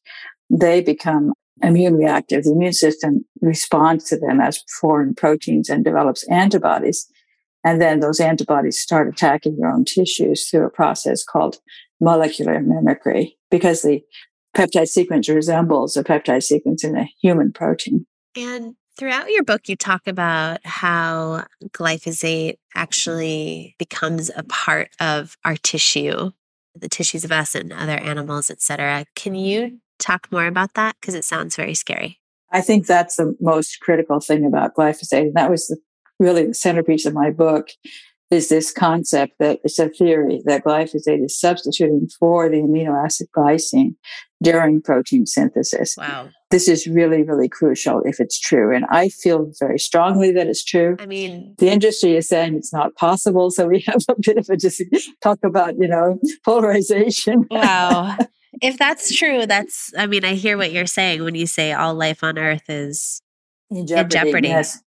they 0.48 0.80
become 0.80 1.32
immune 1.62 1.96
reactive. 1.96 2.44
The 2.44 2.52
immune 2.52 2.72
system 2.72 3.24
responds 3.40 4.04
to 4.04 4.18
them 4.18 4.40
as 4.40 4.62
foreign 4.80 5.14
proteins 5.14 5.68
and 5.68 5.84
develops 5.84 6.26
antibodies. 6.28 7.06
And 7.64 7.80
then 7.80 8.00
those 8.00 8.20
antibodies 8.20 8.80
start 8.80 9.08
attacking 9.08 9.56
your 9.58 9.70
own 9.70 9.84
tissues 9.84 10.48
through 10.48 10.64
a 10.64 10.70
process 10.70 11.22
called 11.22 11.58
molecular 12.00 12.60
mimicry 12.60 13.36
because 13.50 13.82
the 13.82 14.02
peptide 14.56 14.88
sequence 14.88 15.28
resembles 15.28 15.96
a 15.96 16.04
peptide 16.04 16.42
sequence 16.42 16.84
in 16.84 16.96
a 16.96 17.08
human 17.22 17.52
protein. 17.52 18.06
And 18.36 18.74
throughout 18.96 19.30
your 19.30 19.42
book, 19.42 19.68
you 19.68 19.76
talk 19.76 20.06
about 20.06 20.60
how 20.64 21.44
glyphosate 21.68 22.56
actually 22.74 23.74
becomes 23.78 24.30
a 24.36 24.42
part 24.44 24.90
of 25.00 25.36
our 25.44 25.56
tissue, 25.56 26.30
the 26.74 26.88
tissues 26.88 27.24
of 27.24 27.32
us 27.32 27.54
and 27.54 27.72
other 27.72 27.96
animals, 27.96 28.50
et 28.50 28.60
cetera. 28.60 29.04
Can 29.16 29.34
you 29.34 29.78
talk 29.98 30.30
more 30.30 30.46
about 30.46 30.74
that? 30.74 30.96
Because 31.00 31.14
it 31.14 31.24
sounds 31.24 31.56
very 31.56 31.74
scary. 31.74 32.18
I 32.52 32.60
think 32.60 32.86
that's 32.86 33.16
the 33.16 33.36
most 33.40 33.80
critical 33.80 34.20
thing 34.20 34.44
about 34.44 34.74
glyphosate. 34.74 35.20
And 35.20 35.34
that 35.34 35.50
was 35.50 35.68
the, 35.68 35.78
really 36.18 36.46
the 36.46 36.54
centerpiece 36.54 37.06
of 37.06 37.14
my 37.14 37.30
book 37.30 37.70
is 38.30 38.48
this 38.48 38.72
concept 38.72 39.34
that 39.40 39.58
it's 39.64 39.78
a 39.78 39.88
theory 39.88 40.40
that 40.44 40.64
glyphosate 40.64 41.24
is 41.24 41.38
substituting 41.38 42.08
for 42.18 42.48
the 42.48 42.58
amino 42.58 43.04
acid 43.04 43.26
glycine 43.36 43.96
during 44.42 44.80
protein 44.80 45.26
synthesis. 45.26 45.96
Wow. 45.98 46.28
This 46.50 46.68
is 46.68 46.86
really, 46.86 47.22
really 47.22 47.48
crucial 47.48 48.02
if 48.04 48.20
it's 48.20 48.38
true. 48.38 48.74
And 48.74 48.84
I 48.90 49.08
feel 49.08 49.52
very 49.58 49.78
strongly 49.78 50.30
that 50.32 50.46
it's 50.46 50.64
true. 50.64 50.96
I 50.98 51.06
mean, 51.06 51.54
The 51.58 51.68
industry 51.68 52.16
is 52.16 52.28
saying 52.28 52.54
it's 52.54 52.72
not 52.72 52.94
possible. 52.94 53.50
So 53.50 53.66
we 53.66 53.80
have 53.86 54.02
a 54.08 54.14
bit 54.20 54.38
of 54.38 54.48
a 54.48 54.56
just 54.56 54.82
talk 55.22 55.38
about, 55.44 55.74
you 55.78 55.88
know, 55.88 56.18
polarization. 56.44 57.46
wow. 57.50 58.16
if 58.62 58.78
that's 58.78 59.14
true, 59.14 59.44
that's, 59.46 59.92
I 59.98 60.06
mean, 60.06 60.24
I 60.24 60.34
hear 60.34 60.56
what 60.56 60.72
you're 60.72 60.86
saying 60.86 61.24
when 61.24 61.34
you 61.34 61.46
say 61.46 61.72
all 61.72 61.94
life 61.94 62.22
on 62.22 62.38
earth 62.38 62.68
is 62.68 63.22
in 63.70 63.86
jeopardy. 63.86 64.14
jeopardy. 64.14 64.48
Yes. 64.48 64.80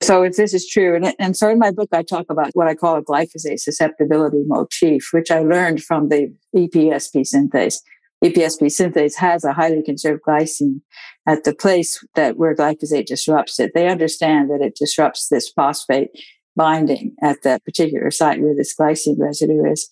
So 0.00 0.22
if 0.22 0.36
this 0.36 0.54
is 0.54 0.68
true, 0.68 0.94
and, 0.94 1.14
and 1.18 1.36
so 1.36 1.48
in 1.48 1.58
my 1.58 1.72
book, 1.72 1.88
I 1.92 2.02
talk 2.02 2.26
about 2.30 2.50
what 2.54 2.68
I 2.68 2.74
call 2.74 2.96
a 2.96 3.02
glyphosate 3.02 3.58
susceptibility 3.58 4.42
motif, 4.46 5.08
which 5.12 5.30
I 5.30 5.40
learned 5.40 5.82
from 5.82 6.08
the 6.08 6.32
EPSP 6.54 7.26
synthase. 7.34 7.80
EPSP 8.24 8.66
synthase 8.66 9.16
has 9.16 9.44
a 9.44 9.52
highly 9.52 9.82
conserved 9.82 10.22
glycine 10.26 10.80
at 11.26 11.44
the 11.44 11.54
place 11.54 12.04
that 12.14 12.36
where 12.36 12.54
glyphosate 12.54 13.06
disrupts 13.06 13.58
it. 13.58 13.72
They 13.74 13.88
understand 13.88 14.50
that 14.50 14.60
it 14.60 14.76
disrupts 14.76 15.28
this 15.28 15.48
phosphate 15.48 16.10
binding 16.56 17.14
at 17.22 17.42
that 17.42 17.64
particular 17.64 18.10
site 18.10 18.40
where 18.40 18.54
this 18.54 18.74
glycine 18.74 19.18
residue 19.18 19.64
is. 19.70 19.88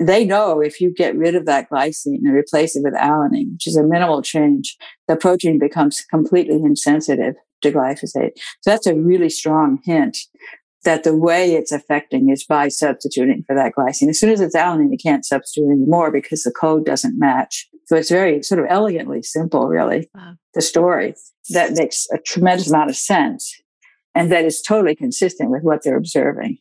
They 0.00 0.24
know 0.24 0.60
if 0.60 0.80
you 0.80 0.92
get 0.92 1.16
rid 1.16 1.34
of 1.34 1.46
that 1.46 1.68
glycine 1.70 2.18
and 2.24 2.34
replace 2.34 2.76
it 2.76 2.84
with 2.84 2.94
alanine, 2.94 3.52
which 3.52 3.66
is 3.66 3.76
a 3.76 3.82
minimal 3.82 4.22
change, 4.22 4.76
the 5.08 5.16
protein 5.16 5.58
becomes 5.58 6.04
completely 6.04 6.56
insensitive 6.56 7.34
to 7.62 7.72
glyphosate. 7.72 8.32
So 8.60 8.70
that's 8.70 8.86
a 8.86 8.94
really 8.94 9.30
strong 9.30 9.80
hint 9.84 10.18
that 10.84 11.04
the 11.04 11.16
way 11.16 11.54
it's 11.54 11.72
affecting 11.72 12.30
is 12.30 12.44
by 12.44 12.68
substituting 12.68 13.42
for 13.46 13.54
that 13.54 13.72
glycine. 13.76 14.08
As 14.08 14.20
soon 14.20 14.30
as 14.30 14.40
it's 14.40 14.56
alanine, 14.56 14.92
you 14.92 14.98
can't 14.98 15.24
substitute 15.24 15.70
anymore 15.70 16.10
because 16.10 16.44
the 16.44 16.52
code 16.52 16.86
doesn't 16.86 17.18
match. 17.18 17.68
So 17.86 17.96
it's 17.96 18.10
very 18.10 18.42
sort 18.42 18.60
of 18.60 18.66
elegantly 18.68 19.22
simple, 19.22 19.66
really, 19.66 20.08
wow. 20.14 20.34
the 20.54 20.60
story 20.60 21.14
that 21.50 21.72
makes 21.72 22.06
a 22.12 22.18
tremendous 22.18 22.70
amount 22.70 22.90
of 22.90 22.96
sense 22.96 23.60
and 24.14 24.30
that 24.30 24.44
is 24.44 24.62
totally 24.62 24.94
consistent 24.94 25.50
with 25.50 25.62
what 25.62 25.82
they're 25.82 25.96
observing. 25.96 26.58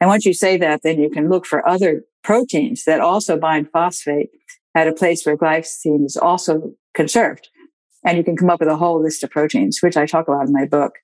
And 0.00 0.08
once 0.08 0.24
you 0.24 0.34
say 0.34 0.56
that, 0.58 0.82
then 0.82 1.00
you 1.00 1.10
can 1.10 1.28
look 1.28 1.46
for 1.46 1.66
other 1.66 2.02
proteins 2.22 2.84
that 2.84 3.00
also 3.00 3.38
bind 3.38 3.70
phosphate 3.70 4.30
at 4.74 4.88
a 4.88 4.92
place 4.92 5.24
where 5.24 5.36
glycine 5.36 6.04
is 6.04 6.16
also 6.16 6.72
conserved. 6.94 7.48
And 8.04 8.16
you 8.16 8.24
can 8.24 8.36
come 8.36 8.50
up 8.50 8.60
with 8.60 8.68
a 8.68 8.76
whole 8.76 9.02
list 9.02 9.24
of 9.24 9.30
proteins, 9.30 9.80
which 9.80 9.96
I 9.96 10.06
talk 10.06 10.28
about 10.28 10.46
in 10.46 10.52
my 10.52 10.66
book. 10.66 10.94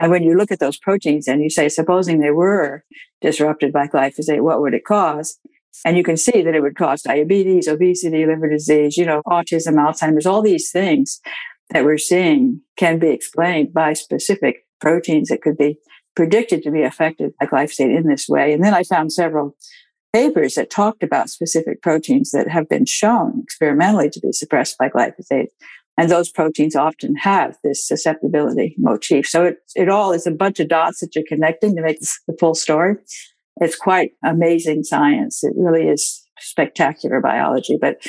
And 0.00 0.10
when 0.10 0.22
you 0.22 0.36
look 0.36 0.50
at 0.50 0.58
those 0.58 0.78
proteins 0.78 1.28
and 1.28 1.42
you 1.42 1.50
say, 1.50 1.68
supposing 1.68 2.18
they 2.18 2.32
were 2.32 2.84
disrupted 3.20 3.72
by 3.72 3.86
glyphosate, 3.86 4.42
what 4.42 4.60
would 4.60 4.74
it 4.74 4.84
cause? 4.84 5.38
And 5.84 5.96
you 5.96 6.02
can 6.02 6.16
see 6.16 6.42
that 6.42 6.54
it 6.54 6.60
would 6.60 6.76
cause 6.76 7.02
diabetes, 7.02 7.68
obesity, 7.68 8.26
liver 8.26 8.48
disease, 8.48 8.96
you 8.96 9.06
know, 9.06 9.22
autism, 9.26 9.74
Alzheimer's, 9.74 10.26
all 10.26 10.42
these 10.42 10.70
things 10.70 11.20
that 11.70 11.84
we're 11.84 11.98
seeing 11.98 12.60
can 12.76 12.98
be 12.98 13.10
explained 13.10 13.72
by 13.72 13.92
specific 13.92 14.66
proteins 14.80 15.28
that 15.28 15.42
could 15.42 15.56
be 15.56 15.78
predicted 16.16 16.62
to 16.64 16.70
be 16.70 16.82
affected 16.82 17.32
by 17.38 17.46
glyphosate 17.46 17.96
in 17.96 18.08
this 18.08 18.28
way. 18.28 18.52
And 18.52 18.64
then 18.64 18.74
I 18.74 18.82
found 18.82 19.12
several 19.12 19.56
papers 20.12 20.54
that 20.54 20.70
talked 20.70 21.02
about 21.02 21.30
specific 21.30 21.82
proteins 21.82 22.32
that 22.32 22.48
have 22.48 22.68
been 22.68 22.84
shown 22.84 23.40
experimentally 23.44 24.10
to 24.10 24.20
be 24.20 24.32
suppressed 24.32 24.76
by 24.76 24.88
glyphosate. 24.88 25.48
And 25.96 26.10
those 26.10 26.30
proteins 26.30 26.74
often 26.74 27.14
have 27.16 27.58
this 27.62 27.86
susceptibility 27.86 28.74
motif. 28.78 29.26
So 29.26 29.44
it, 29.44 29.58
it 29.74 29.88
all 29.88 30.12
is 30.12 30.26
a 30.26 30.30
bunch 30.30 30.58
of 30.58 30.68
dots 30.68 31.00
that 31.00 31.14
you're 31.14 31.24
connecting 31.28 31.76
to 31.76 31.82
make 31.82 32.00
the 32.00 32.36
full 32.38 32.54
story. 32.54 32.96
It's 33.56 33.76
quite 33.76 34.12
amazing 34.24 34.84
science. 34.84 35.44
It 35.44 35.52
really 35.56 35.88
is 35.88 36.26
spectacular 36.38 37.20
biology. 37.20 37.76
But 37.78 38.02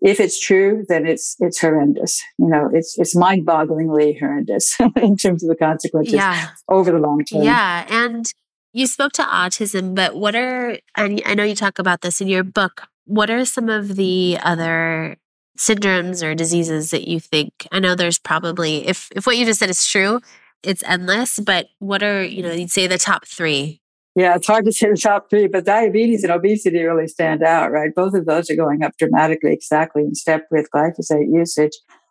if 0.00 0.20
it's 0.20 0.38
true, 0.38 0.84
then 0.88 1.06
it's 1.06 1.36
it's 1.40 1.60
horrendous. 1.60 2.22
You 2.38 2.48
know, 2.48 2.70
it's 2.72 2.98
it's 2.98 3.16
mind-bogglingly 3.16 4.18
horrendous 4.18 4.76
in 4.96 5.16
terms 5.16 5.42
of 5.42 5.48
the 5.48 5.56
consequences 5.56 6.14
yeah. 6.14 6.50
over 6.68 6.92
the 6.92 6.98
long 6.98 7.24
term. 7.24 7.42
Yeah, 7.42 7.86
and 7.88 8.32
you 8.72 8.86
spoke 8.86 9.12
to 9.12 9.22
autism, 9.22 9.94
but 9.94 10.16
what 10.16 10.34
are 10.36 10.78
and 10.96 11.20
I 11.26 11.34
know 11.34 11.44
you 11.44 11.56
talk 11.56 11.78
about 11.78 12.02
this 12.02 12.20
in 12.20 12.28
your 12.28 12.44
book. 12.44 12.82
What 13.06 13.30
are 13.30 13.44
some 13.44 13.68
of 13.68 13.96
the 13.96 14.38
other 14.42 15.16
syndromes 15.58 16.22
or 16.22 16.34
diseases 16.34 16.90
that 16.90 17.08
you 17.08 17.20
think? 17.20 17.66
I 17.72 17.80
know 17.80 17.94
there's 17.94 18.18
probably 18.18 18.86
if 18.86 19.10
if 19.14 19.26
what 19.26 19.36
you 19.36 19.44
just 19.44 19.60
said 19.60 19.70
is 19.70 19.86
true, 19.86 20.20
it's 20.62 20.82
endless. 20.84 21.38
But 21.38 21.68
what 21.78 22.02
are 22.02 22.22
you 22.22 22.42
know? 22.42 22.52
You'd 22.52 22.70
say 22.70 22.86
the 22.86 22.98
top 22.98 23.26
three 23.26 23.80
yeah, 24.18 24.34
it's 24.34 24.48
hard 24.48 24.64
to 24.64 24.72
say 24.72 24.90
the 24.90 24.96
top 24.96 25.30
three, 25.30 25.46
but 25.46 25.64
diabetes 25.64 26.24
and 26.24 26.32
obesity 26.32 26.82
really 26.82 27.06
stand 27.06 27.44
out, 27.44 27.70
right? 27.70 27.94
Both 27.94 28.14
of 28.14 28.26
those 28.26 28.50
are 28.50 28.56
going 28.56 28.82
up 28.82 28.96
dramatically, 28.98 29.52
exactly 29.52 30.02
in 30.02 30.16
step 30.16 30.48
with 30.50 30.68
glyphosate 30.74 31.32
usage. 31.32 31.70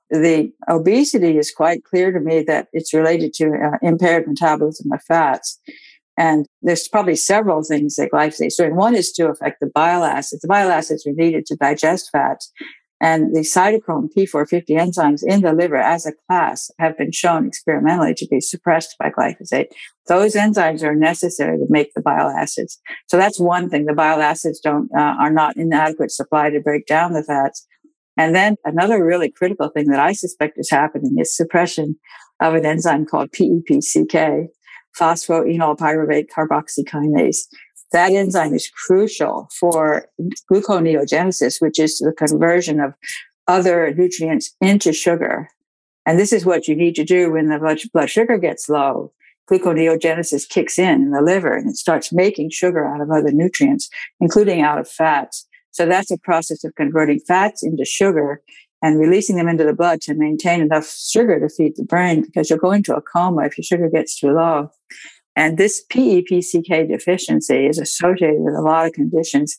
The 0.09 0.53
obesity 0.69 1.37
is 1.37 1.51
quite 1.51 1.83
clear 1.83 2.13
to 2.13 2.21
me 2.21 2.43
that 2.43 2.69
it's 2.71 2.93
related 2.93 3.33
to 3.33 3.51
uh, 3.51 3.77
impaired 3.81 4.25
metabolism 4.25 4.89
of 4.93 5.03
fats. 5.03 5.59
And 6.15 6.45
there's 6.61 6.87
probably 6.87 7.17
several 7.17 7.61
things 7.61 7.95
that 7.95 8.11
glyphosate 8.13 8.47
is 8.47 8.55
doing. 8.55 8.77
One 8.77 8.95
is 8.95 9.11
to 9.11 9.27
affect 9.27 9.59
the 9.59 9.67
bile 9.67 10.05
acids. 10.05 10.41
The 10.41 10.47
bile 10.47 10.71
acids 10.71 11.05
are 11.05 11.11
needed 11.11 11.45
to 11.47 11.57
digest 11.57 12.09
fats. 12.13 12.53
And 12.99 13.35
the 13.35 13.41
cytochrome 13.41 14.09
P450 14.15 14.69
enzymes 14.69 15.21
in 15.23 15.41
the 15.41 15.53
liver 15.53 15.77
as 15.77 16.05
a 16.05 16.13
class 16.27 16.71
have 16.79 16.97
been 16.97 17.11
shown 17.11 17.45
experimentally 17.45 18.15
to 18.15 18.27
be 18.27 18.41
suppressed 18.41 18.95
by 18.97 19.11
glyphosate. 19.11 19.67
Those 20.07 20.33
enzymes 20.33 20.81
are 20.81 20.95
necessary 20.95 21.57
to 21.57 21.65
make 21.69 21.93
the 21.93 22.01
bile 22.01 22.29
acids. 22.29 22.79
So 23.07 23.17
that's 23.17 23.39
one 23.39 23.69
thing. 23.69 23.85
The 23.85 23.93
bile 23.93 24.21
acids 24.21 24.59
don't, 24.59 24.89
uh, 24.95 25.15
are 25.19 25.31
not 25.31 25.57
in 25.57 25.71
adequate 25.73 26.11
supply 26.11 26.49
to 26.49 26.59
break 26.59 26.87
down 26.87 27.13
the 27.13 27.23
fats. 27.23 27.67
And 28.17 28.35
then 28.35 28.55
another 28.65 29.05
really 29.05 29.29
critical 29.29 29.69
thing 29.69 29.89
that 29.89 29.99
I 29.99 30.13
suspect 30.13 30.57
is 30.57 30.71
happening 30.71 31.17
is 31.19 31.35
suppression 31.35 31.97
of 32.41 32.55
an 32.55 32.65
enzyme 32.65 33.05
called 33.05 33.31
PEPCK, 33.31 34.47
phosphoenolpyruvate 34.97 36.27
carboxykinase. 36.35 37.45
That 37.91 38.11
enzyme 38.11 38.53
is 38.53 38.69
crucial 38.69 39.49
for 39.57 40.07
gluconeogenesis, 40.51 41.61
which 41.61 41.79
is 41.79 41.99
the 41.99 42.11
conversion 42.11 42.79
of 42.79 42.93
other 43.47 43.93
nutrients 43.93 44.53
into 44.59 44.91
sugar. 44.91 45.49
And 46.05 46.19
this 46.19 46.33
is 46.33 46.45
what 46.45 46.67
you 46.67 46.75
need 46.75 46.95
to 46.95 47.03
do 47.03 47.31
when 47.31 47.47
the 47.47 47.87
blood 47.93 48.09
sugar 48.09 48.37
gets 48.37 48.69
low. 48.69 49.13
Gluconeogenesis 49.49 50.47
kicks 50.49 50.77
in 50.77 51.03
in 51.03 51.11
the 51.11 51.21
liver 51.21 51.55
and 51.55 51.69
it 51.69 51.77
starts 51.77 52.11
making 52.11 52.49
sugar 52.49 52.85
out 52.85 52.99
of 52.99 53.09
other 53.09 53.31
nutrients, 53.31 53.89
including 54.19 54.61
out 54.61 54.77
of 54.77 54.89
fats. 54.89 55.47
So 55.71 55.85
that's 55.85 56.11
a 56.11 56.17
process 56.17 56.63
of 56.65 56.75
converting 56.75 57.19
fats 57.19 57.63
into 57.63 57.85
sugar 57.85 58.41
and 58.81 58.99
releasing 58.99 59.37
them 59.37 59.47
into 59.47 59.63
the 59.63 59.73
blood 59.73 60.01
to 60.01 60.13
maintain 60.13 60.61
enough 60.61 60.87
sugar 60.87 61.39
to 61.39 61.49
feed 61.49 61.75
the 61.77 61.83
brain 61.83 62.21
because 62.21 62.49
you'll 62.49 62.59
go 62.59 62.71
into 62.71 62.95
a 62.95 63.01
coma 63.01 63.45
if 63.45 63.57
your 63.57 63.63
sugar 63.63 63.89
gets 63.89 64.19
too 64.19 64.31
low. 64.31 64.69
And 65.37 65.57
this 65.57 65.85
PEPCK 65.91 66.89
deficiency 66.89 67.67
is 67.67 67.77
associated 67.77 68.41
with 68.41 68.55
a 68.55 68.61
lot 68.61 68.87
of 68.87 68.93
conditions 68.93 69.55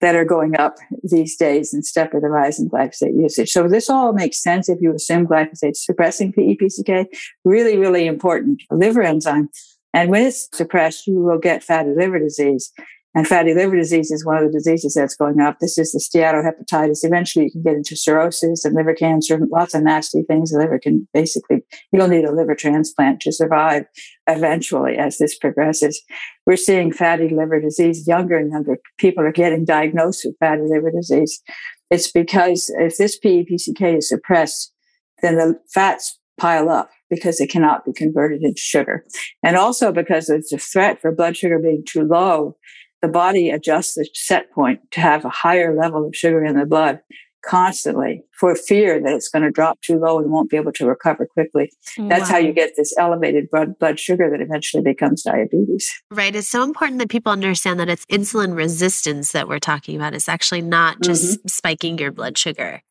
that 0.00 0.14
are 0.14 0.24
going 0.24 0.56
up 0.56 0.76
these 1.02 1.36
days 1.36 1.74
in 1.74 1.82
step 1.82 2.14
with 2.14 2.22
the 2.22 2.28
rise 2.28 2.60
in 2.60 2.70
glyphosate 2.70 3.20
usage. 3.20 3.50
So 3.50 3.66
this 3.66 3.90
all 3.90 4.12
makes 4.12 4.40
sense 4.40 4.68
if 4.68 4.80
you 4.80 4.94
assume 4.94 5.26
glyphosate 5.26 5.74
suppressing 5.74 6.32
PEPCK, 6.32 7.06
really, 7.44 7.76
really 7.76 8.06
important 8.06 8.62
liver 8.70 9.02
enzyme. 9.02 9.48
And 9.92 10.10
when 10.10 10.26
it's 10.26 10.48
suppressed, 10.52 11.08
you 11.08 11.18
will 11.18 11.38
get 11.38 11.64
fatty 11.64 11.90
liver 11.96 12.20
disease. 12.20 12.72
And 13.16 13.26
fatty 13.26 13.54
liver 13.54 13.76
disease 13.76 14.10
is 14.10 14.26
one 14.26 14.36
of 14.36 14.44
the 14.44 14.58
diseases 14.58 14.92
that's 14.92 15.16
going 15.16 15.40
up. 15.40 15.58
This 15.58 15.78
is 15.78 15.92
the 15.92 15.98
steatohepatitis. 15.98 17.02
Eventually, 17.02 17.46
you 17.46 17.50
can 17.50 17.62
get 17.62 17.74
into 17.74 17.96
cirrhosis 17.96 18.62
and 18.62 18.74
liver 18.74 18.92
cancer, 18.92 19.40
lots 19.50 19.72
of 19.72 19.84
nasty 19.84 20.22
things. 20.24 20.50
The 20.50 20.58
liver 20.58 20.78
can 20.78 21.08
basically, 21.14 21.64
you'll 21.92 22.08
need 22.08 22.26
a 22.26 22.30
liver 22.30 22.54
transplant 22.54 23.20
to 23.22 23.32
survive 23.32 23.86
eventually 24.26 24.98
as 24.98 25.16
this 25.16 25.34
progresses. 25.34 26.02
We're 26.44 26.58
seeing 26.58 26.92
fatty 26.92 27.30
liver 27.30 27.58
disease. 27.58 28.06
Younger 28.06 28.36
and 28.36 28.52
younger 28.52 28.76
people 28.98 29.24
are 29.24 29.32
getting 29.32 29.64
diagnosed 29.64 30.26
with 30.26 30.36
fatty 30.38 30.64
liver 30.66 30.90
disease. 30.90 31.42
It's 31.90 32.12
because 32.12 32.70
if 32.78 32.98
this 32.98 33.18
PEPCK 33.18 33.96
is 33.96 34.10
suppressed, 34.10 34.74
then 35.22 35.36
the 35.36 35.58
fats 35.72 36.18
pile 36.38 36.68
up 36.68 36.90
because 37.08 37.38
they 37.38 37.46
cannot 37.46 37.86
be 37.86 37.94
converted 37.94 38.42
into 38.42 38.60
sugar. 38.60 39.06
And 39.42 39.56
also 39.56 39.90
because 39.90 40.28
it's 40.28 40.52
a 40.52 40.58
threat 40.58 41.00
for 41.00 41.12
blood 41.12 41.34
sugar 41.34 41.58
being 41.58 41.82
too 41.88 42.02
low 42.02 42.58
the 43.02 43.08
body 43.08 43.50
adjusts 43.50 43.94
the 43.94 44.08
set 44.14 44.50
point 44.52 44.80
to 44.92 45.00
have 45.00 45.24
a 45.24 45.30
higher 45.30 45.74
level 45.74 46.06
of 46.06 46.16
sugar 46.16 46.44
in 46.44 46.58
the 46.58 46.66
blood 46.66 47.00
constantly 47.46 48.24
for 48.32 48.54
fear 48.56 49.00
that 49.00 49.12
it's 49.12 49.28
going 49.28 49.42
to 49.42 49.50
drop 49.50 49.80
too 49.80 49.98
low 49.98 50.18
and 50.18 50.30
won't 50.30 50.50
be 50.50 50.56
able 50.56 50.72
to 50.72 50.86
recover 50.86 51.26
quickly. 51.26 51.70
That's 51.96 52.28
wow. 52.28 52.36
how 52.36 52.38
you 52.38 52.52
get 52.52 52.72
this 52.76 52.92
elevated 52.98 53.48
blood, 53.50 53.78
blood 53.78 54.00
sugar 54.00 54.28
that 54.30 54.40
eventually 54.40 54.82
becomes 54.82 55.22
diabetes. 55.22 55.90
Right. 56.10 56.34
It's 56.34 56.48
so 56.48 56.64
important 56.64 56.98
that 56.98 57.08
people 57.08 57.32
understand 57.32 57.78
that 57.78 57.88
it's 57.88 58.04
insulin 58.06 58.56
resistance 58.56 59.32
that 59.32 59.48
we're 59.48 59.60
talking 59.60 59.94
about. 59.96 60.14
It's 60.14 60.28
actually 60.28 60.62
not 60.62 61.00
just 61.02 61.38
mm-hmm. 61.38 61.48
spiking 61.48 61.98
your 61.98 62.10
blood 62.10 62.36
sugar. 62.36 62.82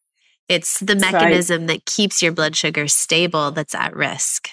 It's 0.48 0.80
the 0.80 0.96
mechanism 0.96 1.62
right. 1.62 1.68
that 1.68 1.86
keeps 1.86 2.22
your 2.22 2.32
blood 2.32 2.56
sugar 2.56 2.88
stable 2.88 3.52
that's 3.52 3.76
at 3.76 3.96
risk. 3.96 4.50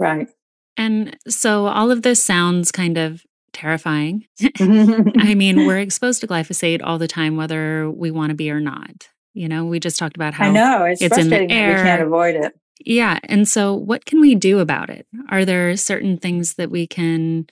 Right. 0.00 0.28
And 0.76 1.16
so 1.28 1.66
all 1.66 1.90
of 1.90 2.02
this 2.02 2.22
sounds 2.22 2.72
kind 2.72 2.98
of 2.98 3.22
terrifying. 3.56 4.26
I 4.60 5.34
mean, 5.34 5.66
we're 5.66 5.78
exposed 5.80 6.20
to 6.20 6.26
glyphosate 6.26 6.80
all 6.84 6.98
the 6.98 7.08
time, 7.08 7.36
whether 7.36 7.90
we 7.90 8.10
want 8.10 8.30
to 8.30 8.36
be 8.36 8.50
or 8.50 8.60
not. 8.60 9.08
You 9.34 9.48
know, 9.48 9.66
we 9.66 9.80
just 9.80 9.98
talked 9.98 10.16
about 10.16 10.34
how 10.34 10.48
I 10.48 10.52
know 10.52 10.84
it's, 10.84 11.02
it's 11.02 11.18
in 11.18 11.28
the 11.28 11.50
air. 11.50 11.76
We 11.76 11.82
can't 11.82 12.02
avoid 12.02 12.36
it. 12.36 12.58
Yeah. 12.84 13.18
And 13.24 13.48
so, 13.48 13.74
what 13.74 14.04
can 14.04 14.20
we 14.20 14.34
do 14.34 14.60
about 14.60 14.90
it? 14.90 15.06
Are 15.28 15.44
there 15.44 15.76
certain 15.76 16.18
things 16.18 16.54
that 16.54 16.70
we 16.70 16.86
can 16.86 17.46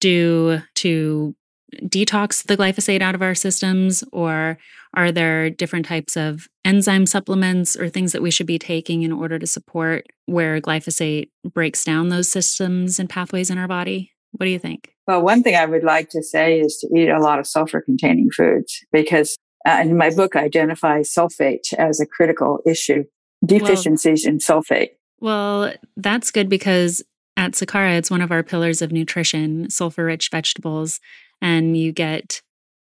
do 0.00 0.60
to 0.76 1.34
detox 1.82 2.44
the 2.44 2.56
glyphosate 2.56 3.02
out 3.02 3.14
of 3.14 3.22
our 3.22 3.34
systems? 3.34 4.04
Or 4.12 4.58
are 4.94 5.12
there 5.12 5.50
different 5.50 5.86
types 5.86 6.16
of 6.16 6.48
enzyme 6.64 7.06
supplements 7.06 7.76
or 7.76 7.88
things 7.88 8.12
that 8.12 8.22
we 8.22 8.30
should 8.30 8.46
be 8.46 8.58
taking 8.58 9.02
in 9.02 9.12
order 9.12 9.38
to 9.38 9.46
support 9.46 10.06
where 10.26 10.60
glyphosate 10.60 11.30
breaks 11.44 11.84
down 11.84 12.08
those 12.08 12.28
systems 12.28 12.98
and 12.98 13.10
pathways 13.10 13.50
in 13.50 13.58
our 13.58 13.68
body? 13.68 14.13
What 14.36 14.46
do 14.46 14.50
you 14.50 14.58
think? 14.58 14.92
Well, 15.06 15.22
one 15.22 15.42
thing 15.42 15.54
I 15.54 15.64
would 15.64 15.84
like 15.84 16.08
to 16.10 16.22
say 16.22 16.60
is 16.60 16.78
to 16.78 16.98
eat 16.98 17.08
a 17.08 17.20
lot 17.20 17.38
of 17.38 17.46
sulfur 17.46 17.80
containing 17.80 18.30
foods 18.30 18.80
because 18.92 19.36
uh, 19.66 19.78
in 19.80 19.96
my 19.96 20.10
book, 20.10 20.36
I 20.36 20.44
identify 20.44 21.00
sulfate 21.00 21.72
as 21.78 22.00
a 22.00 22.06
critical 22.06 22.60
issue, 22.66 23.04
deficiencies 23.44 24.24
well, 24.24 24.32
in 24.32 24.38
sulfate. 24.38 24.90
Well, 25.20 25.72
that's 25.96 26.30
good 26.30 26.48
because 26.48 27.02
at 27.36 27.52
Sakara, 27.52 27.96
it's 27.96 28.10
one 28.10 28.20
of 28.20 28.30
our 28.30 28.42
pillars 28.42 28.82
of 28.82 28.92
nutrition, 28.92 29.70
sulfur 29.70 30.04
rich 30.04 30.28
vegetables, 30.30 31.00
and 31.40 31.76
you 31.76 31.92
get 31.92 32.42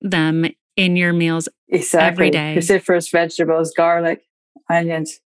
them 0.01 0.47
in 0.77 0.97
your 0.97 1.13
meals 1.13 1.49
exactly. 1.69 2.27
every 2.27 2.31
day. 2.31 2.55
Cruciferous 2.57 3.11
vegetables, 3.11 3.73
garlic, 3.77 4.23
onions. 4.71 5.21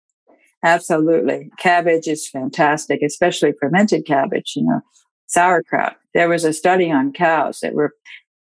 Absolutely. 0.63 1.51
Cabbage 1.59 2.07
is 2.07 2.28
fantastic, 2.28 3.01
especially 3.03 3.53
fermented 3.59 4.05
cabbage, 4.05 4.53
you 4.55 4.63
know, 4.63 4.82
sauerkraut. 5.28 5.95
There 6.13 6.30
was 6.30 6.43
a 6.43 6.53
study 6.53 6.91
on 6.91 7.13
cows 7.13 7.59
that 7.61 7.73
were 7.73 7.93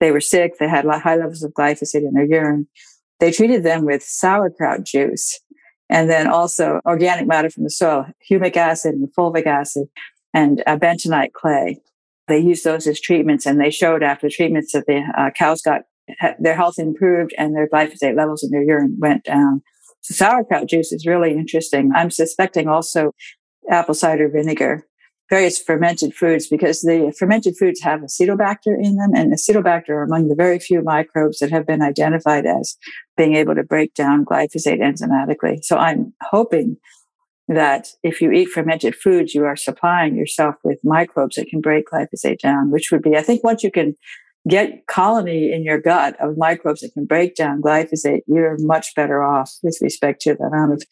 they 0.00 0.12
were 0.12 0.20
sick. 0.20 0.58
They 0.58 0.68
had 0.68 0.84
high 0.84 1.16
levels 1.16 1.42
of 1.42 1.52
glyphosate 1.52 2.06
in 2.06 2.14
their 2.14 2.24
urine. 2.24 2.68
They 3.20 3.32
treated 3.32 3.64
them 3.64 3.84
with 3.84 4.02
sauerkraut 4.02 4.84
juice, 4.84 5.40
And 5.90 6.08
then 6.08 6.28
also 6.28 6.80
organic 6.86 7.26
matter 7.26 7.50
from 7.50 7.64
the 7.64 7.70
soil, 7.70 8.06
humic 8.30 8.56
acid 8.56 8.94
and 8.94 9.08
fulvic 9.14 9.46
acid 9.46 9.88
and 10.32 10.62
uh, 10.66 10.76
bentonite 10.76 11.32
clay. 11.32 11.80
They 12.28 12.38
used 12.38 12.64
those 12.64 12.86
as 12.86 13.00
treatments 13.00 13.46
and 13.46 13.58
they 13.60 13.70
showed 13.70 14.02
after 14.02 14.28
treatments 14.28 14.72
that 14.72 14.86
the 14.86 15.02
uh, 15.16 15.30
cows 15.30 15.62
got 15.62 15.82
their 16.38 16.54
health 16.54 16.78
improved 16.78 17.34
and 17.36 17.54
their 17.54 17.68
glyphosate 17.68 18.16
levels 18.16 18.42
in 18.42 18.50
their 18.50 18.62
urine 18.62 18.96
went 18.98 19.24
down. 19.24 19.62
So 20.02 20.14
sauerkraut 20.14 20.68
juice 20.68 20.92
is 20.92 21.06
really 21.06 21.32
interesting. 21.32 21.90
I'm 21.94 22.10
suspecting 22.10 22.68
also 22.68 23.12
apple 23.70 23.94
cider 23.94 24.28
vinegar, 24.28 24.86
various 25.30 25.58
fermented 25.58 26.14
foods, 26.14 26.48
because 26.48 26.80
the 26.80 27.14
fermented 27.18 27.56
foods 27.58 27.80
have 27.82 28.00
acetobacter 28.00 28.74
in 28.80 28.96
them, 28.96 29.10
and 29.14 29.32
acetobacter 29.32 29.90
are 29.90 30.02
among 30.02 30.28
the 30.28 30.34
very 30.34 30.58
few 30.58 30.82
microbes 30.82 31.38
that 31.38 31.50
have 31.50 31.66
been 31.66 31.82
identified 31.82 32.46
as 32.46 32.76
being 33.16 33.34
able 33.34 33.54
to 33.54 33.62
break 33.62 33.94
down 33.94 34.24
glyphosate 34.24 34.80
enzymatically. 34.80 35.62
So 35.62 35.76
I'm 35.76 36.14
hoping 36.22 36.76
that 37.48 37.88
if 38.02 38.20
you 38.20 38.30
eat 38.30 38.50
fermented 38.50 38.94
foods, 38.94 39.34
you 39.34 39.44
are 39.44 39.56
supplying 39.56 40.16
yourself 40.16 40.56
with 40.64 40.78
microbes 40.84 41.36
that 41.36 41.48
can 41.48 41.60
break 41.60 41.86
glyphosate 41.92 42.38
down, 42.38 42.70
which 42.70 42.90
would 42.90 43.02
be, 43.02 43.16
I 43.16 43.22
think, 43.22 43.42
once 43.42 43.62
you 43.62 43.70
can 43.70 43.96
get 44.48 44.86
colony 44.86 45.52
in 45.52 45.62
your 45.62 45.80
gut 45.80 46.16
of 46.20 46.38
microbes 46.38 46.80
that 46.80 46.92
can 46.92 47.04
break 47.04 47.34
down 47.34 47.60
glyphosate, 47.60 48.20
you're 48.26 48.56
much 48.60 48.94
better 48.94 49.22
off 49.22 49.52
with 49.62 49.78
respect 49.82 50.22
to 50.22 50.34
the 50.34 50.44
amount 50.44 50.72
of 50.72 50.82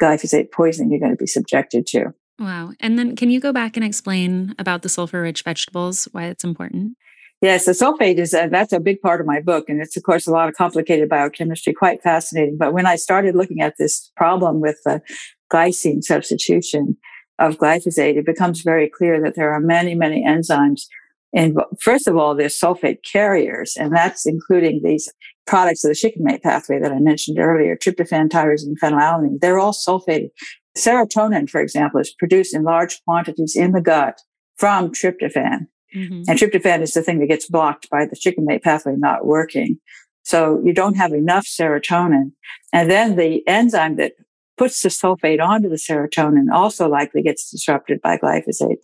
glyphosate 0.00 0.52
poisoning 0.52 0.90
you're 0.90 1.00
going 1.00 1.12
to 1.12 1.16
be 1.16 1.26
subjected 1.26 1.86
to. 1.86 2.12
Wow. 2.40 2.72
And 2.80 2.98
then 2.98 3.14
can 3.16 3.30
you 3.30 3.38
go 3.38 3.52
back 3.52 3.76
and 3.76 3.84
explain 3.84 4.54
about 4.58 4.80
the 4.80 4.88
sulfur 4.88 5.20
rich 5.20 5.42
vegetables, 5.42 6.08
why 6.12 6.24
it's 6.24 6.42
important? 6.42 6.96
Yes, 7.42 7.66
the 7.66 7.72
sulfate 7.72 8.16
is 8.16 8.34
a, 8.34 8.48
that's 8.50 8.72
a 8.72 8.80
big 8.80 9.00
part 9.00 9.20
of 9.20 9.26
my 9.26 9.40
book, 9.40 9.68
and 9.68 9.80
it's 9.80 9.96
of 9.96 10.02
course 10.02 10.26
a 10.26 10.30
lot 10.30 10.48
of 10.48 10.54
complicated 10.54 11.08
biochemistry, 11.08 11.72
quite 11.72 12.02
fascinating. 12.02 12.56
But 12.58 12.72
when 12.72 12.86
I 12.86 12.96
started 12.96 13.34
looking 13.34 13.60
at 13.60 13.74
this 13.78 14.10
problem 14.16 14.60
with 14.60 14.78
the 14.84 15.00
glycine 15.52 16.02
substitution 16.02 16.96
of 17.38 17.56
glyphosate, 17.56 18.16
it 18.16 18.26
becomes 18.26 18.62
very 18.62 18.88
clear 18.88 19.22
that 19.22 19.36
there 19.36 19.52
are 19.52 19.60
many, 19.60 19.94
many 19.94 20.24
enzymes 20.24 20.82
and 21.32 21.56
first 21.80 22.08
of 22.08 22.16
all, 22.16 22.34
there's 22.34 22.58
sulfate 22.58 22.98
carriers, 23.10 23.76
and 23.78 23.94
that's 23.94 24.26
including 24.26 24.80
these 24.82 25.12
products 25.46 25.84
of 25.84 25.90
the 25.90 25.94
shikimate 25.94 26.42
pathway 26.42 26.80
that 26.80 26.92
I 26.92 26.98
mentioned 26.98 27.38
earlier, 27.38 27.76
tryptophan, 27.76 28.28
tyrosine, 28.28 28.74
phenylalanine. 28.82 29.40
They're 29.40 29.58
all 29.58 29.72
sulfated. 29.72 30.30
Serotonin, 30.76 31.48
for 31.48 31.60
example, 31.60 32.00
is 32.00 32.14
produced 32.14 32.54
in 32.54 32.62
large 32.62 33.02
quantities 33.04 33.56
in 33.56 33.72
the 33.72 33.80
gut 33.80 34.20
from 34.56 34.90
tryptophan. 34.90 35.66
Mm-hmm. 35.94 36.22
And 36.28 36.38
tryptophan 36.38 36.82
is 36.82 36.92
the 36.92 37.02
thing 37.02 37.18
that 37.18 37.26
gets 37.26 37.48
blocked 37.48 37.90
by 37.90 38.06
the 38.06 38.16
shikimate 38.16 38.62
pathway 38.62 38.94
not 38.96 39.26
working. 39.26 39.78
So 40.22 40.60
you 40.64 40.72
don't 40.72 40.96
have 40.96 41.12
enough 41.12 41.46
serotonin. 41.46 42.32
And 42.72 42.90
then 42.90 43.16
the 43.16 43.46
enzyme 43.48 43.96
that 43.96 44.12
puts 44.56 44.82
the 44.82 44.90
sulfate 44.90 45.40
onto 45.40 45.68
the 45.68 45.76
serotonin 45.76 46.52
also 46.52 46.88
likely 46.88 47.22
gets 47.22 47.50
disrupted 47.50 48.00
by 48.02 48.18
glyphosate. 48.18 48.76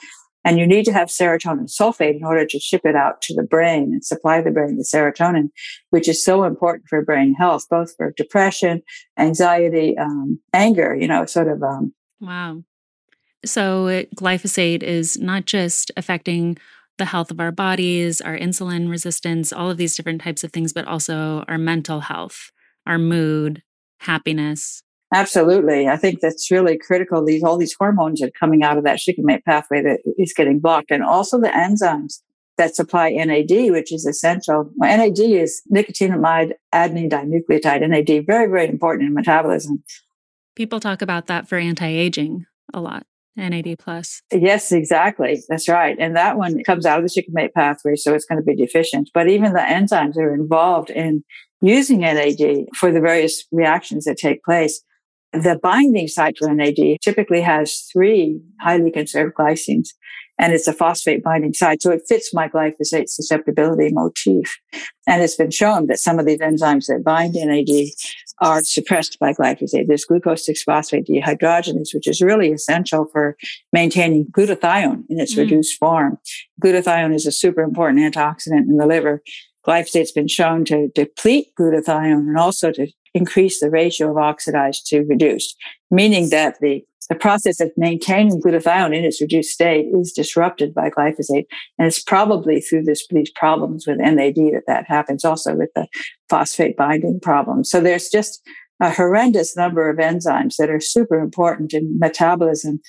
And 0.47 0.61
you 0.61 0.67
need 0.67 0.85
to 0.85 0.93
have 0.93 1.09
serotonin 1.09 1.69
sulfate 1.69 2.17
in 2.17 2.25
order 2.25 2.47
to 2.47 2.61
ship 2.61 2.83
it 2.85 2.95
out 2.95 3.21
to 3.23 3.35
the 3.35 3.43
brain 3.43 3.93
and 3.93 4.05
supply 4.05 4.41
the 4.41 4.53
brain 4.53 4.77
with 4.77 4.89
serotonin, 4.89 5.51
which 5.91 6.09
is 6.09 6.25
so 6.25 6.45
important 6.45 6.85
for 6.89 7.03
brain 7.03 7.35
health, 7.35 7.67
both 7.69 7.97
for 7.97 8.13
depression, 8.17 8.83
anxiety, 9.19 9.99
um, 9.99 10.39
anger, 10.53 10.95
you 10.95 11.09
know, 11.09 11.27
sort 11.27 11.49
of. 11.49 11.65
Um, 11.65 11.93
wow. 12.21 12.63
So 13.45 14.05
glyphosate 14.15 14.85
is 14.85 15.19
not 15.19 15.47
just 15.47 15.91
affecting 15.97 16.59
the 16.97 17.07
health 17.07 17.33
of 17.33 17.41
our 17.41 17.51
bodies, 17.51 18.21
our 18.21 18.39
insulin 18.39 18.89
resistance, 18.89 19.53
all 19.53 19.69
of 19.69 19.79
these 19.79 19.97
different 19.97 20.23
types 20.23 20.45
of 20.45 20.53
things, 20.53 20.73
but 20.73 20.87
also 20.87 21.45
our 21.49 21.59
mental 21.59 22.01
health, 22.01 22.53
our 22.87 22.99
mood, 22.99 23.65
happiness. 23.99 24.85
Absolutely. 25.15 25.89
I 25.89 25.97
think 25.97 26.21
that's 26.21 26.51
really 26.51 26.77
critical. 26.77 27.25
These 27.25 27.43
all 27.43 27.57
these 27.57 27.77
hormones 27.79 28.21
are 28.23 28.31
coming 28.31 28.63
out 28.63 28.77
of 28.77 28.85
that 28.85 28.99
shikimate 28.99 29.45
pathway 29.45 29.83
that 29.83 30.01
is 30.19 30.33
getting 30.33 30.59
blocked. 30.59 30.91
And 30.91 31.03
also 31.03 31.41
the 31.41 31.49
enzymes 31.49 32.21
that 32.59 32.75
supply 32.75 33.11
NAD, 33.11 33.71
which 33.71 33.93
is 33.93 34.07
essential. 34.07 34.71
Well, 34.77 34.97
NAD 34.97 35.19
is 35.19 35.63
nicotinamide 35.73 36.53
adenine 36.75 37.11
dinucleotide, 37.11 37.89
NAD, 37.89 38.27
very, 38.27 38.47
very 38.49 38.69
important 38.69 39.09
in 39.09 39.15
metabolism. 39.15 39.83
People 40.57 40.81
talk 40.81 41.03
about 41.03 41.27
that 41.27 41.49
for 41.49 41.59
anti-aging 41.59 42.47
a 42.73 42.81
lot. 42.81 43.07
NAD 43.37 43.77
plus. 43.79 44.23
Yes, 44.33 44.73
exactly. 44.73 45.43
That's 45.51 45.69
right. 45.69 45.95
And 46.01 46.17
that 46.17 46.39
one 46.39 46.65
comes 46.65 46.87
out 46.87 46.99
of 46.99 47.05
the 47.05 47.11
shikimate 47.11 47.53
pathway, 47.53 47.95
so 47.95 48.15
it's 48.15 48.25
going 48.25 48.41
to 48.41 48.45
be 48.45 48.57
deficient. 48.57 49.11
But 49.13 49.29
even 49.29 49.53
the 49.53 49.59
enzymes 49.59 50.15
that 50.15 50.23
are 50.23 50.35
involved 50.35 50.89
in 50.89 51.23
using 51.61 52.01
NAD 52.01 52.67
for 52.75 52.91
the 52.91 53.01
various 53.01 53.45
reactions 53.53 54.07
that 54.07 54.17
take 54.17 54.43
place 54.43 54.83
the 55.33 55.59
binding 55.63 56.09
site 56.09 56.39
for 56.39 56.53
NAD 56.53 56.99
typically 57.03 57.41
has 57.41 57.89
three 57.93 58.41
highly 58.61 58.91
conserved 58.91 59.35
glycines, 59.35 59.89
and 60.39 60.53
it's 60.53 60.69
a 60.69 60.73
phosphate 60.73 61.23
binding 61.23 61.55
site. 61.55 61.83
So 61.83 61.91
it 61.91 62.03
fits 62.09 62.35
my 62.35 62.49
glyphosate 62.49 63.09
susceptibility 63.09 63.91
motif. 63.93 64.59
And 65.07 65.23
it's 65.23 65.37
been 65.37 65.51
shown 65.51 65.87
that 65.87 65.99
some 65.99 66.19
of 66.19 66.27
these 66.27 66.41
enzymes 66.41 66.87
that 66.87 67.05
bind 67.05 67.35
NAD 67.35 67.89
are 68.43 68.63
suppressed 68.63 69.19
by 69.19 69.33
glyphosate. 69.33 69.87
There's 69.87 70.05
glucose 70.05 70.45
6 70.45 70.63
phosphate 70.63 71.07
dehydrogenase, 71.07 71.95
which 71.95 72.07
is 72.07 72.21
really 72.21 72.53
essential 72.53 73.07
for 73.13 73.37
maintaining 73.73 74.27
glutathione 74.27 75.05
in 75.09 75.19
its 75.19 75.35
mm. 75.35 75.39
reduced 75.39 75.79
form. 75.79 76.19
Glutathione 76.63 77.15
is 77.15 77.27
a 77.27 77.33
super 77.33 77.63
important 77.63 78.01
antioxidant 78.01 78.69
in 78.69 78.77
the 78.77 78.87
liver. 78.87 79.23
Glyphosate's 79.67 80.13
been 80.13 80.29
shown 80.29 80.65
to 80.67 80.89
deplete 80.95 81.49
glutathione 81.59 82.29
and 82.29 82.39
also 82.39 82.71
to 82.73 82.87
increase 83.17 83.61
the 83.61 83.71
ratio 83.71 84.11
of 84.11 84.19
oxidized 84.19 84.87
to 84.87 85.01
reduced, 85.05 85.57
meaning 85.91 86.29
that 86.29 86.59
the, 86.61 86.85
the 87.09 87.15
process 87.15 87.61
of 87.61 87.71
maintaining 87.77 88.41
glutathione 88.41 88.95
in 88.97 89.05
its 89.05 89.21
reduced 89.21 89.53
state 89.53 89.87
is 89.99 90.13
disrupted 90.13 90.75
by 90.75 90.91
glyphosate. 90.91 91.47
And 91.79 91.87
it's 91.89 92.03
probably 92.03 92.61
through 92.61 92.85
this, 92.85 93.07
these 93.09 93.31
problems 93.31 93.87
with 93.87 93.99
NAD 93.99 94.37
that 94.37 94.65
that 94.67 94.87
happens 94.87 95.25
also 95.25 95.55
with 95.57 95.71
the 95.75 95.87
phosphate 96.29 96.77
binding 96.77 97.19
problem. 97.21 97.65
So 97.65 97.81
there's 97.81 98.11
just 98.11 98.43
a 98.81 98.91
horrendous 98.91 99.57
number 99.57 99.89
of 99.89 99.97
enzymes 99.97 100.57
that 100.57 100.69
are 100.69 100.81
super 100.81 101.19
important 101.19 101.73
in 101.73 101.99
metabolism 101.99 102.81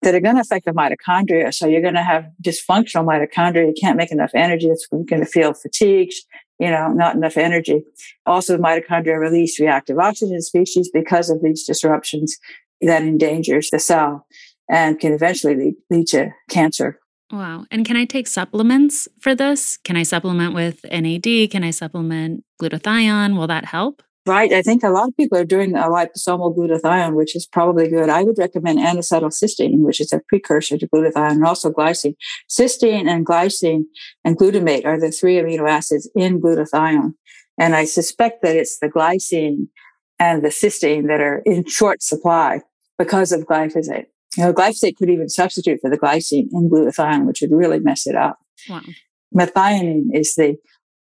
that 0.00 0.14
are 0.14 0.20
going 0.20 0.36
to 0.36 0.40
affect 0.40 0.64
the 0.64 0.72
mitochondria. 0.72 1.52
So 1.52 1.66
you're 1.66 1.82
going 1.82 1.94
to 1.94 2.02
have 2.02 2.26
dysfunctional 2.42 3.06
mitochondria. 3.06 3.66
You 3.66 3.74
can't 3.78 3.96
make 3.96 4.12
enough 4.12 4.30
energy. 4.34 4.66
It's 4.68 4.86
going 4.86 5.06
to 5.06 5.26
feel 5.26 5.52
fatigued 5.52 6.14
you 6.58 6.70
know, 6.70 6.88
not 6.88 7.16
enough 7.16 7.36
energy. 7.36 7.82
Also, 8.26 8.56
mitochondria 8.58 9.18
release 9.18 9.58
reactive 9.60 9.98
oxygen 9.98 10.40
species 10.40 10.90
because 10.92 11.30
of 11.30 11.42
these 11.42 11.64
disruptions 11.64 12.38
that 12.80 13.02
endangers 13.02 13.70
the 13.70 13.78
cell 13.78 14.26
and 14.68 14.98
can 14.98 15.12
eventually 15.12 15.56
lead, 15.56 15.74
lead 15.90 16.06
to 16.08 16.30
cancer. 16.48 16.98
Wow. 17.32 17.64
And 17.70 17.84
can 17.84 17.96
I 17.96 18.04
take 18.04 18.26
supplements 18.26 19.08
for 19.20 19.34
this? 19.34 19.78
Can 19.78 19.96
I 19.96 20.02
supplement 20.02 20.54
with 20.54 20.84
NAD? 20.84 21.50
Can 21.50 21.64
I 21.64 21.70
supplement 21.70 22.44
glutathione? 22.60 23.36
Will 23.36 23.46
that 23.46 23.64
help? 23.64 24.02
Right. 24.26 24.52
I 24.54 24.62
think 24.62 24.82
a 24.82 24.88
lot 24.88 25.08
of 25.08 25.16
people 25.18 25.36
are 25.36 25.44
doing 25.44 25.76
a 25.76 25.82
liposomal 25.82 26.56
glutathione, 26.56 27.14
which 27.14 27.36
is 27.36 27.46
probably 27.46 27.88
good. 27.88 28.08
I 28.08 28.22
would 28.22 28.38
recommend 28.38 28.78
N-acetylcysteine, 28.78 29.80
which 29.80 30.00
is 30.00 30.14
a 30.14 30.20
precursor 30.28 30.78
to 30.78 30.88
glutathione, 30.88 31.32
and 31.32 31.44
also 31.44 31.70
glycine. 31.70 32.14
Cysteine 32.48 33.06
and 33.06 33.26
glycine 33.26 33.82
and 34.24 34.38
glutamate 34.38 34.86
are 34.86 34.98
the 34.98 35.10
three 35.10 35.36
amino 35.36 35.68
acids 35.68 36.10
in 36.16 36.40
glutathione. 36.40 37.12
And 37.58 37.76
I 37.76 37.84
suspect 37.84 38.40
that 38.42 38.56
it's 38.56 38.78
the 38.78 38.88
glycine 38.88 39.68
and 40.18 40.42
the 40.42 40.48
cysteine 40.48 41.06
that 41.08 41.20
are 41.20 41.42
in 41.44 41.66
short 41.66 42.02
supply 42.02 42.62
because 42.98 43.30
of 43.30 43.42
glyphosate. 43.42 44.06
You 44.38 44.44
know, 44.44 44.54
glyphosate 44.54 44.96
could 44.96 45.10
even 45.10 45.28
substitute 45.28 45.80
for 45.82 45.90
the 45.90 45.98
glycine 45.98 46.48
in 46.50 46.70
glutathione, 46.70 47.26
which 47.26 47.42
would 47.42 47.52
really 47.52 47.78
mess 47.78 48.06
it 48.06 48.16
up. 48.16 48.38
Wow. 48.70 48.80
Methionine 49.34 50.06
is 50.14 50.34
the 50.34 50.56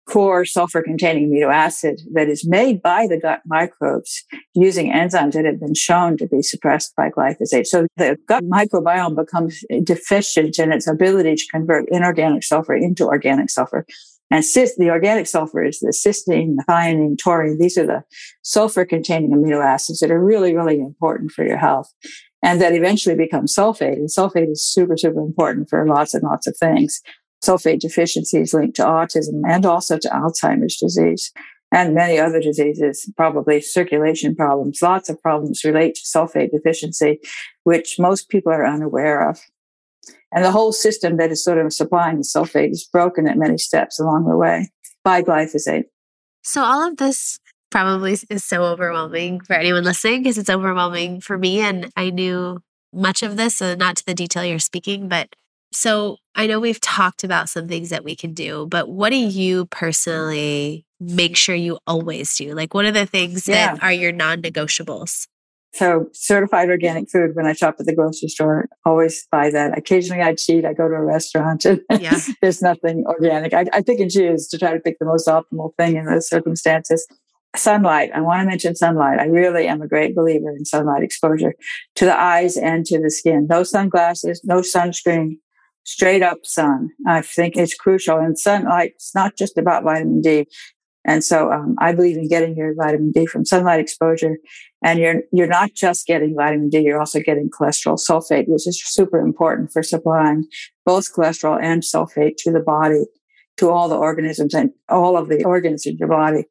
core 0.09 0.45
sulfur 0.45 0.83
containing 0.83 1.31
amino 1.31 1.53
acid 1.53 2.01
that 2.13 2.29
is 2.29 2.47
made 2.47 2.83
by 2.83 3.07
the 3.07 3.19
gut 3.19 3.41
microbes 3.47 4.23
using 4.55 4.93
enzymes 4.93 5.33
that 5.33 5.45
have 5.45 5.61
been 5.61 5.75
shown 5.75 6.17
to 6.17 6.27
be 6.27 6.43
suppressed 6.43 6.95
by 6.97 7.11
glyphosate. 7.11 7.67
So 7.67 7.87
the 7.97 8.19
gut 8.29 8.45
microbiome 8.45 9.17
becomes 9.17 9.65
deficient 9.83 10.59
in 10.59 10.73
its 10.73 10.87
ability 10.87 11.37
to 11.37 11.45
convert 11.51 11.89
inorganic 11.89 12.45
sulfur 12.45 12.75
into 12.75 13.07
organic 13.07 13.51
sulfur. 13.51 13.87
And 14.31 14.45
cis, 14.45 14.75
the 14.77 14.91
organic 14.91 15.27
sulfur 15.27 15.65
is 15.65 15.81
the 15.81 15.89
cysteine, 15.89 16.57
methionine, 16.57 17.17
taurine. 17.19 17.59
These 17.59 17.79
are 17.79 17.87
the 17.87 18.03
sulfur 18.43 18.85
containing 18.85 19.31
amino 19.31 19.65
acids 19.65 20.01
that 20.01 20.11
are 20.11 20.23
really, 20.23 20.55
really 20.55 20.81
important 20.81 21.31
for 21.31 21.47
your 21.47 21.59
health. 21.59 21.93
And 22.43 22.61
that 22.61 22.75
eventually 22.75 23.15
become 23.15 23.47
sulfate. 23.47 23.95
And 23.95 24.09
sulfate 24.09 24.51
is 24.51 24.67
super, 24.67 24.97
super 24.99 25.21
important 25.21 25.71
for 25.71 25.87
lots 25.87 26.15
and 26.15 26.25
lots 26.25 26.47
of 26.47 26.57
things 26.57 27.01
sulfate 27.45 27.81
deficiencies 27.81 28.55
linked 28.55 28.77
to 28.77 28.85
autism 28.85 29.43
and 29.47 29.67
also 29.67 29.99
to 29.99 30.09
Alzheimer's 30.09 30.77
disease 30.77 31.33
and 31.73 31.95
many 31.95 32.19
other 32.19 32.41
diseases, 32.41 33.11
probably 33.17 33.61
circulation 33.61 34.37
problems. 34.37 34.81
Lots 34.81 35.09
of 35.09 35.21
problems 35.21 35.65
relate 35.65 35.97
to 35.97 36.03
sulfate 36.03 36.53
deficiency, 36.53 37.19
which 37.65 37.97
most 37.99 38.29
people 38.29 38.53
are 38.53 38.65
unaware 38.65 39.29
of. 39.29 39.41
And 40.33 40.45
the 40.45 40.53
whole 40.53 40.73
system 40.73 41.17
that 41.17 41.33
is 41.33 41.43
sort 41.43 41.59
of 41.59 41.73
supplying 41.73 42.19
the 42.19 42.23
sulfate 42.23 42.71
is 42.71 42.85
broken 42.85 43.27
at 43.27 43.37
many 43.37 43.59
steps 43.59 43.99
along 43.99 44.27
the 44.27 44.37
way 44.37 44.71
by 45.03 45.23
glyphosate. 45.23 45.85
So 46.43 46.63
all 46.63 46.87
of 46.87 46.97
this 46.99 47.39
probably 47.71 48.17
is 48.31 48.45
so 48.45 48.63
overwhelming 48.63 49.41
for 49.41 49.55
anyone 49.55 49.83
listening 49.83 50.23
because 50.23 50.39
it's 50.39 50.51
overwhelming 50.51 51.21
for 51.21 51.37
me. 51.37 51.61
And 51.61 51.91
I 51.97 52.11
knew 52.11 52.61
much 52.93 53.25
of 53.25 53.37
this, 53.37 53.57
so 53.57 53.75
not 53.75 53.97
to 53.97 54.07
the 54.07 54.15
detail 54.15 54.45
you're 54.45 54.61
speaking, 54.61 55.09
but 55.09 55.35
so 55.75 56.19
I 56.35 56.47
know 56.47 56.61
we've 56.61 56.81
talked 56.81 57.25
about 57.25 57.49
some 57.49 57.69
things 57.69 57.91
that 57.91 58.05
we 58.05 58.17
can 58.17 58.33
do, 58.33 58.67
but 58.71 58.89
what 58.89 59.11
do 59.11 59.17
you 59.17 59.67
personally 59.67 60.87
make 61.01 61.37
sure 61.37 61.55
you 61.55 61.79
always 61.87 62.37
do? 62.37 62.55
Like, 62.55 62.75
what 62.75 62.85
are 62.85 62.93
the 62.93 63.07
things 63.07 63.49
yeah. 63.49 63.75
that 63.75 63.83
are 63.83 63.93
your 63.93 64.13
non 64.13 64.43
negotiables? 64.43 65.27
So, 65.75 66.07
certified 66.13 66.71
organic 66.71 67.11
food 67.11 67.35
when 67.35 67.47
I 67.47 67.53
shop 67.53 67.77
at 67.81 67.87
the 67.87 67.95
grocery 67.95 68.29
store, 68.29 68.69
always 68.87 69.27
buy 69.33 69.51
that. 69.51 69.77
Occasionally 69.77 70.23
I 70.23 70.35
cheat. 70.35 70.65
I 70.65 70.73
go 70.73 70.89
to 70.89 70.95
a 70.95 71.05
restaurant 71.05 71.65
and 71.65 71.81
yeah. 71.99 72.17
there's 72.41 72.63
nothing 72.63 73.05
organic. 73.07 73.53
I, 73.53 73.67
I 73.73 73.83
pick 73.83 73.99
and 73.99 74.11
choose 74.11 74.47
to 74.49 74.59
try 74.59 74.73
to 74.73 74.79
pick 74.79 74.99
the 75.01 75.07
most 75.07 75.27
optimal 75.27 75.73
thing 75.77 75.97
in 75.97 76.07
those 76.07 76.29
circumstances. 76.29 77.07
Sunlight. 77.57 78.11
I 78.15 78.21
want 78.21 78.41
to 78.41 78.47
mention 78.47 78.75
sunlight. 78.75 79.19
I 79.21 79.27
really 79.27 79.67
am 79.67 79.83
a 79.83 79.89
great 79.89 80.15
believer 80.15 80.51
in 80.51 80.65
sunlight 80.65 81.03
exposure 81.03 81.55
to 81.97 82.05
the 82.05 82.19
eyes 82.19 82.57
and 82.57 82.85
to 82.87 83.01
the 83.01 83.11
skin. 83.11 83.47
No 83.49 83.63
sunglasses, 83.63 84.41
no 84.45 84.61
sunscreen, 84.61 85.39
straight 85.85 86.23
up 86.23 86.39
sun. 86.45 86.91
I 87.07 87.23
think 87.23 87.57
it's 87.57 87.75
crucial. 87.75 88.19
And 88.19 88.39
sunlight, 88.39 88.93
it's 88.97 89.15
not 89.15 89.37
just 89.37 89.57
about 89.57 89.85
vitamin 89.85 90.21
D. 90.21 90.47
And 91.07 91.23
so 91.23 91.53
um, 91.53 91.77
I 91.79 91.93
believe 91.93 92.17
in 92.17 92.29
getting 92.29 92.57
your 92.57 92.75
vitamin 92.75 93.13
D 93.13 93.27
from 93.27 93.45
sunlight 93.45 93.79
exposure. 93.79 94.39
And 94.83 94.99
you're 94.99 95.23
you're 95.33 95.47
not 95.47 95.75
just 95.75 96.07
getting 96.07 96.35
vitamin 96.35 96.71
D, 96.71 96.81
you're 96.81 96.99
also 96.99 97.21
getting 97.21 97.51
cholesterol 97.51 98.01
sulfate, 98.01 98.49
which 98.49 98.67
is 98.67 98.83
super 98.83 99.19
important 99.19 99.71
for 99.71 99.83
supplying 99.83 100.47
both 100.87 101.13
cholesterol 101.15 101.63
and 101.63 101.83
sulfate 101.83 102.37
to 102.39 102.51
the 102.51 102.61
body, 102.61 103.05
to 103.59 103.71
all 103.71 103.89
the 103.89 103.97
organisms 103.97 104.55
and 104.55 104.71
all 104.89 105.17
of 105.17 105.29
the 105.29 105.45
organs 105.45 105.85
in 105.85 105.97
your 105.99 106.09
body. 106.09 106.45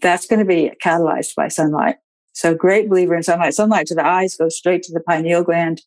That's 0.00 0.26
going 0.26 0.40
to 0.40 0.46
be 0.46 0.72
catalyzed 0.82 1.34
by 1.34 1.48
sunlight. 1.48 1.96
So 2.32 2.54
great 2.54 2.88
believer 2.88 3.16
in 3.16 3.22
sunlight. 3.22 3.54
Sunlight 3.54 3.86
to 3.88 3.94
the 3.94 4.06
eyes 4.06 4.36
goes 4.36 4.56
straight 4.56 4.82
to 4.84 4.92
the 4.92 5.00
pineal 5.00 5.42
gland 5.42 5.82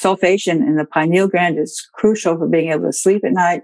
sulfation 0.00 0.66
in 0.66 0.76
the 0.76 0.84
pineal 0.84 1.28
gland 1.28 1.58
is 1.58 1.86
crucial 1.94 2.36
for 2.36 2.46
being 2.46 2.70
able 2.70 2.84
to 2.84 2.92
sleep 2.92 3.24
at 3.24 3.32
night 3.32 3.62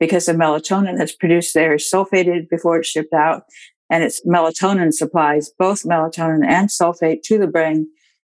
because 0.00 0.26
the 0.26 0.32
melatonin 0.32 0.98
that's 0.98 1.14
produced 1.14 1.54
there 1.54 1.74
is 1.74 1.88
sulfated 1.88 2.48
before 2.48 2.78
it's 2.78 2.88
shipped 2.88 3.12
out. 3.12 3.44
And 3.88 4.02
it's 4.02 4.24
melatonin 4.24 4.92
supplies 4.92 5.50
both 5.58 5.82
melatonin 5.82 6.46
and 6.46 6.68
sulfate 6.68 7.22
to 7.24 7.38
the 7.38 7.46
brain 7.46 7.86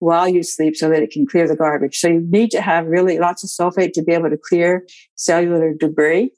while 0.00 0.28
you 0.28 0.42
sleep 0.42 0.76
so 0.76 0.90
that 0.90 1.02
it 1.02 1.10
can 1.10 1.26
clear 1.26 1.48
the 1.48 1.56
garbage. 1.56 1.96
So 1.96 2.08
you 2.08 2.20
need 2.28 2.50
to 2.50 2.60
have 2.60 2.86
really 2.86 3.18
lots 3.18 3.44
of 3.44 3.50
sulfate 3.50 3.92
to 3.92 4.02
be 4.02 4.12
able 4.12 4.30
to 4.30 4.36
clear 4.36 4.86
cellular 5.14 5.72
debris. 5.72 6.30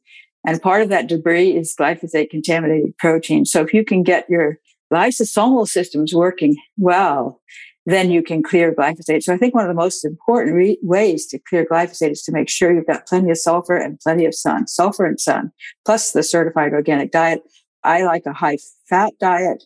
And 0.47 0.63
part 0.63 0.83
of 0.83 0.91
that 0.91 1.09
debris 1.09 1.57
is 1.57 1.75
glyphosate 1.79 2.31
contaminated 2.31 2.97
protein. 2.99 3.47
So 3.47 3.63
if 3.63 3.75
you 3.75 3.85
can 3.85 4.03
get 4.05 4.31
your 4.31 4.61
lysosomal 4.93 5.67
systems 5.67 6.15
working 6.15 6.57
well, 6.77 7.41
then 7.87 8.11
you 8.11 8.23
can 8.23 8.43
clear 8.43 8.75
glyphosate. 8.75 9.23
So 9.23 9.33
I 9.33 9.37
think 9.37 9.55
one 9.55 9.65
of 9.65 9.69
the 9.69 9.75
most 9.75 10.05
important 10.05 10.57
re- 10.57 10.79
ways 10.83 11.25
to 11.29 11.39
clear 11.39 11.65
glyphosate 11.65 12.11
is 12.11 12.23
to 12.23 12.33
make 12.33 12.49
sure 12.49 12.75
you've 12.75 12.87
got 12.87 13.07
plenty 13.07 13.31
of 13.31 13.39
sulfur 13.39 13.77
and 13.77 13.99
plenty 14.01 14.27
of 14.27 14.35
sun, 14.35 14.67
sulfur 14.67 15.07
and 15.07 15.21
sun, 15.21 15.53
plus 15.85 16.11
the 16.11 16.25
certified 16.25 16.73
organic 16.73 17.13
diet. 17.13 17.43
I 17.85 18.03
like 18.03 18.27
a 18.27 18.33
high 18.33 18.59
fat 18.89 19.15
diet, 19.21 19.63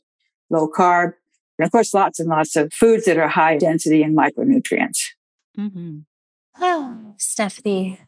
low 0.51 0.69
carb, 0.69 1.15
and 1.59 1.67
of 1.67 1.73
course, 1.73 1.95
lots 1.95 2.21
and 2.21 2.29
lots 2.29 2.57
of 2.57 2.73
foods 2.73 3.07
that 3.07 3.17
are 3.17 3.29
high 3.29 3.57
density 3.57 4.03
in 4.03 4.15
micronutrients. 4.15 4.99
Mm-hmm. 5.59 6.01
Oh, 6.61 7.15
Stephanie. 7.17 8.01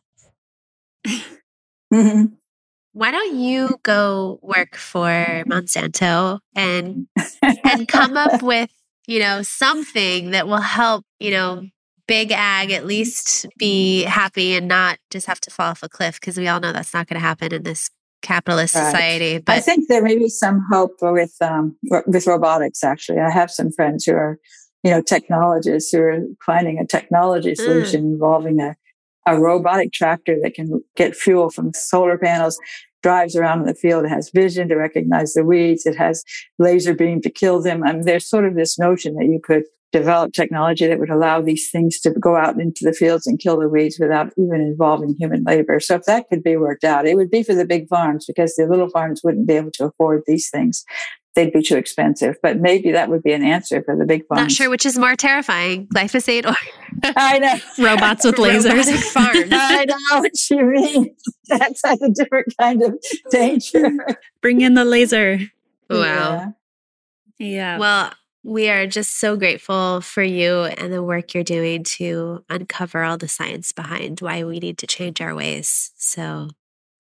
mm-hmm. 1.06 2.24
Why 2.94 3.10
don't 3.10 3.36
you 3.36 3.78
go 3.82 4.38
work 4.42 4.76
for 4.76 5.08
Monsanto 5.46 6.40
and 6.54 7.06
and 7.42 7.88
come 7.88 8.18
up 8.18 8.42
with 8.42 8.70
you 9.06 9.18
know, 9.18 9.42
something 9.42 10.30
that 10.30 10.46
will 10.46 10.60
help, 10.60 11.04
you 11.18 11.30
know, 11.30 11.62
big 12.06 12.32
ag 12.32 12.70
at 12.72 12.86
least 12.86 13.46
be 13.58 14.02
happy 14.02 14.54
and 14.54 14.68
not 14.68 14.98
just 15.10 15.26
have 15.26 15.40
to 15.40 15.50
fall 15.50 15.70
off 15.70 15.82
a 15.82 15.88
cliff 15.88 16.20
because 16.20 16.36
we 16.36 16.48
all 16.48 16.60
know 16.60 16.72
that's 16.72 16.92
not 16.92 17.06
going 17.06 17.20
to 17.20 17.26
happen 17.26 17.54
in 17.54 17.62
this 17.62 17.90
capitalist 18.22 18.74
right. 18.74 18.90
society. 18.90 19.38
But 19.38 19.56
I 19.56 19.60
think 19.60 19.88
there 19.88 20.02
may 20.02 20.16
be 20.16 20.28
some 20.28 20.64
hope 20.70 20.96
with 21.00 21.34
um, 21.40 21.76
with 22.06 22.26
robotics. 22.26 22.82
Actually, 22.84 23.20
I 23.20 23.30
have 23.30 23.50
some 23.50 23.72
friends 23.72 24.04
who 24.04 24.14
are, 24.14 24.38
you 24.82 24.90
know, 24.90 25.02
technologists 25.02 25.92
who 25.92 26.00
are 26.00 26.18
finding 26.44 26.78
a 26.78 26.86
technology 26.86 27.52
mm. 27.52 27.56
solution 27.56 28.02
mm. 28.02 28.12
involving 28.12 28.60
a 28.60 28.76
a 29.26 29.38
robotic 29.38 29.92
tractor 29.92 30.36
that 30.42 30.54
can 30.54 30.82
get 30.96 31.14
fuel 31.14 31.48
from 31.50 31.72
solar 31.74 32.18
panels 32.18 32.58
drives 33.02 33.36
around 33.36 33.60
in 33.60 33.66
the 33.66 33.74
field. 33.74 34.04
It 34.04 34.10
has 34.10 34.30
vision 34.32 34.68
to 34.68 34.76
recognize 34.76 35.34
the 35.34 35.44
weeds. 35.44 35.86
It 35.86 35.96
has 35.96 36.24
laser 36.58 36.94
beam 36.94 37.20
to 37.22 37.30
kill 37.30 37.60
them. 37.60 37.82
I 37.84 37.92
mean, 37.92 38.02
there's 38.02 38.28
sort 38.28 38.44
of 38.44 38.54
this 38.54 38.78
notion 38.78 39.14
that 39.16 39.26
you 39.26 39.40
could 39.42 39.64
develop 39.92 40.32
technology 40.32 40.86
that 40.86 40.98
would 40.98 41.10
allow 41.10 41.42
these 41.42 41.70
things 41.70 42.00
to 42.00 42.10
go 42.12 42.34
out 42.34 42.58
into 42.58 42.82
the 42.82 42.94
fields 42.94 43.26
and 43.26 43.38
kill 43.38 43.60
the 43.60 43.68
weeds 43.68 43.98
without 44.00 44.32
even 44.38 44.60
involving 44.60 45.14
human 45.18 45.44
labor. 45.44 45.78
So 45.80 45.96
if 45.96 46.04
that 46.04 46.28
could 46.30 46.42
be 46.42 46.56
worked 46.56 46.82
out, 46.82 47.06
it 47.06 47.14
would 47.14 47.30
be 47.30 47.42
for 47.42 47.54
the 47.54 47.66
big 47.66 47.88
farms 47.88 48.24
because 48.26 48.54
the 48.54 48.66
little 48.66 48.88
farms 48.88 49.20
wouldn't 49.22 49.46
be 49.46 49.54
able 49.54 49.70
to 49.72 49.84
afford 49.84 50.22
these 50.26 50.48
things 50.48 50.84
they'd 51.34 51.52
be 51.52 51.62
too 51.62 51.76
expensive. 51.76 52.36
But 52.42 52.58
maybe 52.58 52.92
that 52.92 53.08
would 53.08 53.22
be 53.22 53.32
an 53.32 53.42
answer 53.42 53.82
for 53.82 53.96
the 53.96 54.04
big 54.04 54.26
farms. 54.26 54.42
Not 54.42 54.50
sure 54.52 54.70
which 54.70 54.86
is 54.86 54.98
more 54.98 55.16
terrifying, 55.16 55.86
glyphosate 55.88 56.46
or 56.46 56.56
I 57.16 57.38
know 57.38 57.56
robots 57.84 58.24
with 58.24 58.36
lasers. 58.36 59.02
farms. 59.12 59.48
I 59.50 59.84
know 59.84 60.20
what 60.20 60.50
you 60.50 60.64
mean. 60.64 61.16
That's 61.48 61.84
like 61.84 62.00
a 62.02 62.10
different 62.10 62.54
kind 62.58 62.82
of 62.82 62.94
danger. 63.30 63.90
Bring 64.40 64.60
in 64.60 64.74
the 64.74 64.84
laser. 64.84 65.40
Wow. 65.90 66.54
Yeah. 67.38 67.46
yeah. 67.46 67.78
Well, 67.78 68.12
we 68.44 68.68
are 68.68 68.86
just 68.86 69.18
so 69.18 69.36
grateful 69.36 70.00
for 70.00 70.22
you 70.22 70.62
and 70.62 70.92
the 70.92 71.02
work 71.02 71.34
you're 71.34 71.44
doing 71.44 71.84
to 71.84 72.44
uncover 72.48 73.04
all 73.04 73.16
the 73.16 73.28
science 73.28 73.72
behind 73.72 74.20
why 74.20 74.42
we 74.42 74.58
need 74.58 74.78
to 74.78 74.86
change 74.86 75.20
our 75.20 75.34
ways. 75.34 75.92
So 75.96 76.48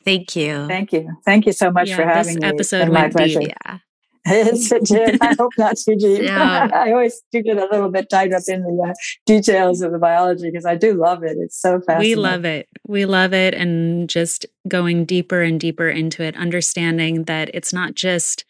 Thank 0.04 0.36
you. 0.36 0.66
Thank 0.66 0.92
you. 0.92 1.16
Thank 1.24 1.46
you 1.46 1.52
so 1.52 1.70
much 1.70 1.88
yeah, 1.88 1.96
for 1.96 2.04
having 2.04 2.34
this 2.34 2.42
me. 2.42 2.48
episode 2.48 2.88
went 2.88 3.16
deep. 3.16 3.40
Yeah. 3.40 3.78
Yes, 4.26 4.70
it 4.70 4.84
did. 4.84 5.20
I 5.20 5.34
hope 5.38 5.52
not 5.58 5.76
too 5.76 5.96
deep. 5.96 6.22
Yeah. 6.22 6.68
I 6.74 6.92
always 6.92 7.22
do 7.32 7.42
get 7.42 7.56
a 7.56 7.66
little 7.70 7.90
bit 7.90 8.08
tied 8.08 8.32
up 8.32 8.42
in 8.46 8.62
the 8.62 8.90
uh, 8.90 8.94
details 9.26 9.82
of 9.82 9.92
the 9.92 9.98
biology 9.98 10.50
because 10.50 10.64
I 10.64 10.76
do 10.76 10.94
love 10.94 11.24
it. 11.24 11.36
It's 11.38 11.60
so 11.60 11.80
fascinating. 11.80 12.16
We 12.18 12.22
love 12.22 12.44
it. 12.44 12.68
We 12.86 13.04
love 13.04 13.34
it. 13.34 13.54
And 13.54 14.08
just 14.08 14.46
going 14.68 15.04
deeper 15.04 15.42
and 15.42 15.58
deeper 15.58 15.88
into 15.88 16.22
it, 16.22 16.36
understanding 16.36 17.24
that 17.24 17.50
it's 17.52 17.72
not 17.72 17.94
just 17.94 18.44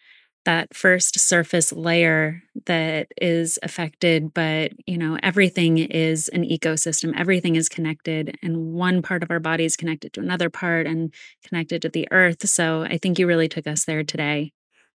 that 0.44 0.74
first 0.74 1.18
surface 1.20 1.72
layer 1.72 2.42
that 2.66 3.06
is 3.20 3.58
affected 3.62 4.34
but 4.34 4.72
you 4.86 4.98
know 4.98 5.16
everything 5.22 5.78
is 5.78 6.28
an 6.28 6.42
ecosystem 6.42 7.12
everything 7.16 7.54
is 7.54 7.68
connected 7.68 8.36
and 8.42 8.72
one 8.72 9.02
part 9.02 9.22
of 9.22 9.30
our 9.30 9.38
body 9.38 9.64
is 9.64 9.76
connected 9.76 10.12
to 10.12 10.20
another 10.20 10.50
part 10.50 10.86
and 10.86 11.14
connected 11.44 11.80
to 11.80 11.88
the 11.88 12.08
earth 12.10 12.48
so 12.48 12.82
i 12.82 12.98
think 12.98 13.18
you 13.18 13.26
really 13.26 13.48
took 13.48 13.66
us 13.66 13.84
there 13.84 14.02
today 14.02 14.52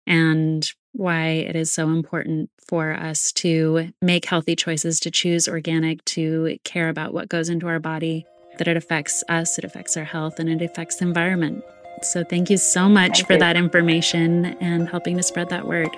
and 0.08 0.72
why 0.93 1.28
it 1.28 1.55
is 1.55 1.72
so 1.72 1.89
important 1.89 2.49
for 2.68 2.93
us 2.93 3.32
to 3.34 3.89
make 4.01 4.26
healthy 4.26 4.55
choices, 4.55 4.99
to 5.01 5.12
choose 5.12 5.47
organic, 5.47 6.03
to 6.05 6.58
care 6.64 6.89
about 6.89 7.14
what 7.14 7.30
goes 7.30 7.49
into 7.49 7.68
our 7.68 7.80
body, 7.80 8.26
that 8.58 8.68
it 8.68 8.76
affects 8.76 9.24
us, 9.30 9.60
it 9.60 9.64
affects 9.64 9.95
our 9.95 10.03
health, 10.03 10.39
and 10.39 10.49
it 10.49 10.62
affects 10.62 10.95
the 10.95 11.05
environment. 11.05 11.64
So, 12.01 12.24
thank 12.24 12.49
you 12.49 12.58
so 12.58 12.88
much 12.88 13.18
thank 13.18 13.28
for 13.28 13.34
you. 13.34 13.39
that 13.39 13.55
information 13.55 14.45
and 14.62 14.88
helping 14.88 15.18
to 15.18 15.24
spread 15.24 15.49
that 15.49 15.68
word. 15.68 15.89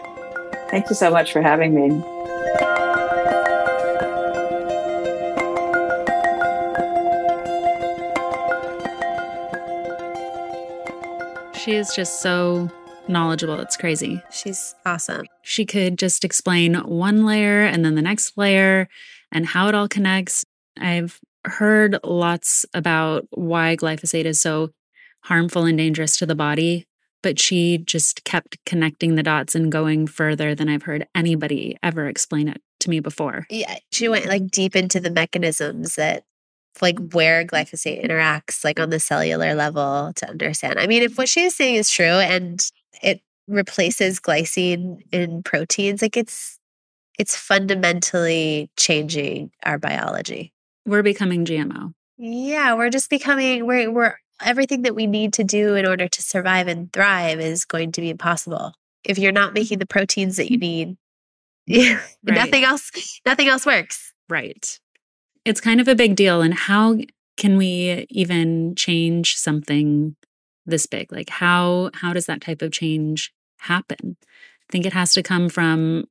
Thank 0.69 0.89
you 0.89 0.95
so 0.95 1.11
much 1.11 1.31
for 1.31 1.41
having 1.41 1.73
me. 1.73 1.89
She 11.59 11.73
is 11.73 11.93
just 11.93 12.21
so 12.21 12.69
knowledgeable. 13.09 13.59
It's 13.59 13.75
crazy. 13.75 14.21
She's 14.31 14.75
awesome. 14.85 15.25
She 15.41 15.65
could 15.65 15.97
just 15.97 16.23
explain 16.23 16.75
one 16.75 17.25
layer 17.25 17.63
and 17.63 17.83
then 17.83 17.95
the 17.95 18.01
next 18.01 18.37
layer 18.37 18.87
and 19.31 19.45
how 19.45 19.67
it 19.67 19.75
all 19.75 19.87
connects. 19.87 20.45
I've 20.79 21.19
heard 21.45 21.97
lots 22.03 22.65
about 22.73 23.27
why 23.31 23.75
glyphosate 23.75 24.25
is 24.25 24.39
so 24.39 24.69
harmful 25.23 25.65
and 25.65 25.77
dangerous 25.77 26.17
to 26.17 26.25
the 26.25 26.35
body, 26.35 26.87
but 27.21 27.39
she 27.39 27.79
just 27.79 28.23
kept 28.23 28.57
connecting 28.65 29.15
the 29.15 29.23
dots 29.23 29.55
and 29.55 29.71
going 29.71 30.07
further 30.07 30.55
than 30.55 30.69
I've 30.69 30.83
heard 30.83 31.07
anybody 31.15 31.77
ever 31.83 32.07
explain 32.07 32.47
it 32.47 32.61
to 32.81 32.89
me 32.89 32.99
before. 32.99 33.45
Yeah, 33.49 33.77
she 33.91 34.07
went 34.07 34.25
like 34.27 34.49
deep 34.49 34.75
into 34.75 34.99
the 34.99 35.09
mechanisms 35.09 35.95
that 35.95 36.23
like 36.81 36.97
where 37.13 37.45
glyphosate 37.45 38.03
interacts 38.03 38.63
like 38.63 38.79
on 38.79 38.89
the 38.89 38.99
cellular 38.99 39.53
level 39.53 40.13
to 40.15 40.29
understand. 40.29 40.79
I 40.79 40.87
mean, 40.87 41.03
if 41.03 41.17
what 41.17 41.27
she's 41.27 41.55
saying 41.55 41.75
is 41.75 41.89
true 41.89 42.05
and 42.05 42.61
it 43.01 43.21
replaces 43.47 44.19
glycine 44.19 44.99
in 45.11 45.43
proteins 45.43 46.01
like 46.01 46.17
it's 46.17 46.59
it's 47.17 47.35
fundamentally 47.35 48.69
changing 48.77 49.51
our 49.65 49.77
biology 49.77 50.53
we're 50.85 51.03
becoming 51.03 51.45
gmo 51.45 51.91
yeah 52.17 52.73
we're 52.73 52.89
just 52.89 53.09
becoming 53.09 53.65
we're 53.65 53.91
we're 53.91 54.15
everything 54.41 54.83
that 54.83 54.95
we 54.95 55.07
need 55.07 55.33
to 55.33 55.43
do 55.43 55.75
in 55.75 55.85
order 55.85 56.07
to 56.07 56.21
survive 56.21 56.67
and 56.67 56.93
thrive 56.93 57.39
is 57.39 57.65
going 57.65 57.91
to 57.91 58.01
be 58.01 58.09
impossible 58.09 58.73
if 59.03 59.17
you're 59.17 59.31
not 59.31 59.53
making 59.53 59.79
the 59.79 59.85
proteins 59.85 60.37
that 60.37 60.51
you 60.51 60.57
mm-hmm. 60.57 60.87
need 60.89 60.97
Yeah. 61.69 61.99
Right. 62.23 62.35
Nothing 62.35 62.63
else 62.63 62.91
nothing 63.27 63.47
else 63.47 63.63
works. 63.63 64.11
Right. 64.27 64.79
It's 65.45 65.61
kind 65.61 65.79
of 65.79 65.87
a 65.87 65.93
big 65.93 66.15
deal. 66.15 66.41
And 66.41 66.53
how 66.53 66.97
can 67.37 67.57
we 67.57 68.07
even 68.09 68.73
change 68.75 69.35
something 69.35 70.15
this 70.69 70.85
big? 70.85 71.11
Like 71.11 71.29
how 71.29 71.91
how 71.93 72.13
does 72.13 72.25
that 72.27 72.41
type 72.41 72.61
of 72.61 72.71
change 72.71 73.33
happen? 73.59 74.17
I 74.21 74.71
think 74.71 74.85
it 74.85 74.93
has 74.93 75.13
to 75.13 75.23
come 75.23 75.49
from 75.49 76.05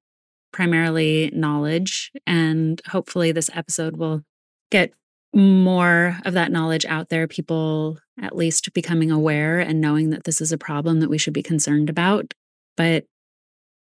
primarily 0.53 1.31
knowledge. 1.35 2.11
And 2.27 2.81
hopefully 2.87 3.33
this 3.33 3.51
episode 3.55 3.97
will 3.97 4.23
get 4.71 4.93
more 5.35 6.19
of 6.25 6.35
that 6.35 6.51
knowledge 6.51 6.85
out 6.87 7.11
there, 7.11 7.29
people 7.29 7.99
at 8.21 8.35
least 8.35 8.73
becoming 8.73 9.11
aware 9.11 9.61
and 9.61 9.81
knowing 9.81 10.11
that 10.11 10.25
this 10.25 10.41
is 10.41 10.53
a 10.53 10.59
problem 10.59 11.01
that 11.01 11.11
we 11.11 11.19
should 11.19 11.35
be 11.35 11.43
concerned 11.43 11.91
about. 11.91 12.35
But 12.77 13.05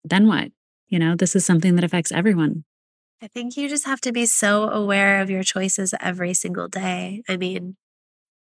then 0.05 0.26
what? 0.29 0.53
You 0.89 0.99
know, 0.99 1.16
this 1.16 1.35
is 1.35 1.45
something 1.45 1.74
that 1.76 1.85
affects 1.85 2.12
everyone. 2.12 2.64
I 3.20 3.26
think 3.26 3.57
you 3.57 3.68
just 3.68 3.87
have 3.87 4.01
to 4.03 4.12
be 4.12 4.26
so 4.26 4.70
aware 4.70 5.20
of 5.20 5.31
your 5.31 5.43
choices 5.43 5.93
every 6.01 6.35
single 6.35 6.68
day. 6.68 7.22
I 7.29 7.37
mean, 7.37 7.76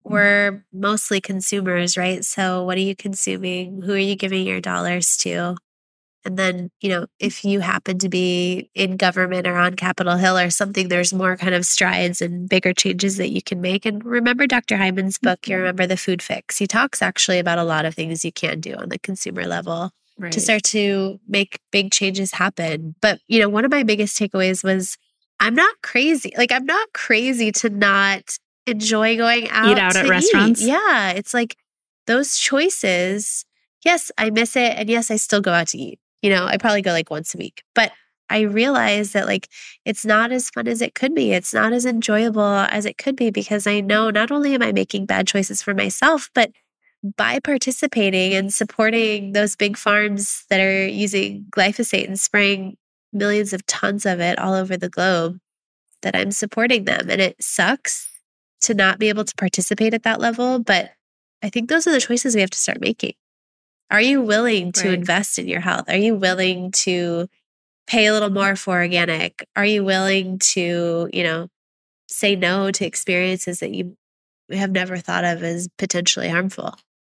Mm-hmm. 0.07 0.13
we're 0.13 0.65
mostly 0.73 1.21
consumers, 1.21 1.97
right? 1.97 2.23
So, 2.23 2.63
what 2.63 2.77
are 2.77 2.81
you 2.81 2.95
consuming? 2.95 3.81
Who 3.81 3.93
are 3.93 3.97
you 3.97 4.15
giving 4.15 4.45
your 4.45 4.61
dollars 4.61 5.17
to? 5.17 5.55
And 6.25 6.37
then, 6.37 6.71
you 6.81 6.89
know, 6.89 7.05
if 7.19 7.37
mm-hmm. 7.37 7.47
you 7.47 7.59
happen 7.61 7.99
to 7.99 8.09
be 8.09 8.69
in 8.75 8.97
government 8.97 9.47
or 9.47 9.55
on 9.55 9.75
Capitol 9.75 10.17
Hill 10.17 10.37
or 10.37 10.49
something, 10.49 10.89
there's 10.89 11.13
more 11.13 11.37
kind 11.37 11.55
of 11.55 11.65
strides 11.65 12.21
and 12.21 12.49
bigger 12.49 12.73
changes 12.73 13.15
that 13.17 13.29
you 13.29 13.41
can 13.41 13.61
make. 13.61 13.85
And 13.85 14.03
remember 14.03 14.45
Dr. 14.45 14.75
Hyman's 14.75 15.17
book, 15.17 15.47
you 15.47 15.53
mm-hmm. 15.53 15.61
remember 15.61 15.87
the 15.87 15.95
food 15.95 16.21
fix. 16.21 16.57
He 16.57 16.67
talks 16.67 17.01
actually 17.01 17.39
about 17.39 17.59
a 17.59 17.63
lot 17.63 17.85
of 17.85 17.95
things 17.95 18.25
you 18.25 18.33
can 18.33 18.59
do 18.59 18.75
on 18.75 18.89
the 18.89 18.99
consumer 18.99 19.45
level 19.45 19.91
Right. 20.19 20.31
to 20.31 20.41
start 20.41 20.63
to 20.63 21.19
make 21.27 21.59
big 21.71 21.91
changes 21.91 22.31
happen. 22.31 22.95
But, 23.01 23.19
you 23.27 23.39
know, 23.39 23.49
one 23.49 23.65
of 23.65 23.69
my 23.69 23.83
biggest 23.83 24.17
takeaways 24.17 24.63
was 24.63 24.97
I'm 25.39 25.53
not 25.53 25.75
crazy. 25.83 26.33
Like, 26.35 26.51
I'm 26.51 26.65
not 26.65 26.87
crazy 26.93 27.51
to 27.51 27.69
not 27.69 28.37
enjoy 28.67 29.17
going 29.17 29.49
out. 29.49 29.69
eat 29.69 29.77
out 29.77 29.95
at 29.95 30.03
to 30.03 30.09
restaurants? 30.09 30.61
Yeah. 30.61 31.11
It's 31.11 31.33
like 31.33 31.55
those 32.05 32.37
choices. 32.37 33.45
Yes, 33.83 34.11
I 34.17 34.29
miss 34.29 34.55
it. 34.55 34.73
And 34.77 34.89
yes, 34.89 35.11
I 35.11 35.15
still 35.17 35.41
go 35.41 35.53
out 35.53 35.67
to 35.69 35.77
eat. 35.77 35.99
You 36.21 36.29
know, 36.29 36.45
I 36.45 36.57
probably 36.57 36.81
go 36.81 36.91
like 36.91 37.09
once 37.09 37.35
a 37.35 37.37
week. 37.37 37.63
But 37.75 37.91
I 38.29 38.41
realize 38.41 39.13
that 39.13 39.27
like 39.27 39.47
it's 39.85 40.05
not 40.05 40.31
as 40.31 40.49
fun 40.49 40.67
as 40.67 40.81
it 40.81 40.95
could 40.95 41.15
be. 41.15 41.31
It's 41.31 41.53
not 41.53 41.73
as 41.73 41.85
enjoyable 41.85 42.41
as 42.43 42.85
it 42.85 42.97
could 42.97 43.15
be 43.15 43.29
because 43.29 43.67
I 43.67 43.79
know 43.79 44.09
not 44.09 44.31
only 44.31 44.53
am 44.53 44.61
I 44.61 44.71
making 44.71 45.05
bad 45.05 45.27
choices 45.27 45.61
for 45.61 45.73
myself, 45.73 46.29
but 46.33 46.51
by 47.15 47.39
participating 47.39 48.33
and 48.33 48.53
supporting 48.53 49.33
those 49.33 49.55
big 49.55 49.77
farms 49.77 50.45
that 50.49 50.59
are 50.59 50.87
using 50.87 51.45
glyphosate 51.51 52.07
and 52.07 52.19
spraying 52.19 52.75
millions 53.13 53.53
of 53.53 53.65
tons 53.65 54.05
of 54.05 54.19
it 54.19 54.37
all 54.39 54.53
over 54.53 54.75
the 54.75 54.89
globe, 54.89 55.39
that 56.01 56.15
I'm 56.15 56.31
supporting 56.31 56.85
them. 56.85 57.09
And 57.09 57.21
it 57.21 57.35
sucks 57.39 58.09
to 58.61 58.73
not 58.73 58.99
be 58.99 59.09
able 59.09 59.25
to 59.25 59.35
participate 59.35 59.93
at 59.93 60.03
that 60.03 60.19
level. 60.19 60.59
But 60.59 60.91
I 61.43 61.49
think 61.49 61.69
those 61.69 61.87
are 61.87 61.91
the 61.91 62.01
choices 62.01 62.35
we 62.35 62.41
have 62.41 62.49
to 62.49 62.57
start 62.57 62.81
making. 62.81 63.13
Are 63.89 64.01
you 64.01 64.21
willing 64.21 64.71
to 64.73 64.87
Right. 64.89 64.93
invest 64.97 65.39
in 65.39 65.47
your 65.47 65.61
health? 65.61 65.85
Are 65.87 65.95
you 65.97 66.15
willing 66.15 66.71
to 66.83 67.27
pay 67.87 68.07
a 68.07 68.13
little 68.13 68.29
more 68.29 68.55
for 68.55 68.79
organic? 68.81 69.47
Are 69.55 69.65
you 69.65 69.83
willing 69.85 70.39
to, 70.39 71.09
you 71.13 71.23
know, 71.23 71.47
say 72.09 72.35
no 72.35 72.71
to 72.71 72.85
experiences 72.85 73.59
that 73.59 73.71
you 73.73 73.95
have 74.51 74.71
never 74.71 74.97
thought 74.97 75.23
of 75.23 75.43
as 75.43 75.69
potentially 75.77 76.27
harmful? 76.27 76.75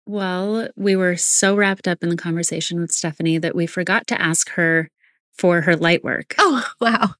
Well, 0.05 0.69
we 0.75 0.95
were 0.95 1.17
so 1.17 1.55
wrapped 1.55 1.87
up 1.87 2.01
in 2.01 2.09
the 2.09 2.15
conversation 2.17 2.79
with 2.79 2.91
Stephanie 2.91 3.37
that 3.37 3.55
we 3.55 3.65
forgot 3.67 4.07
to 4.07 4.21
ask 4.21 4.49
her 4.51 4.89
for 5.37 5.61
her 5.61 5.75
light 5.75 6.03
work. 6.03 6.33
Oh, 6.37 6.65
wow. 6.81 7.11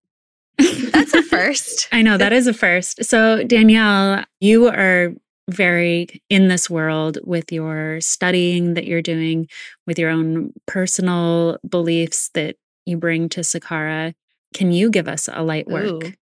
That's 0.57 1.13
a 1.13 1.23
first. 1.23 1.87
I 1.91 2.01
know 2.01 2.17
that 2.17 2.33
is 2.33 2.47
a 2.47 2.53
first. 2.53 3.03
So, 3.05 3.43
Danielle, 3.43 4.23
you 4.39 4.67
are 4.67 5.13
very 5.49 6.21
in 6.29 6.47
this 6.47 6.69
world 6.69 7.19
with 7.23 7.51
your 7.51 8.01
studying 8.01 8.73
that 8.73 8.85
you're 8.85 9.01
doing, 9.01 9.47
with 9.85 9.97
your 9.97 10.09
own 10.09 10.51
personal 10.65 11.57
beliefs 11.67 12.29
that 12.33 12.57
you 12.85 12.97
bring 12.97 13.29
to 13.29 13.41
Sakara. 13.41 14.13
Can 14.53 14.71
you 14.71 14.89
give 14.89 15.07
us 15.07 15.29
a 15.31 15.43
light 15.43 15.67
work 15.67 15.85
Ooh. 15.85 16.13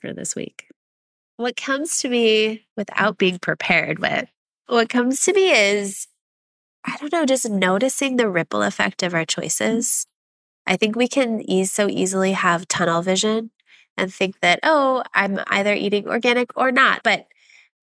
for 0.00 0.12
this 0.12 0.34
week? 0.34 0.66
what 1.36 1.56
comes 1.56 1.98
to 1.98 2.08
me 2.08 2.64
without 2.76 3.18
being 3.18 3.38
prepared 3.38 3.98
with 3.98 4.28
what 4.66 4.88
comes 4.88 5.22
to 5.22 5.32
me 5.32 5.50
is 5.50 6.06
i 6.84 6.96
don't 6.98 7.12
know 7.12 7.26
just 7.26 7.48
noticing 7.48 8.16
the 8.16 8.28
ripple 8.28 8.62
effect 8.62 9.02
of 9.02 9.14
our 9.14 9.24
mm. 9.24 9.28
choices 9.28 10.06
i 10.66 10.76
think 10.76 10.96
we 10.96 11.08
can 11.08 11.40
ease 11.50 11.72
so 11.72 11.88
easily 11.88 12.32
have 12.32 12.68
tunnel 12.68 13.02
vision 13.02 13.50
and 13.96 14.12
think 14.12 14.40
that 14.40 14.60
oh 14.62 15.02
i'm 15.14 15.38
either 15.48 15.74
eating 15.74 16.06
organic 16.08 16.56
or 16.56 16.70
not 16.72 17.02
but 17.02 17.26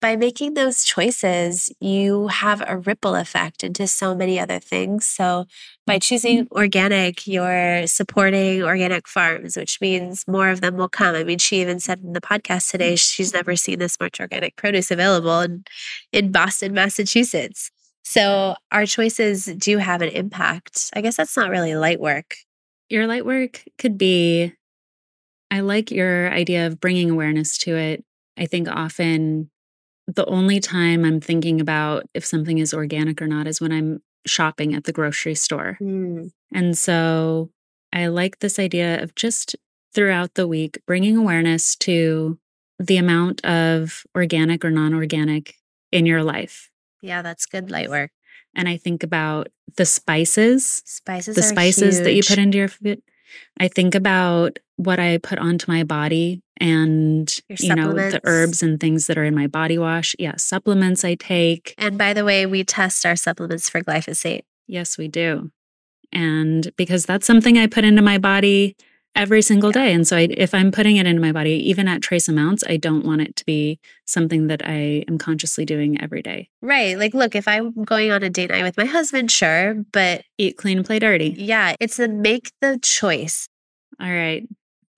by 0.00 0.16
making 0.16 0.54
those 0.54 0.84
choices 0.84 1.70
you 1.80 2.26
have 2.28 2.62
a 2.66 2.78
ripple 2.78 3.14
effect 3.14 3.62
into 3.62 3.86
so 3.86 4.14
many 4.14 4.38
other 4.38 4.58
things 4.58 5.06
so 5.06 5.46
by 5.86 5.98
choosing 5.98 6.44
mm-hmm. 6.44 6.56
organic, 6.56 7.26
you're 7.26 7.86
supporting 7.86 8.62
organic 8.62 9.08
farms, 9.08 9.56
which 9.56 9.80
means 9.80 10.24
more 10.28 10.48
of 10.48 10.60
them 10.60 10.76
will 10.76 10.88
come. 10.88 11.14
I 11.14 11.24
mean, 11.24 11.38
she 11.38 11.60
even 11.60 11.80
said 11.80 12.00
in 12.00 12.12
the 12.12 12.20
podcast 12.20 12.70
today 12.70 12.94
she's 12.96 13.32
never 13.32 13.56
seen 13.56 13.78
this 13.78 13.98
much 13.98 14.20
organic 14.20 14.56
produce 14.56 14.90
available 14.90 15.40
in, 15.40 15.64
in 16.12 16.30
Boston, 16.30 16.72
Massachusetts. 16.72 17.70
So 18.04 18.54
our 18.70 18.86
choices 18.86 19.46
do 19.46 19.78
have 19.78 20.02
an 20.02 20.10
impact. 20.10 20.90
I 20.94 21.00
guess 21.00 21.16
that's 21.16 21.36
not 21.36 21.50
really 21.50 21.74
light 21.74 22.00
work. 22.00 22.36
Your 22.92 23.06
light 23.06 23.24
work 23.24 23.64
could 23.78 23.96
be 23.96 24.52
I 25.50 25.60
like 25.60 25.90
your 25.90 26.30
idea 26.30 26.66
of 26.66 26.78
bringing 26.78 27.08
awareness 27.08 27.56
to 27.58 27.74
it. 27.74 28.04
I 28.36 28.44
think 28.44 28.68
often 28.68 29.50
the 30.06 30.26
only 30.26 30.60
time 30.60 31.02
I'm 31.02 31.18
thinking 31.18 31.58
about 31.58 32.04
if 32.12 32.22
something 32.22 32.58
is 32.58 32.74
organic 32.74 33.22
or 33.22 33.26
not 33.26 33.46
is 33.46 33.62
when 33.62 33.72
I'm 33.72 34.02
shopping 34.26 34.74
at 34.74 34.84
the 34.84 34.92
grocery 34.92 35.34
store. 35.34 35.78
Mm. 35.80 36.32
And 36.52 36.76
so 36.76 37.48
I 37.94 38.08
like 38.08 38.40
this 38.40 38.58
idea 38.58 39.02
of 39.02 39.14
just 39.14 39.56
throughout 39.94 40.34
the 40.34 40.46
week 40.46 40.78
bringing 40.86 41.16
awareness 41.16 41.74
to 41.76 42.38
the 42.78 42.98
amount 42.98 43.42
of 43.46 44.04
organic 44.14 44.66
or 44.66 44.70
non 44.70 44.92
organic 44.92 45.54
in 45.92 46.04
your 46.04 46.22
life. 46.22 46.70
Yeah, 47.00 47.22
that's 47.22 47.46
good 47.46 47.70
light 47.70 47.88
work. 47.88 48.10
And 48.54 48.68
I 48.68 48.76
think 48.76 49.02
about 49.02 49.48
the 49.76 49.86
spices, 49.86 50.82
Spices 50.84 51.36
the 51.36 51.42
spices 51.42 52.00
that 52.02 52.14
you 52.14 52.22
put 52.22 52.38
into 52.38 52.58
your 52.58 52.68
food. 52.68 53.02
I 53.58 53.68
think 53.68 53.94
about 53.94 54.58
what 54.76 54.98
I 54.98 55.18
put 55.18 55.38
onto 55.38 55.70
my 55.70 55.84
body 55.84 56.42
and, 56.58 57.34
you 57.48 57.74
know, 57.74 57.92
the 57.92 58.20
herbs 58.24 58.62
and 58.62 58.78
things 58.78 59.06
that 59.06 59.16
are 59.16 59.24
in 59.24 59.34
my 59.34 59.46
body 59.46 59.78
wash. 59.78 60.14
Yeah, 60.18 60.36
supplements 60.36 61.04
I 61.04 61.14
take. 61.14 61.74
And 61.78 61.96
by 61.96 62.12
the 62.12 62.24
way, 62.24 62.44
we 62.46 62.62
test 62.64 63.06
our 63.06 63.16
supplements 63.16 63.68
for 63.68 63.80
glyphosate. 63.80 64.42
Yes, 64.66 64.98
we 64.98 65.08
do. 65.08 65.50
And 66.12 66.70
because 66.76 67.06
that's 67.06 67.26
something 67.26 67.56
I 67.56 67.66
put 67.66 67.84
into 67.84 68.02
my 68.02 68.18
body 68.18 68.76
every 69.14 69.42
single 69.42 69.70
Yeah. 69.70 69.84
day. 69.86 69.92
And 69.92 70.06
so 70.06 70.16
I, 70.16 70.28
if 70.30 70.54
I'm 70.54 70.72
putting 70.72 70.96
it 70.96 71.06
into 71.06 71.20
my 71.20 71.32
body, 71.32 71.52
even 71.68 71.86
at 71.88 72.00
trace 72.02 72.28
amounts, 72.28 72.64
I 72.66 72.76
don't 72.76 73.04
want 73.04 73.20
it 73.20 73.36
to 73.36 73.44
be 73.44 73.78
something 74.06 74.46
that 74.46 74.62
I 74.64 75.04
am 75.08 75.18
consciously 75.18 75.64
doing 75.64 76.00
every 76.00 76.22
day. 76.22 76.48
Right. 76.62 76.98
Like, 76.98 77.12
look, 77.14 77.34
if 77.34 77.46
I'm 77.46 77.72
going 77.84 78.10
on 78.10 78.22
a 78.22 78.30
date 78.30 78.50
night 78.50 78.62
with 78.62 78.76
my 78.76 78.86
husband, 78.86 79.30
sure. 79.30 79.74
But 79.92 80.24
Eat 80.38 80.56
clean, 80.56 80.82
play 80.82 80.98
dirty. 80.98 81.34
yeah, 81.36 81.76
it's 81.80 81.98
a 81.98 82.08
make 82.08 82.52
the 82.60 82.78
choice. 82.82 83.48
All 84.00 84.10
right. 84.10 84.48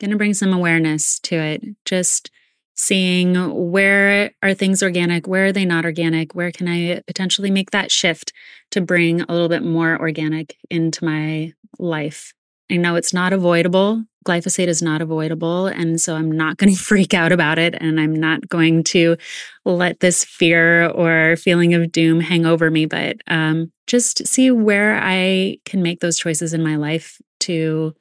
Gonna 0.00 0.16
bring 0.16 0.34
some 0.34 0.52
awareness 0.52 1.18
to 1.20 1.36
it. 1.36 1.62
Just 1.84 2.30
seeing 2.76 3.34
where 3.70 4.32
are 4.42 4.54
things 4.54 4.82
organic, 4.82 5.26
where 5.28 5.46
are 5.46 5.52
they 5.52 5.64
not 5.64 5.84
organic, 5.84 6.34
where 6.34 6.50
can 6.50 6.66
I 6.68 7.00
potentially 7.06 7.50
make 7.50 7.70
that 7.70 7.90
shift 7.92 8.32
to 8.72 8.80
bring 8.80 9.20
a 9.22 9.32
little 9.32 9.48
bit 9.48 9.62
more 9.62 9.98
organic 9.98 10.56
into 10.70 11.04
my 11.04 11.52
life. 11.78 12.34
I 12.70 12.76
know 12.76 12.96
it's 12.96 13.12
not 13.12 13.32
avoidable. 13.32 14.04
Glyphosate 14.26 14.68
is 14.68 14.80
not 14.80 15.02
avoidable. 15.02 15.66
And 15.66 16.00
so 16.00 16.14
I'm 16.14 16.32
not 16.32 16.56
going 16.58 16.72
to 16.74 16.78
freak 16.78 17.12
out 17.14 17.32
about 17.32 17.58
it. 17.58 17.74
And 17.80 18.00
I'm 18.00 18.14
not 18.14 18.48
going 18.48 18.84
to 18.84 19.16
let 19.64 20.00
this 20.00 20.24
fear 20.24 20.88
or 20.88 21.36
feeling 21.36 21.74
of 21.74 21.92
doom 21.92 22.20
hang 22.20 22.46
over 22.46 22.70
me, 22.70 22.86
but 22.86 23.18
um, 23.26 23.70
just 23.86 24.26
see 24.26 24.50
where 24.50 24.98
I 25.00 25.58
can 25.64 25.82
make 25.82 26.00
those 26.00 26.18
choices 26.18 26.54
in 26.54 26.62
my 26.62 26.76
life 26.76 27.20
to 27.40 27.94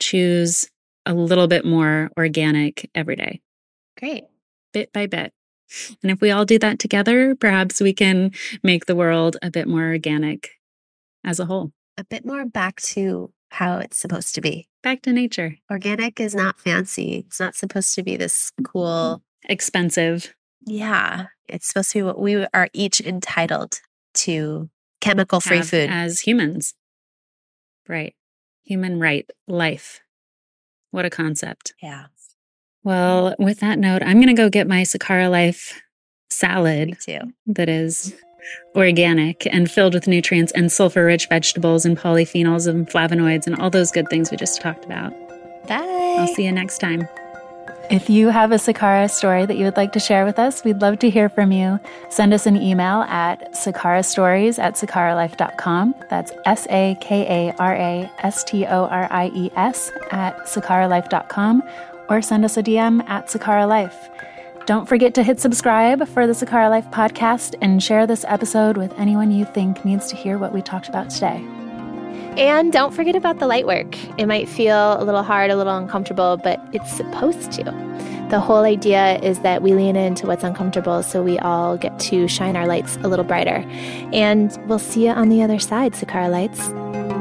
choose 0.00 0.68
a 1.06 1.14
little 1.14 1.46
bit 1.46 1.64
more 1.64 2.10
organic 2.16 2.90
every 2.94 3.16
day, 3.16 3.40
Great. 3.98 4.24
bit 4.72 4.92
by 4.92 5.06
bit. 5.06 5.32
And 6.02 6.10
if 6.10 6.20
we 6.20 6.30
all 6.30 6.44
do 6.44 6.58
that 6.58 6.78
together, 6.78 7.34
perhaps 7.34 7.80
we 7.80 7.92
can 7.92 8.32
make 8.62 8.86
the 8.86 8.96
world 8.96 9.36
a 9.42 9.50
bit 9.50 9.68
more 9.68 9.84
organic 9.84 10.50
as 11.24 11.40
a 11.40 11.46
whole. 11.46 11.72
A 11.98 12.04
bit 12.04 12.24
more 12.24 12.44
back 12.46 12.80
to 12.82 13.32
how 13.54 13.78
it's 13.78 13.96
supposed 13.96 14.34
to 14.34 14.40
be. 14.40 14.68
Back 14.82 15.02
to 15.02 15.12
nature. 15.12 15.56
Organic 15.70 16.20
is 16.20 16.34
not 16.34 16.58
fancy. 16.58 17.24
It's 17.26 17.38
not 17.38 17.54
supposed 17.54 17.94
to 17.94 18.02
be 18.02 18.16
this 18.16 18.50
cool. 18.64 19.22
Expensive. 19.48 20.34
Yeah. 20.66 21.26
It's 21.48 21.68
supposed 21.68 21.92
to 21.92 21.98
be 21.98 22.02
what 22.02 22.20
we 22.20 22.46
are 22.52 22.68
each 22.72 23.00
entitled 23.00 23.80
to 24.14 24.68
chemical 25.00 25.40
free 25.40 25.62
food. 25.62 25.88
as 25.88 26.20
humans. 26.20 26.74
Right. 27.88 28.14
Human 28.64 28.98
right, 28.98 29.28
life. 29.46 30.00
What 30.90 31.04
a 31.04 31.10
concept. 31.10 31.74
Yeah. 31.82 32.06
Well, 32.82 33.34
with 33.38 33.60
that 33.60 33.78
note, 33.78 34.02
I'm 34.02 34.16
going 34.16 34.34
to 34.34 34.42
go 34.42 34.48
get 34.48 34.66
my 34.66 34.82
Sakara 34.82 35.30
Life 35.30 35.80
salad 36.30 36.88
Me 36.88 36.94
too. 37.00 37.20
that 37.46 37.68
is 37.68 38.14
organic 38.74 39.46
and 39.52 39.70
filled 39.70 39.94
with 39.94 40.06
nutrients 40.06 40.52
and 40.52 40.70
sulfur 40.70 41.04
rich 41.04 41.28
vegetables 41.28 41.84
and 41.84 41.98
polyphenols 41.98 42.66
and 42.66 42.88
flavonoids 42.88 43.46
and 43.46 43.56
all 43.56 43.70
those 43.70 43.90
good 43.90 44.08
things 44.08 44.30
we 44.30 44.36
just 44.36 44.60
talked 44.60 44.84
about. 44.84 45.12
Bye. 45.66 46.16
I'll 46.18 46.26
see 46.28 46.44
you 46.44 46.52
next 46.52 46.78
time. 46.78 47.08
If 47.90 48.08
you 48.08 48.28
have 48.30 48.50
a 48.50 48.56
Sakara 48.56 49.10
story 49.10 49.44
that 49.44 49.58
you 49.58 49.64
would 49.66 49.76
like 49.76 49.92
to 49.92 50.00
share 50.00 50.24
with 50.24 50.38
us, 50.38 50.64
we'd 50.64 50.80
love 50.80 50.98
to 51.00 51.10
hear 51.10 51.28
from 51.28 51.52
you. 51.52 51.78
Send 52.08 52.32
us 52.32 52.46
an 52.46 52.56
email 52.56 53.02
at 53.02 53.52
sakarastories 53.52 54.58
at 54.58 54.74
sakaralife.com. 54.74 55.94
That's 56.08 56.32
S 56.46 56.66
A 56.70 56.96
K 57.02 57.50
A 57.50 57.54
R 57.58 57.74
A 57.74 58.10
S 58.20 58.42
T 58.44 58.64
O 58.64 58.86
R 58.86 59.06
I 59.10 59.30
E 59.34 59.50
S 59.54 59.92
at 60.10 60.46
sakaralife.com 60.46 61.62
or 62.08 62.22
send 62.22 62.44
us 62.44 62.56
a 62.56 62.62
DM 62.62 63.06
at 63.08 63.28
Sakara 63.28 63.68
Life. 63.68 64.08
Don't 64.66 64.88
forget 64.88 65.12
to 65.14 65.22
hit 65.22 65.40
subscribe 65.40 66.08
for 66.08 66.26
the 66.26 66.32
Sakara 66.32 66.70
Life 66.70 66.86
podcast 66.90 67.54
and 67.60 67.82
share 67.82 68.06
this 68.06 68.24
episode 68.26 68.78
with 68.78 68.98
anyone 68.98 69.30
you 69.30 69.44
think 69.44 69.84
needs 69.84 70.06
to 70.06 70.16
hear 70.16 70.38
what 70.38 70.54
we 70.54 70.62
talked 70.62 70.88
about 70.88 71.10
today. 71.10 71.36
And 72.38 72.72
don't 72.72 72.94
forget 72.94 73.14
about 73.14 73.40
the 73.40 73.46
light 73.46 73.66
work. 73.66 73.94
It 74.18 74.24
might 74.24 74.48
feel 74.48 74.98
a 74.98 75.04
little 75.04 75.22
hard, 75.22 75.50
a 75.50 75.56
little 75.56 75.76
uncomfortable, 75.76 76.38
but 76.38 76.66
it's 76.72 76.90
supposed 76.90 77.52
to. 77.52 77.64
The 78.30 78.40
whole 78.40 78.64
idea 78.64 79.18
is 79.18 79.40
that 79.40 79.60
we 79.60 79.74
lean 79.74 79.96
into 79.96 80.26
what's 80.26 80.42
uncomfortable 80.42 81.02
so 81.02 81.22
we 81.22 81.38
all 81.40 81.76
get 81.76 81.98
to 81.98 82.26
shine 82.26 82.56
our 82.56 82.66
lights 82.66 82.96
a 83.02 83.08
little 83.08 83.24
brighter. 83.24 83.62
And 84.14 84.58
we'll 84.66 84.78
see 84.78 85.04
you 85.04 85.10
on 85.10 85.28
the 85.28 85.42
other 85.42 85.58
side, 85.58 85.92
Sakara 85.92 86.30
Lights. 86.30 87.13